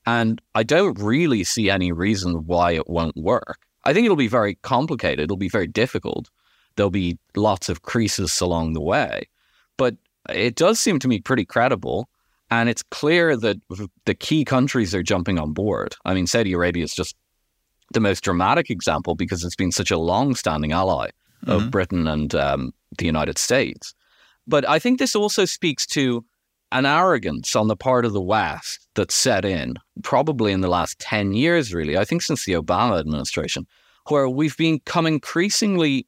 [0.06, 3.60] And I don't really see any reason why it won't work.
[3.84, 5.26] I think it'll be very complicated.
[5.26, 6.30] It'll be very difficult.
[6.76, 9.28] There'll be lots of creases along the way.
[9.76, 9.98] But
[10.30, 12.08] it does seem to me pretty credible.
[12.50, 13.58] And it's clear that
[14.06, 15.96] the key countries are jumping on board.
[16.06, 17.16] I mean, Saudi Arabia is just
[17.94, 21.10] the most dramatic example because it's been such a long standing ally
[21.48, 21.70] of mm-hmm.
[21.70, 23.94] Britain and um, the United States.
[24.48, 26.26] But I think this also speaks to
[26.72, 31.00] an arrogance on the part of the West that set in probably in the last
[31.00, 31.98] 10 years, really.
[31.98, 33.68] I think since the Obama administration,
[34.08, 36.08] where we've become increasingly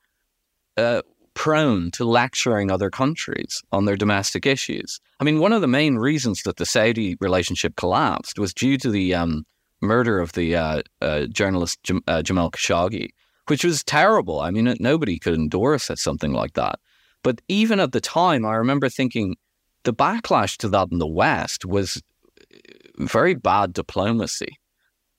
[0.77, 1.01] uh,
[1.33, 4.99] prone to lecturing other countries on their domestic issues.
[5.19, 8.89] I mean, one of the main reasons that the Saudi relationship collapsed was due to
[8.89, 9.45] the um,
[9.81, 13.09] murder of the uh, uh, journalist Jam- uh, Jamal Khashoggi
[13.47, 14.39] which was terrible.
[14.39, 16.79] I mean, nobody could endorse something like that.
[17.23, 19.37] But even at the time, I remember thinking
[19.83, 22.01] the backlash to that in the West was
[22.39, 22.57] uh,
[22.97, 24.57] very bad diplomacy.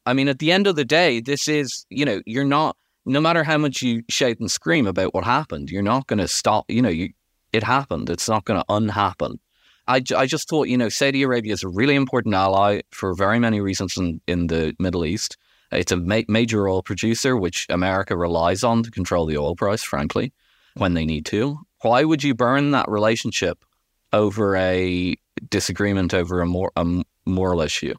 [0.06, 2.76] I mean, at the end of the day, this is, you know, you're not,
[3.06, 6.28] no matter how much you shout and scream about what happened, you're not going to
[6.28, 7.10] stop, you know, you,
[7.52, 8.10] it happened.
[8.10, 9.38] It's not going to unhappen.
[9.86, 13.38] I, I just thought, you know, Saudi Arabia is a really important ally for very
[13.38, 15.36] many reasons in, in the Middle East.
[15.74, 19.82] It's a ma- major oil producer, which America relies on to control the oil price,
[19.82, 20.32] frankly,
[20.74, 21.58] when they need to.
[21.82, 23.64] Why would you burn that relationship
[24.12, 25.16] over a
[25.50, 27.94] disagreement over a, more, a moral issue?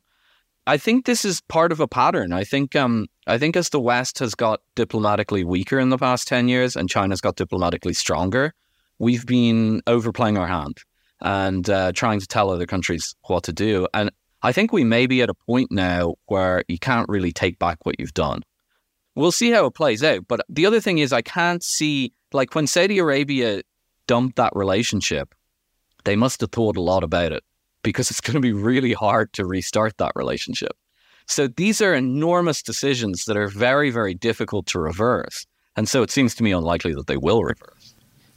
[0.68, 2.34] I think this is part of a pattern.
[2.34, 6.28] I think um, I think as the West has got diplomatically weaker in the past
[6.28, 8.54] 10 years and China's got diplomatically stronger,
[8.98, 10.80] we've been overplaying our hand
[11.22, 13.88] and uh, trying to tell other countries what to do.
[13.94, 14.12] And
[14.46, 17.80] I think we may be at a point now where you can't really take back
[17.82, 18.44] what you've done.
[19.16, 20.28] We'll see how it plays out.
[20.28, 23.64] But the other thing is, I can't see, like, when Saudi Arabia
[24.06, 25.34] dumped that relationship,
[26.04, 27.44] they must have thought a lot about it
[27.82, 30.78] because it's going to be really hard to restart that relationship.
[31.26, 35.48] So these are enormous decisions that are very, very difficult to reverse.
[35.76, 37.75] And so it seems to me unlikely that they will reverse.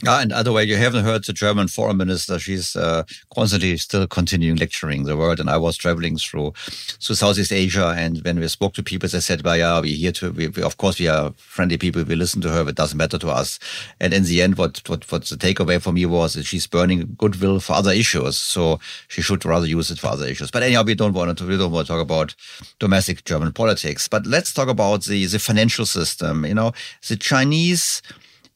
[0.05, 2.39] Yeah, and other way, you haven't heard the German foreign minister.
[2.39, 3.03] She's uh,
[3.35, 5.41] constantly still continuing lecturing the world.
[5.41, 9.19] And I was traveling through through Southeast Asia, and when we spoke to people, they
[9.19, 10.31] said, "Well, yeah, we're here to.
[10.31, 12.05] We, we, of course, we are friendly people.
[12.05, 13.59] We listen to her, but it doesn't matter to us."
[13.99, 17.17] And in the end, what what what the takeaway for me was that she's burning
[17.19, 18.39] goodwill for other issues.
[18.39, 20.53] So she should rather use it for other issues.
[20.53, 21.45] But anyhow, we don't want to.
[21.45, 22.37] We don't want to talk about
[22.79, 24.07] domestic German politics.
[24.07, 26.47] But let's talk about the the financial system.
[26.47, 26.73] You know,
[27.09, 28.01] the Chinese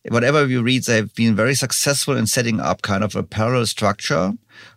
[0.08, 4.32] whatever we read, they've been very successful in setting up kind of a parallel structure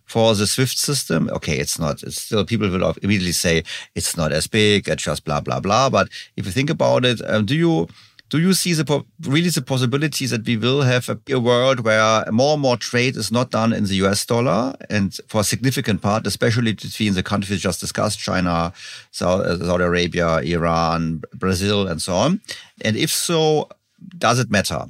[0.06, 1.30] for the Swift system.
[1.32, 3.64] Okay, it's not, it's still, people will immediately say
[3.96, 5.90] it's not as big, it's just blah, blah, blah.
[5.90, 7.88] But if you think about it, um, do you,
[8.30, 12.26] do you see the really the possibility that we will have a, a, world where
[12.32, 16.02] more and more trade is not done in the US dollar and for a significant
[16.02, 18.74] part, especially between the countries just discussed, China,
[19.12, 22.42] Saudi Arabia, Iran, Brazil, and so on?
[22.82, 23.70] And if so,
[24.18, 24.86] does it matter?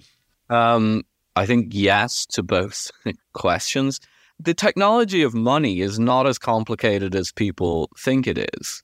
[0.49, 1.03] Um,
[1.35, 2.91] I think yes to both
[3.33, 3.99] questions.
[4.39, 8.83] The technology of money is not as complicated as people think it is.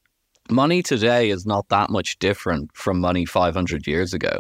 [0.50, 4.40] Money today is not that much different from money 500 years ago.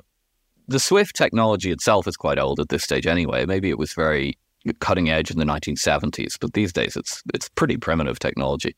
[0.68, 3.46] The Swift technology itself is quite old at this stage anyway.
[3.46, 4.38] Maybe it was very
[4.80, 8.76] cutting edge in the 1970s, but these days it's it's pretty primitive technology.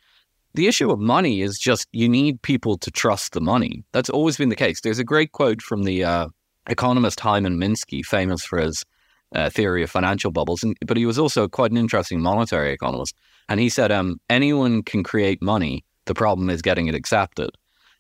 [0.56, 3.84] The issue of money is just you need people to trust the money.
[3.92, 4.82] That's always been the case.
[4.82, 6.28] There's a great quote from the uh,
[6.70, 8.84] economist Hyman Minsky, famous for his
[9.34, 13.16] uh, theory of financial bubbles, and, but he was also quite an interesting monetary economist.
[13.50, 15.84] And he said, um, anyone can create money.
[16.06, 17.50] The problem is getting it accepted.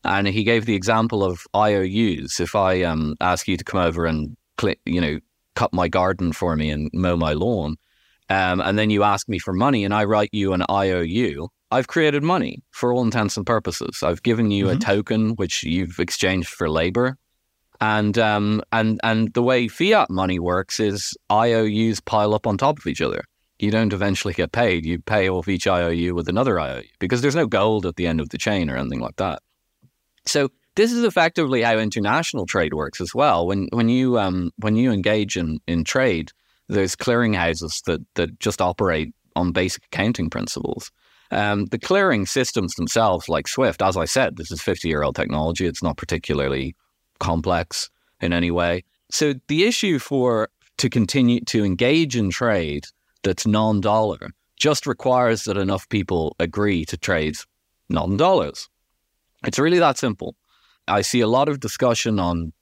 [0.04, 2.40] And he gave the example of IOUs.
[2.40, 5.20] If I um, ask you to come over and, cl- you know,
[5.56, 7.78] cut my garden for me and mow my lawn,
[8.30, 11.88] um, and then you ask me for money and I write you an IOU, I've
[11.88, 14.04] created money for all intents and purposes.
[14.04, 14.78] I've given you mm-hmm.
[14.78, 17.18] a token which you've exchanged for labor.
[17.84, 22.80] And um, and and the way fiat money works is IOUs pile up on top
[22.80, 23.26] of each other.
[23.60, 24.86] You don't eventually get paid.
[24.86, 28.22] You pay off each IOU with another IOU because there's no gold at the end
[28.22, 29.42] of the chain or anything like that.
[30.26, 30.48] So
[30.78, 33.46] this is effectively how international trade works as well.
[33.48, 36.32] When when you um, when you engage in, in trade,
[36.70, 40.90] there's clearinghouses that that just operate on basic accounting principles.
[41.32, 45.18] Um, the clearing systems themselves, like Swift, as I said, this is 50 year old
[45.18, 45.66] technology.
[45.66, 46.78] It's not particularly
[47.24, 47.90] complex
[48.22, 48.84] in any way.
[49.10, 52.86] So the issue for to continue to engage in trade
[53.24, 57.36] that's non-dollar just requires that enough people agree to trade
[57.90, 58.70] non-dollars.
[59.46, 60.36] It's really that simple.
[60.88, 62.54] I see a lot of discussion on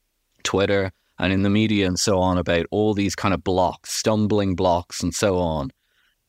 [0.44, 4.56] Twitter and in the media and so on about all these kind of blocks, stumbling
[4.56, 5.72] blocks and so on.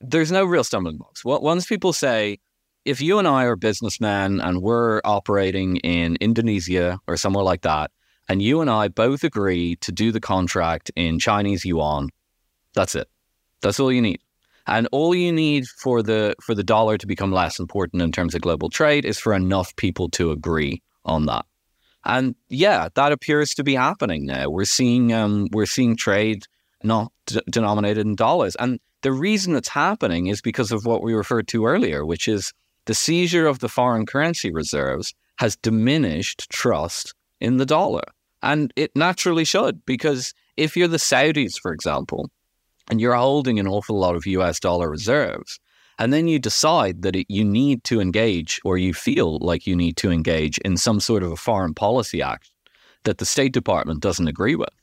[0.00, 1.24] There's no real stumbling blocks.
[1.24, 2.38] Once people say,
[2.84, 7.90] if you and I are businessmen and we're operating in Indonesia or somewhere like that,
[8.28, 12.08] and you and I both agree to do the contract in Chinese yuan,
[12.74, 13.08] that's it.
[13.60, 14.20] That's all you need.
[14.66, 18.34] And all you need for the for the dollar to become less important in terms
[18.34, 21.44] of global trade is for enough people to agree on that.
[22.04, 24.48] And yeah, that appears to be happening now.
[24.50, 26.44] We're seeing um, we're seeing trade
[26.84, 31.12] not d- denominated in dollars, and the reason it's happening is because of what we
[31.12, 32.52] referred to earlier, which is
[32.86, 38.04] the seizure of the foreign currency reserves has diminished trust in the dollar.
[38.42, 42.30] And it naturally should, because if you're the Saudis, for example,
[42.88, 45.60] and you're holding an awful lot of US dollar reserves,
[45.98, 49.76] and then you decide that it, you need to engage or you feel like you
[49.76, 52.50] need to engage in some sort of a foreign policy act
[53.04, 54.74] that the State Department doesn't agree with,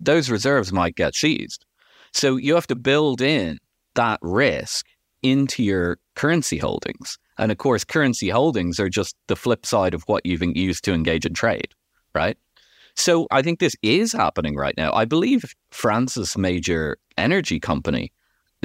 [0.00, 1.64] those reserves might get seized.
[2.12, 3.58] So you have to build in
[3.94, 4.86] that risk
[5.22, 7.18] into your currency holdings.
[7.38, 10.92] And of course, currency holdings are just the flip side of what you've used to
[10.92, 11.68] engage in trade,
[12.18, 12.36] right?
[12.96, 14.92] So I think this is happening right now.
[14.92, 18.12] I believe France's major energy company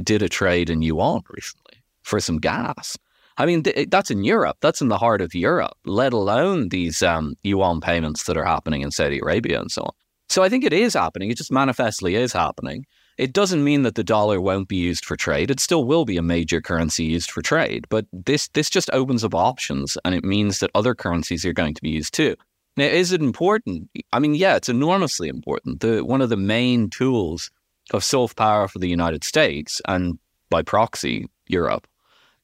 [0.01, 2.97] did a trade in yuan recently for some gas.
[3.37, 4.57] I mean, th- that's in Europe.
[4.59, 8.81] That's in the heart of Europe, let alone these um, yuan payments that are happening
[8.81, 9.93] in Saudi Arabia and so on.
[10.29, 11.29] So I think it is happening.
[11.29, 12.85] It just manifestly is happening.
[13.17, 15.51] It doesn't mean that the dollar won't be used for trade.
[15.51, 19.23] It still will be a major currency used for trade, but this this just opens
[19.23, 22.35] up options, and it means that other currencies are going to be used too.
[22.75, 23.89] Now, is it important?
[24.11, 25.81] I mean, yeah, it's enormously important.
[25.81, 27.51] The, one of the main tools
[27.91, 30.17] of soft power for the United States and
[30.49, 31.87] by proxy, Europe,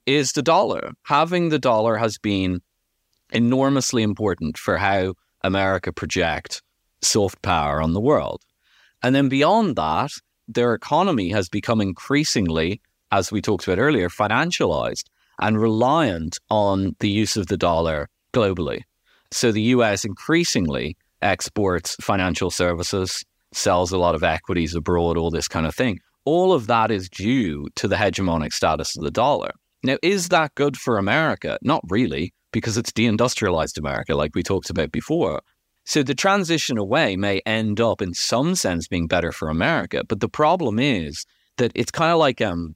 [0.05, 0.91] is the dollar.
[1.03, 2.61] Having the dollar has been
[3.31, 6.61] enormously important for how America project
[7.01, 8.43] soft power on the world.
[9.01, 10.11] And then beyond that,
[10.47, 12.81] their economy has become increasingly,
[13.11, 15.05] as we talked about earlier, financialized
[15.39, 18.83] and reliant on the use of the dollar globally.
[19.31, 25.47] So the US increasingly exports financial services, sells a lot of equities abroad, all this
[25.47, 25.99] kind of thing.
[26.25, 29.51] all of that is due to the hegemonic status of the dollar.
[29.83, 31.57] Now, is that good for America?
[31.63, 35.41] Not really, because it's deindustrialized America, like we talked about before.
[35.85, 40.03] So the transition away may end up, in some sense, being better for America.
[40.07, 41.25] But the problem is
[41.57, 42.75] that it's kind of like um,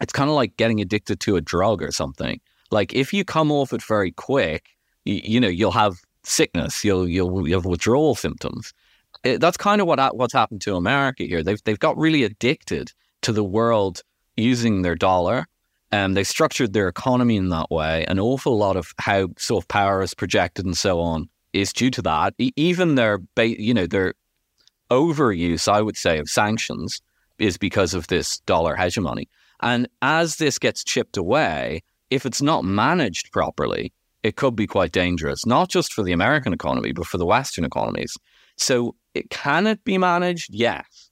[0.00, 2.40] it's kind of like getting addicted to a drug or something.
[2.70, 4.73] Like if you come off it very quick,
[5.04, 8.72] you, you know you'll have sickness, you'll you'll, you'll have withdrawal symptoms.
[9.22, 11.42] It, that's kind of what what's happened to America here.
[11.42, 14.02] They've they've got really addicted to the world
[14.36, 15.46] using their dollar.
[15.92, 18.04] and they structured their economy in that way.
[18.06, 22.02] An awful lot of how soft power is projected and so on is due to
[22.02, 22.34] that.
[22.56, 24.14] Even their, you know, their
[24.90, 27.00] overuse, I would say, of sanctions
[27.38, 29.28] is because of this dollar hegemony.
[29.60, 33.92] And as this gets chipped away, if it's not managed properly,
[34.24, 37.64] it could be quite dangerous, not just for the American economy, but for the Western
[37.64, 38.16] economies.
[38.56, 40.50] So, it, can it be managed?
[40.52, 41.10] Yes.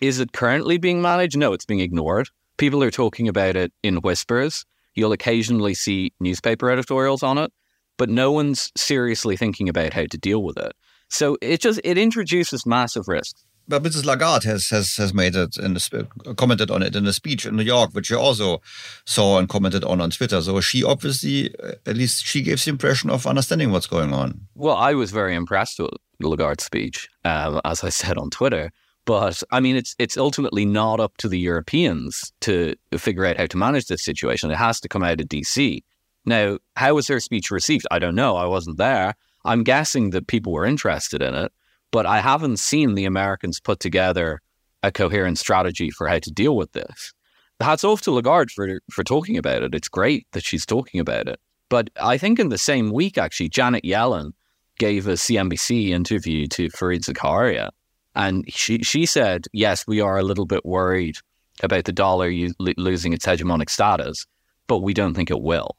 [0.00, 1.36] Is it currently being managed?
[1.36, 2.28] No, it's being ignored.
[2.56, 4.64] People are talking about it in whispers.
[4.94, 7.52] You'll occasionally see newspaper editorials on it
[7.96, 10.72] but no one's seriously thinking about how to deal with it.
[11.08, 13.44] So it just it introduces massive risks.
[13.66, 14.04] But Mrs.
[14.04, 17.56] Lagarde has has has made it in a, commented on it in a speech in
[17.56, 18.60] New York, which you also
[19.06, 20.42] saw and commented on on Twitter.
[20.42, 24.46] So she obviously, uh, at least she gives the impression of understanding what's going on.
[24.54, 28.70] Well, I was very impressed with Lagarde's speech, um, as I said on Twitter.
[29.06, 33.46] But I mean, it's it's ultimately not up to the Europeans to figure out how
[33.46, 34.50] to manage this situation.
[34.50, 35.82] It has to come out of DC.
[36.26, 37.86] Now, how was her speech received?
[37.90, 38.36] I don't know.
[38.36, 39.14] I wasn't there.
[39.44, 41.52] I'm guessing that people were interested in it,
[41.94, 44.40] but I haven't seen the Americans put together
[44.82, 47.14] a coherent strategy for how to deal with this.
[47.60, 49.76] Hats off to Lagarde for for talking about it.
[49.76, 51.38] It's great that she's talking about it.
[51.68, 54.32] But I think in the same week, actually, Janet Yellen
[54.80, 57.70] gave a CNBC interview to Fareed Zakaria,
[58.16, 61.18] and she she said, "Yes, we are a little bit worried
[61.62, 62.28] about the dollar
[62.76, 64.26] losing its hegemonic status,
[64.66, 65.76] but we don't think it will."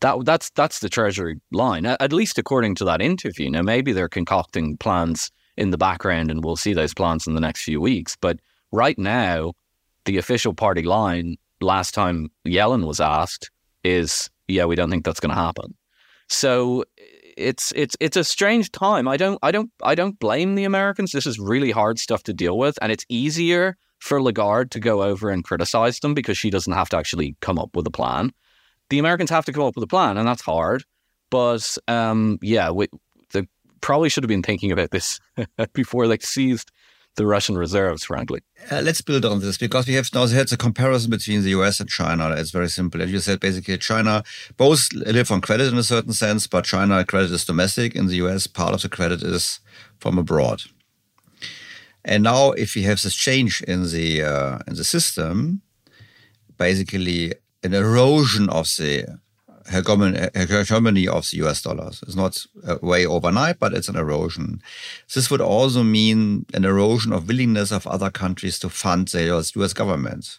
[0.00, 3.50] that that's that's the Treasury line, at least according to that interview.
[3.50, 7.40] Now, maybe they're concocting plans in the background, and we'll see those plans in the
[7.40, 8.16] next few weeks.
[8.20, 8.40] But
[8.72, 9.54] right now,
[10.04, 13.50] the official party line, last time Yellen was asked,
[13.84, 15.74] is yeah, we don't think that's going to happen.
[16.28, 16.84] So
[17.36, 19.08] it's it's it's a strange time.
[19.08, 21.12] I don't I don't I don't blame the Americans.
[21.12, 25.02] This is really hard stuff to deal with, and it's easier for Lagarde to go
[25.02, 28.32] over and criticize them because she doesn't have to actually come up with a plan
[28.90, 30.84] the Americans have to come up with a plan, and that's hard.
[31.30, 32.88] But um, yeah, we
[33.80, 35.20] probably should have been thinking about this
[35.72, 36.70] before they seized
[37.16, 38.42] the Russian reserves, frankly.
[38.70, 41.80] Uh, let's build on this because we have now had a comparison between the US
[41.80, 42.30] and China.
[42.30, 43.02] It's very simple.
[43.02, 44.22] As you said, basically, China
[44.56, 47.94] both live on credit in a certain sense, but China credit is domestic.
[47.94, 49.60] In the US, part of the credit is
[49.98, 50.62] from abroad.
[52.04, 55.62] And now, if we have this change in the uh, in the system,
[56.56, 59.18] basically an erosion of the
[59.68, 62.02] hegemony of the US dollars.
[62.06, 64.62] It's not uh, way overnight, but it's an erosion.
[65.14, 69.72] This would also mean an erosion of willingness of other countries to fund the US
[69.72, 70.38] government.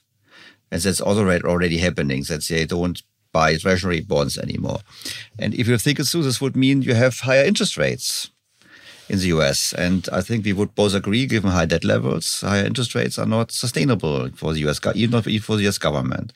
[0.71, 3.01] And that's also already happening, that they don't
[3.31, 4.79] buy treasury bonds anymore.
[5.39, 8.31] And if you think it through, this would mean you have higher interest rates
[9.09, 9.73] in the US.
[9.73, 13.25] And I think we would both agree, given high debt levels, higher interest rates are
[13.25, 16.33] not sustainable for the US, even for the US government.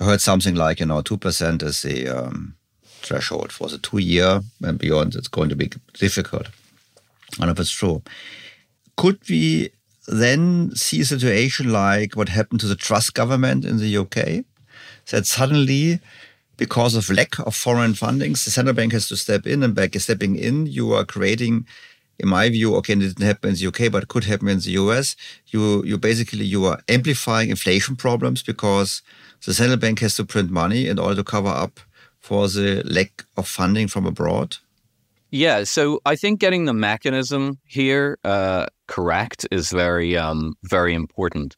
[0.00, 2.54] I heard something like, you know, 2% is the um,
[2.86, 5.14] threshold for the two year and beyond.
[5.14, 6.48] It's going to be difficult.
[7.38, 8.02] Know if it's true.
[8.96, 9.70] Could we
[10.06, 14.44] then see a situation like what happened to the trust government in the UK?
[15.10, 16.00] That suddenly
[16.56, 19.88] because of lack of foreign fundings, the central bank has to step in, and by
[19.98, 21.66] stepping in, you are creating
[22.18, 24.58] in my view, okay, it didn't happen in the UK, but it could happen in
[24.58, 25.16] the US.
[25.48, 29.02] You you basically you are amplifying inflation problems because
[29.44, 31.80] the central bank has to print money in order to cover up
[32.18, 34.56] for the lack of funding from abroad.
[35.30, 41.56] Yeah, so I think getting the mechanism here uh, correct is very um, very important.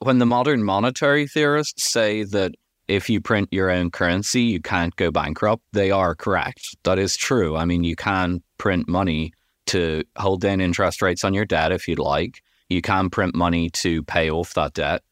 [0.00, 2.52] When the modern monetary theorists say that
[2.86, 6.76] if you print your own currency, you can't go bankrupt, they are correct.
[6.84, 7.56] That is true.
[7.56, 9.32] I mean, you can print money
[9.66, 12.42] to hold down interest rates on your debt if you'd like.
[12.68, 15.02] You can print money to pay off that debt.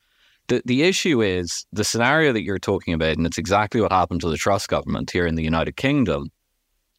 [0.48, 4.20] The, the issue is the scenario that you're talking about, and it's exactly what happened
[4.22, 6.30] to the trust government here in the United Kingdom,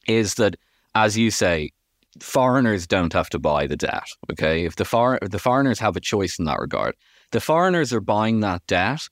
[0.07, 0.55] is that,
[0.95, 1.71] as you say,
[2.19, 4.07] foreigners don't have to buy the debt.
[4.31, 6.95] Okay, if the for, the foreigners have a choice in that regard,
[7.31, 9.07] the foreigners are buying that debt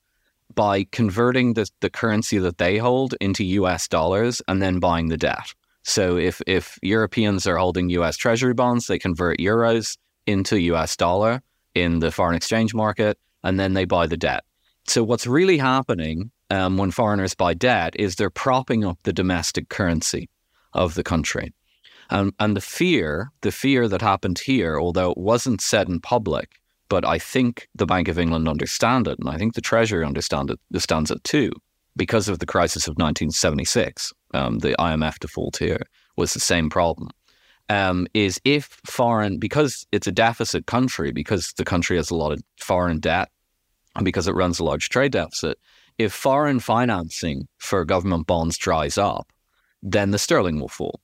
[0.53, 5.17] by converting the, the currency that they hold into US dollars and then buying the
[5.17, 5.53] debt.
[5.83, 9.97] So if if Europeans are holding US Treasury bonds, they convert euros
[10.27, 11.41] into US dollar
[11.73, 13.17] in the foreign exchange market.
[13.43, 14.43] and then they buy the debt.
[14.85, 19.69] So what's really happening um, when foreigners buy debt is they're propping up the domestic
[19.69, 20.29] currency
[20.73, 21.53] of the country.
[22.11, 26.59] Um, and the fear, the fear that happened here, although it wasn't said in public,
[26.89, 30.51] but I think the Bank of England understand it, and I think the Treasury understand
[30.51, 31.51] it, understands it too,
[31.95, 34.13] because of the crisis of 1976.
[34.33, 35.81] Um, the IMF default here
[36.15, 37.09] was the same problem.
[37.69, 42.33] Um, is if foreign, because it's a deficit country, because the country has a lot
[42.33, 43.29] of foreign debt,
[43.95, 45.57] and because it runs a large trade deficit,
[45.97, 49.31] if foreign financing for government bonds dries up,
[49.81, 50.99] then the sterling will fall.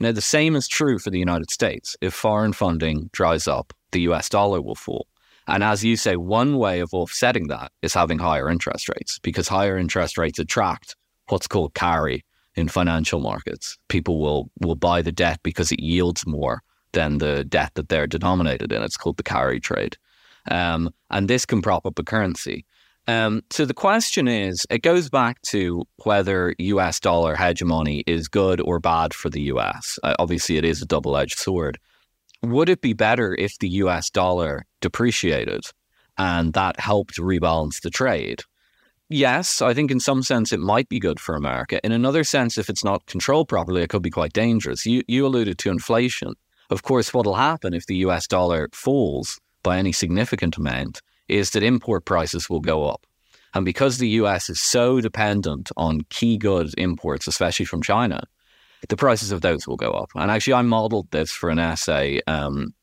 [0.00, 1.96] Now, the same is true for the United States.
[2.00, 5.06] If foreign funding dries up, the US dollar will fall.
[5.48, 9.48] And as you say, one way of offsetting that is having higher interest rates because
[9.48, 10.96] higher interest rates attract
[11.28, 12.24] what's called carry
[12.54, 13.78] in financial markets.
[13.88, 16.62] People will, will buy the debt because it yields more
[16.92, 18.82] than the debt that they're denominated in.
[18.82, 19.96] It's called the carry trade.
[20.50, 22.66] Um, and this can prop up a currency.
[23.08, 28.60] Um, so the question is, it goes back to whether US dollar hegemony is good
[28.60, 29.98] or bad for the US.
[30.02, 31.78] Uh, obviously, it is a double edged sword.
[32.42, 35.64] Would it be better if the US dollar depreciated
[36.18, 38.42] and that helped rebalance the trade?
[39.08, 41.78] Yes, I think in some sense it might be good for America.
[41.84, 44.86] In another sense, if it's not controlled properly, it could be quite dangerous.
[44.86, 46.34] You, you alluded to inflation.
[46.70, 51.50] Of course, what will happen if the US dollar falls by any significant amount is
[51.50, 53.06] that import prices will go up.
[53.54, 58.24] And because the US is so dependent on key goods imports, especially from China,
[58.88, 60.10] the prices of those will go up.
[60.14, 62.74] And actually, I modeled this for an essay um,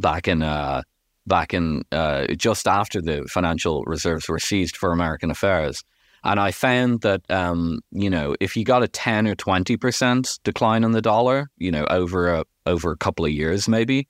[0.00, 0.82] back in uh,
[1.26, 5.82] back in uh, just after the financial reserves were seized for American affairs.
[6.22, 10.38] And I found that um, you know if you got a ten or twenty percent
[10.44, 14.08] decline in the dollar, you know over a over a couple of years, maybe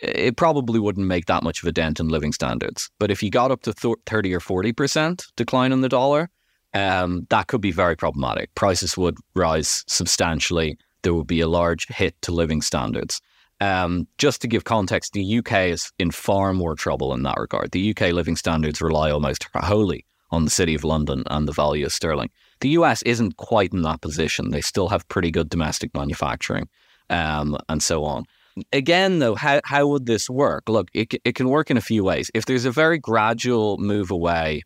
[0.00, 2.90] it probably wouldn't make that much of a dent in living standards.
[2.98, 6.28] But if you got up to th- 30 or 40% decline in the dollar,
[6.74, 8.54] um, that could be very problematic.
[8.54, 10.78] Prices would rise substantially.
[11.02, 13.20] There would be a large hit to living standards.
[13.60, 17.70] Um, just to give context, the UK is in far more trouble in that regard.
[17.70, 21.86] The UK living standards rely almost wholly on the City of London and the value
[21.86, 22.30] of sterling.
[22.60, 24.50] The US isn't quite in that position.
[24.50, 26.68] They still have pretty good domestic manufacturing
[27.10, 28.24] um, and so on.
[28.72, 30.68] Again, though, how, how would this work?
[30.68, 32.30] Look, it, it can work in a few ways.
[32.34, 34.62] If there's a very gradual move away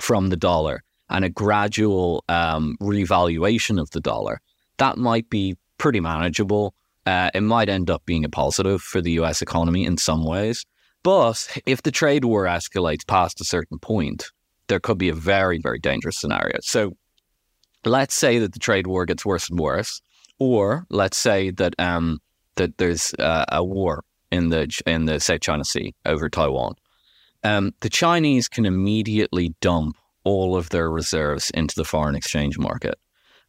[0.00, 4.40] from the dollar and a gradual um, revaluation of the dollar,
[4.78, 6.74] that might be pretty manageable.
[7.06, 10.64] Uh, it might end up being a positive for the US economy in some ways.
[11.02, 14.30] But if the trade war escalates past a certain point,
[14.66, 16.58] there could be a very, very dangerous scenario.
[16.60, 16.96] So
[17.84, 20.00] let's say that the trade war gets worse and worse,
[20.38, 22.20] or let's say that um,
[22.56, 26.74] that there's uh, a war in the in the South China Sea over Taiwan.
[27.44, 29.96] Um, the Chinese can immediately dump
[30.28, 32.96] all of their reserves into the foreign exchange market.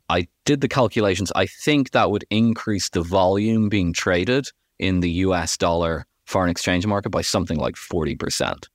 [0.08, 1.30] I did the calculations.
[1.36, 4.48] I think that would increase the volume being traded
[4.80, 8.68] in the US dollar foreign exchange market by something like 40%.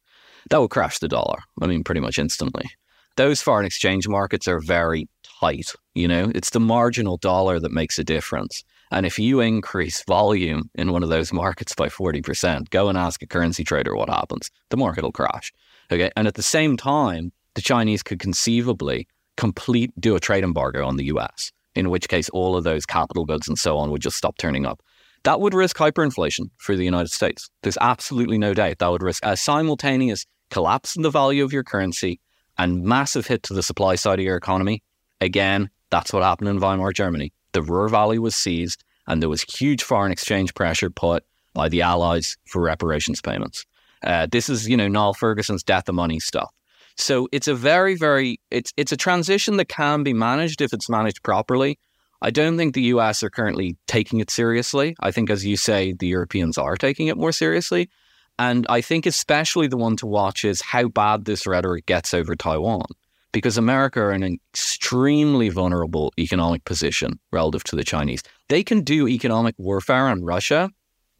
[0.50, 1.38] That would crash the dollar.
[1.62, 2.70] I mean, pretty much instantly.
[3.16, 5.08] Those foreign exchange markets are very
[5.40, 5.72] tight.
[5.94, 8.64] You know, it's the marginal dollar that makes a difference.
[8.90, 13.22] And if you increase volume in one of those markets by 40%, go and ask
[13.22, 14.50] a currency trader what happens.
[14.68, 15.52] The market will crash.
[15.90, 16.10] Okay.
[16.16, 19.06] And at the same time, the Chinese could conceivably
[19.36, 23.24] complete do a trade embargo on the US, in which case all of those capital
[23.24, 24.80] goods and so on would just stop turning up.
[25.24, 27.48] That would risk hyperinflation for the United States.
[27.62, 31.64] There's absolutely no doubt that would risk a simultaneous collapse in the value of your
[31.64, 32.20] currency
[32.58, 34.82] and massive hit to the supply side of your economy.
[35.20, 39.42] Again, that's what happened in Weimar Germany the Ruhr Valley was seized, and there was
[39.42, 41.24] huge foreign exchange pressure put
[41.54, 43.64] by the Allies for reparations payments.
[44.02, 46.52] Uh, this is, you know, Niall Ferguson's death of money stuff.
[46.96, 50.88] So it's a very, very it's it's a transition that can be managed if it's
[50.88, 51.78] managed properly.
[52.22, 54.96] I don't think the US are currently taking it seriously.
[55.00, 57.90] I think, as you say, the Europeans are taking it more seriously.
[58.38, 62.34] And I think especially the one to watch is how bad this rhetoric gets over
[62.34, 62.86] Taiwan
[63.32, 68.22] because America are in an extremely vulnerable economic position relative to the Chinese.
[68.48, 70.70] They can do economic warfare on Russia.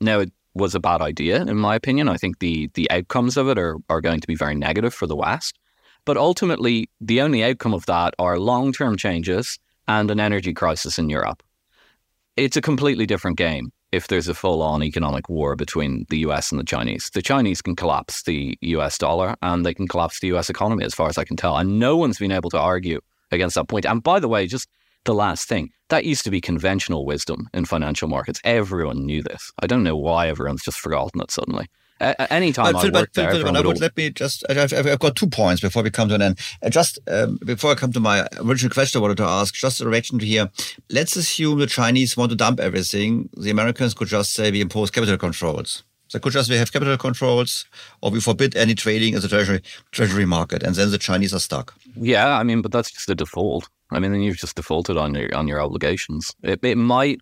[0.00, 2.08] Now, it was a bad idea, in my opinion.
[2.08, 5.06] I think the, the outcomes of it are, are going to be very negative for
[5.06, 5.58] the West.
[6.04, 9.58] But ultimately, the only outcome of that are long term changes
[9.88, 11.42] and an energy crisis in Europe.
[12.36, 16.50] It's a completely different game if there's a full on economic war between the US
[16.50, 17.10] and the Chinese.
[17.14, 20.94] The Chinese can collapse the US dollar and they can collapse the US economy, as
[20.94, 21.56] far as I can tell.
[21.56, 23.00] And no one's been able to argue
[23.30, 23.86] against that point.
[23.86, 24.68] And by the way, just
[25.04, 28.40] the last thing that used to be conventional wisdom in financial markets.
[28.42, 29.52] Everyone knew this.
[29.60, 31.66] I don't know why everyone's just forgotten it suddenly.
[32.00, 34.44] Uh, anytime but, I Phil, but, there, Phil, I would let me just.
[34.50, 36.38] I've, I've got two points before we come to an end.
[36.62, 39.80] Uh, just um, before I come to my original question, I wanted to ask just
[39.80, 40.50] a reaction to here.
[40.90, 43.28] Let's assume the Chinese want to dump everything.
[43.36, 45.84] The Americans could just say we impose capital controls.
[46.12, 47.64] They could just say we have capital controls,
[48.00, 49.62] or we forbid any trading in the treasury
[49.92, 51.74] treasury market, and then the Chinese are stuck.
[51.96, 53.68] Yeah, I mean, but that's just the default.
[53.90, 56.32] I mean, then you've just defaulted on your on your obligations.
[56.42, 57.20] It, it might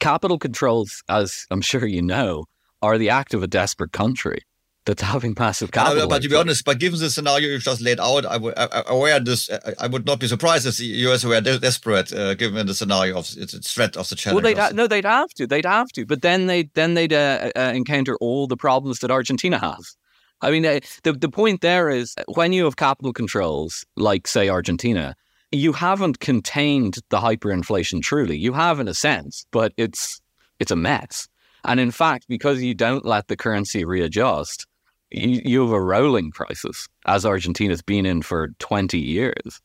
[0.00, 2.44] capital controls, as I'm sure you know,
[2.82, 4.42] are the act of a desperate country
[4.84, 6.08] that's having massive Uh, capital.
[6.08, 8.64] but to be honest, but given the scenario you've just laid out, I would I,
[8.72, 9.48] I, aware this.
[9.50, 11.24] I, I would not be surprised if the U.S.
[11.24, 14.42] were de- desperate, uh, given the scenario of its its threat of the challenge.
[14.42, 15.46] well, they'd ha- no, they'd have to.
[15.46, 16.04] They'd have to.
[16.04, 19.94] But then they then they'd uh, uh, encounter all the problems that Argentina has.
[20.40, 24.26] I mean, uh, the the point there is uh, when you have capital controls, like
[24.26, 25.14] say Argentina,
[25.52, 28.36] you haven't contained the hyperinflation truly.
[28.36, 30.20] You have in a sense, but it's
[30.58, 31.28] it's a mess.
[31.64, 34.66] And in fact, because you don't let the currency readjust,
[35.10, 39.60] you, you have a rolling crisis, as Argentina's been in for 20 years.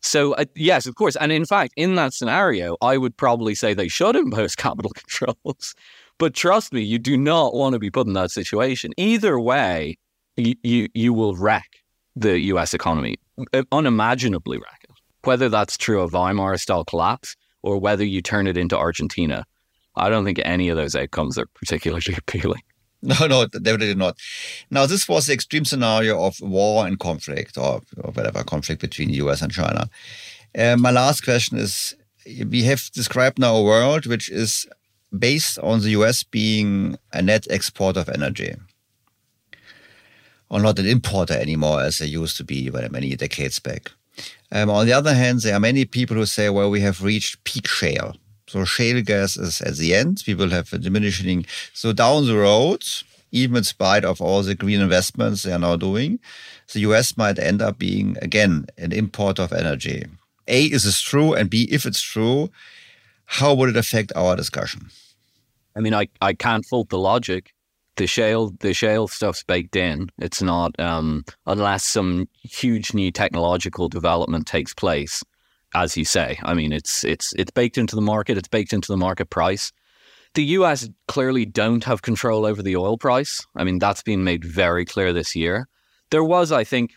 [0.00, 1.16] So, uh, yes, of course.
[1.16, 5.74] And in fact, in that scenario, I would probably say they should impose capital controls.
[6.18, 8.92] But trust me, you do not want to be put in that situation.
[8.96, 9.96] Either way,
[10.36, 11.68] you, you, you will wreck
[12.16, 13.16] the US economy,
[13.52, 14.90] uh, unimaginably wreck it.
[15.24, 19.44] Whether that's true of Weimar style collapse or whether you turn it into Argentina,
[19.94, 22.62] I don't think any of those outcomes are particularly appealing.
[23.02, 24.16] No, no, definitely not.
[24.70, 29.08] Now, this was the extreme scenario of war and conflict, or, or whatever conflict between
[29.08, 29.42] the U.S.
[29.42, 29.90] and China.
[30.56, 31.96] Uh, my last question is:
[32.46, 34.68] We have described now a world which is
[35.16, 36.22] based on the U.S.
[36.22, 38.54] being a net exporter of energy,
[40.48, 43.90] or not an importer anymore, as they used to be many decades back.
[44.52, 47.42] Um, on the other hand, there are many people who say, "Well, we have reached
[47.42, 48.14] peak shale."
[48.52, 50.22] So shale gas is at the end.
[50.26, 51.46] We will have a diminishing.
[51.72, 52.84] So down the road,
[53.30, 56.18] even in spite of all the green investments they are now doing,
[56.74, 60.04] the US might end up being again an importer of energy.
[60.48, 61.32] A, is this true?
[61.32, 62.50] And B, if it's true,
[63.24, 64.90] how would it affect our discussion?
[65.74, 67.54] I mean, I, I can't fault the logic.
[67.96, 70.10] The shale the shale stuff's baked in.
[70.18, 75.22] It's not um, unless some huge new technological development takes place,
[75.74, 76.38] as you say.
[76.42, 78.36] I mean, it's it's it's baked into the market.
[78.38, 79.72] It's baked into the market price.
[80.34, 80.88] The U.S.
[81.08, 83.46] clearly don't have control over the oil price.
[83.54, 85.68] I mean, that's been made very clear this year.
[86.10, 86.92] There was, I think,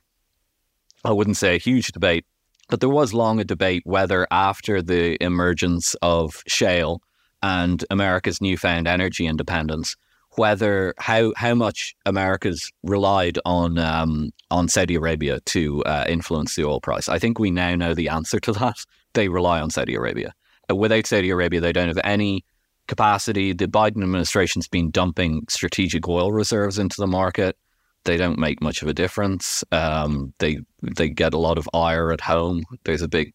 [1.03, 2.25] I wouldn't say a huge debate,
[2.69, 7.01] but there was long a debate whether after the emergence of shale
[7.43, 9.97] and America's newfound energy independence,
[10.37, 16.65] whether how how much America's relied on um, on Saudi Arabia to uh, influence the
[16.65, 17.09] oil price.
[17.09, 18.75] I think we now know the answer to that.
[19.13, 20.33] They rely on Saudi Arabia.
[20.69, 22.43] Uh, Without Saudi Arabia, they don't have any
[22.87, 23.53] capacity.
[23.53, 27.55] The Biden administration's been dumping strategic oil reserves into the market.
[28.03, 29.63] They don't make much of a difference.
[29.71, 32.63] Um, they they get a lot of ire at home.
[32.83, 33.33] There's a big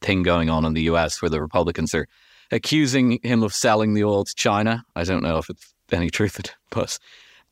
[0.00, 1.22] thing going on in the U.S.
[1.22, 2.08] where the Republicans are
[2.50, 4.84] accusing him of selling the oil to China.
[4.94, 6.98] I don't know if it's any truth it, but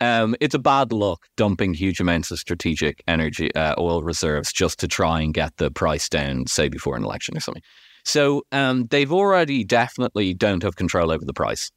[0.00, 4.78] um, it's a bad look dumping huge amounts of strategic energy uh, oil reserves just
[4.80, 7.62] to try and get the price down, say before an election or something.
[8.04, 11.70] So um, they've already definitely don't have control over the price.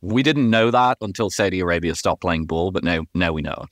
[0.00, 3.66] We didn't know that until Saudi Arabia stopped playing ball, but now now we know.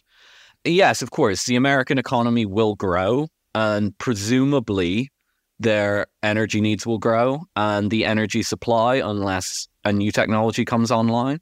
[0.65, 5.11] Yes, of course, the American economy will grow, and presumably
[5.59, 11.41] their energy needs will grow, and the energy supply, unless a new technology comes online,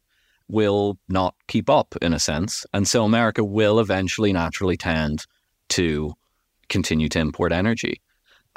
[0.51, 2.66] will not keep up in a sense.
[2.72, 5.27] And so America will eventually naturally tend
[5.70, 6.12] to
[6.68, 8.01] continue to import energy.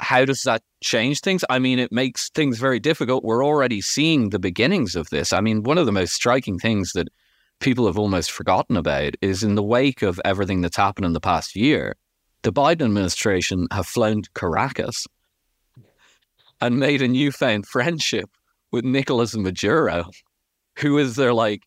[0.00, 1.44] How does that change things?
[1.48, 3.24] I mean, it makes things very difficult.
[3.24, 5.32] We're already seeing the beginnings of this.
[5.32, 7.08] I mean, one of the most striking things that
[7.60, 11.20] people have almost forgotten about is in the wake of everything that's happened in the
[11.20, 11.96] past year,
[12.42, 15.06] the Biden administration have flown to Caracas
[16.60, 18.30] and made a newfound friendship
[18.70, 20.10] with Nicolas Maduro,
[20.78, 21.62] who is their like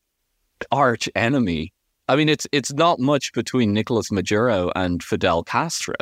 [0.71, 1.73] arch enemy.
[2.07, 5.95] I mean, it's it's not much between Nicolas Maduro and Fidel Castro,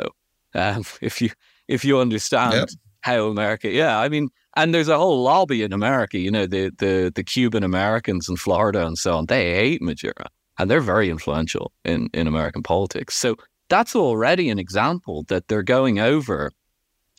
[0.54, 1.30] um, if you
[1.68, 2.68] if you understand Yep.
[3.00, 3.68] how America.
[3.70, 6.18] Yeah, I mean, and there's a whole lobby in America.
[6.18, 9.26] You know, the the the Cuban Americans in Florida and so on.
[9.26, 10.26] They hate Maduro,
[10.58, 13.14] and they're very influential in in American politics.
[13.16, 13.36] So
[13.68, 16.52] that's already an example that they're going over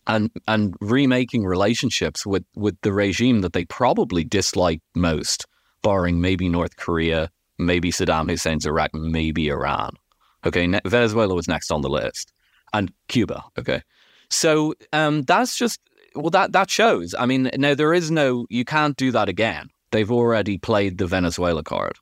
[0.07, 5.45] and and remaking relationships with with the regime that they probably dislike most,
[5.81, 9.95] barring maybe North Korea, maybe Saddam Hussein's Iraq, maybe Iran.
[10.45, 12.31] Okay, ne- Venezuela was next on the list,
[12.73, 13.43] and Cuba.
[13.57, 13.81] Okay,
[14.29, 15.79] so um, that's just
[16.15, 17.15] well that that shows.
[17.17, 19.69] I mean, now there is no you can't do that again.
[19.91, 21.97] They've already played the Venezuela card.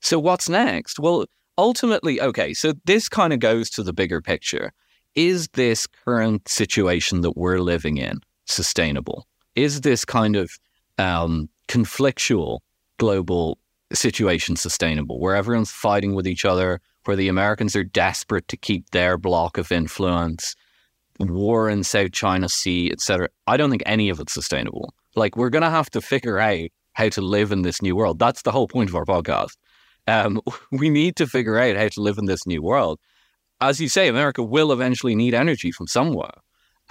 [0.00, 0.98] So what's next?
[0.98, 1.26] Well,
[1.58, 4.72] ultimately, okay, so this kind of goes to the bigger picture.
[5.14, 9.26] Is this current situation that we're living in sustainable?
[9.54, 10.50] Is this kind of
[10.98, 12.60] um, conflictual
[12.98, 13.58] global
[13.92, 18.90] situation sustainable, where everyone's fighting with each other, where the Americans are desperate to keep
[18.90, 20.56] their block of influence,
[21.20, 23.28] war in South China Sea, etc.
[23.46, 24.94] I don't think any of it's sustainable.
[25.14, 28.18] Like we're gonna have to figure out how to live in this new world.
[28.18, 29.56] That's the whole point of our podcast.
[30.06, 30.40] Um,
[30.72, 32.98] we need to figure out how to live in this new world.
[33.60, 36.32] As you say, America will eventually need energy from somewhere.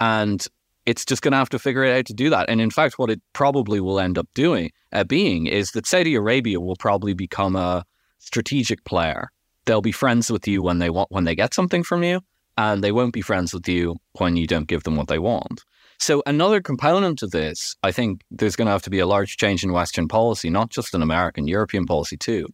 [0.00, 0.46] And
[0.86, 2.48] it's just going to have to figure it out to do that.
[2.48, 6.14] And in fact, what it probably will end up doing, uh, being, is that Saudi
[6.14, 7.84] Arabia will probably become a
[8.18, 9.28] strategic player.
[9.64, 12.20] They'll be friends with you when they want when they get something from you,
[12.56, 15.64] and they won't be friends with you when you don't give them what they want.
[15.98, 19.38] So another component of this, I think, there's going to have to be a large
[19.38, 22.46] change in Western policy, not just in American, European policy too.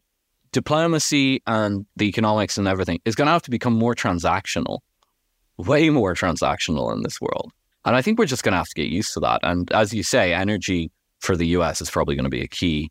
[0.52, 4.78] Diplomacy and the economics and everything is going to have to become more transactional,
[5.56, 7.52] way more transactional in this world.
[7.84, 9.40] And I think we're just going to have to get used to that.
[9.42, 10.90] And as you say, energy
[11.20, 12.90] for the US is probably going to be a key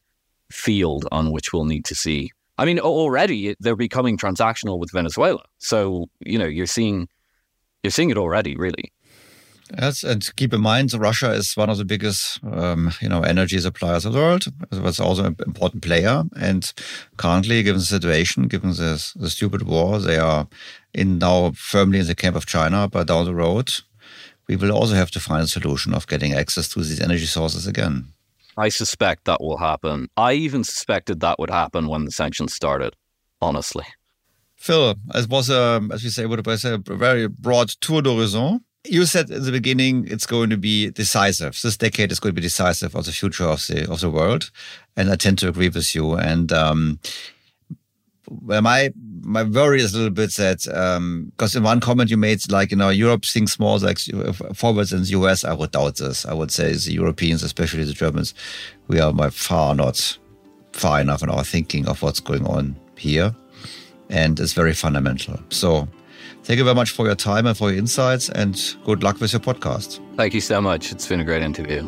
[0.51, 2.31] field on which we'll need to see.
[2.57, 5.43] I mean, already they're becoming transactional with Venezuela.
[5.59, 7.07] So, you know, you're seeing
[7.83, 8.91] you're seeing it already, really.
[9.79, 13.57] Yes, and keep in mind, Russia is one of the biggest, um, you know, energy
[13.57, 14.43] suppliers of the world.
[14.71, 16.23] It's also an important player.
[16.35, 16.71] And
[17.15, 20.47] currently, given the situation, given this, the stupid war, they are
[20.93, 22.89] in now firmly in the camp of China.
[22.89, 23.71] But down the road,
[24.51, 27.67] we will also have to find a solution of getting access to these energy sources
[27.67, 28.07] again.
[28.57, 30.09] I suspect that will happen.
[30.17, 32.97] I even suspected that would happen when the sanctions started,
[33.41, 33.85] honestly.
[34.57, 38.01] Phil, it was, a, um, as we say, what I say, a very broad tour
[38.01, 38.59] d'horizon.
[38.83, 41.57] You said in the beginning it's going to be decisive.
[41.61, 44.51] This decade is going to be decisive of the future of the of the world,
[44.97, 46.15] and I tend to agree with you.
[46.15, 46.99] And um,
[48.41, 48.91] well, my
[49.23, 50.63] my worry is a little bit that
[51.35, 53.99] because um, in one comment you made, like you know, Europe thinks more like
[54.53, 55.43] forwards in the US.
[55.43, 56.25] I would doubt this.
[56.25, 58.33] I would say the Europeans, especially the Germans,
[58.87, 60.17] we are by far not
[60.73, 63.35] far enough in our thinking of what's going on here,
[64.09, 65.39] and it's very fundamental.
[65.49, 65.87] So.
[66.43, 69.31] Thank you very much for your time and for your insights, and good luck with
[69.31, 69.99] your podcast.
[70.15, 70.91] Thank you so much.
[70.91, 71.87] It's been a great interview.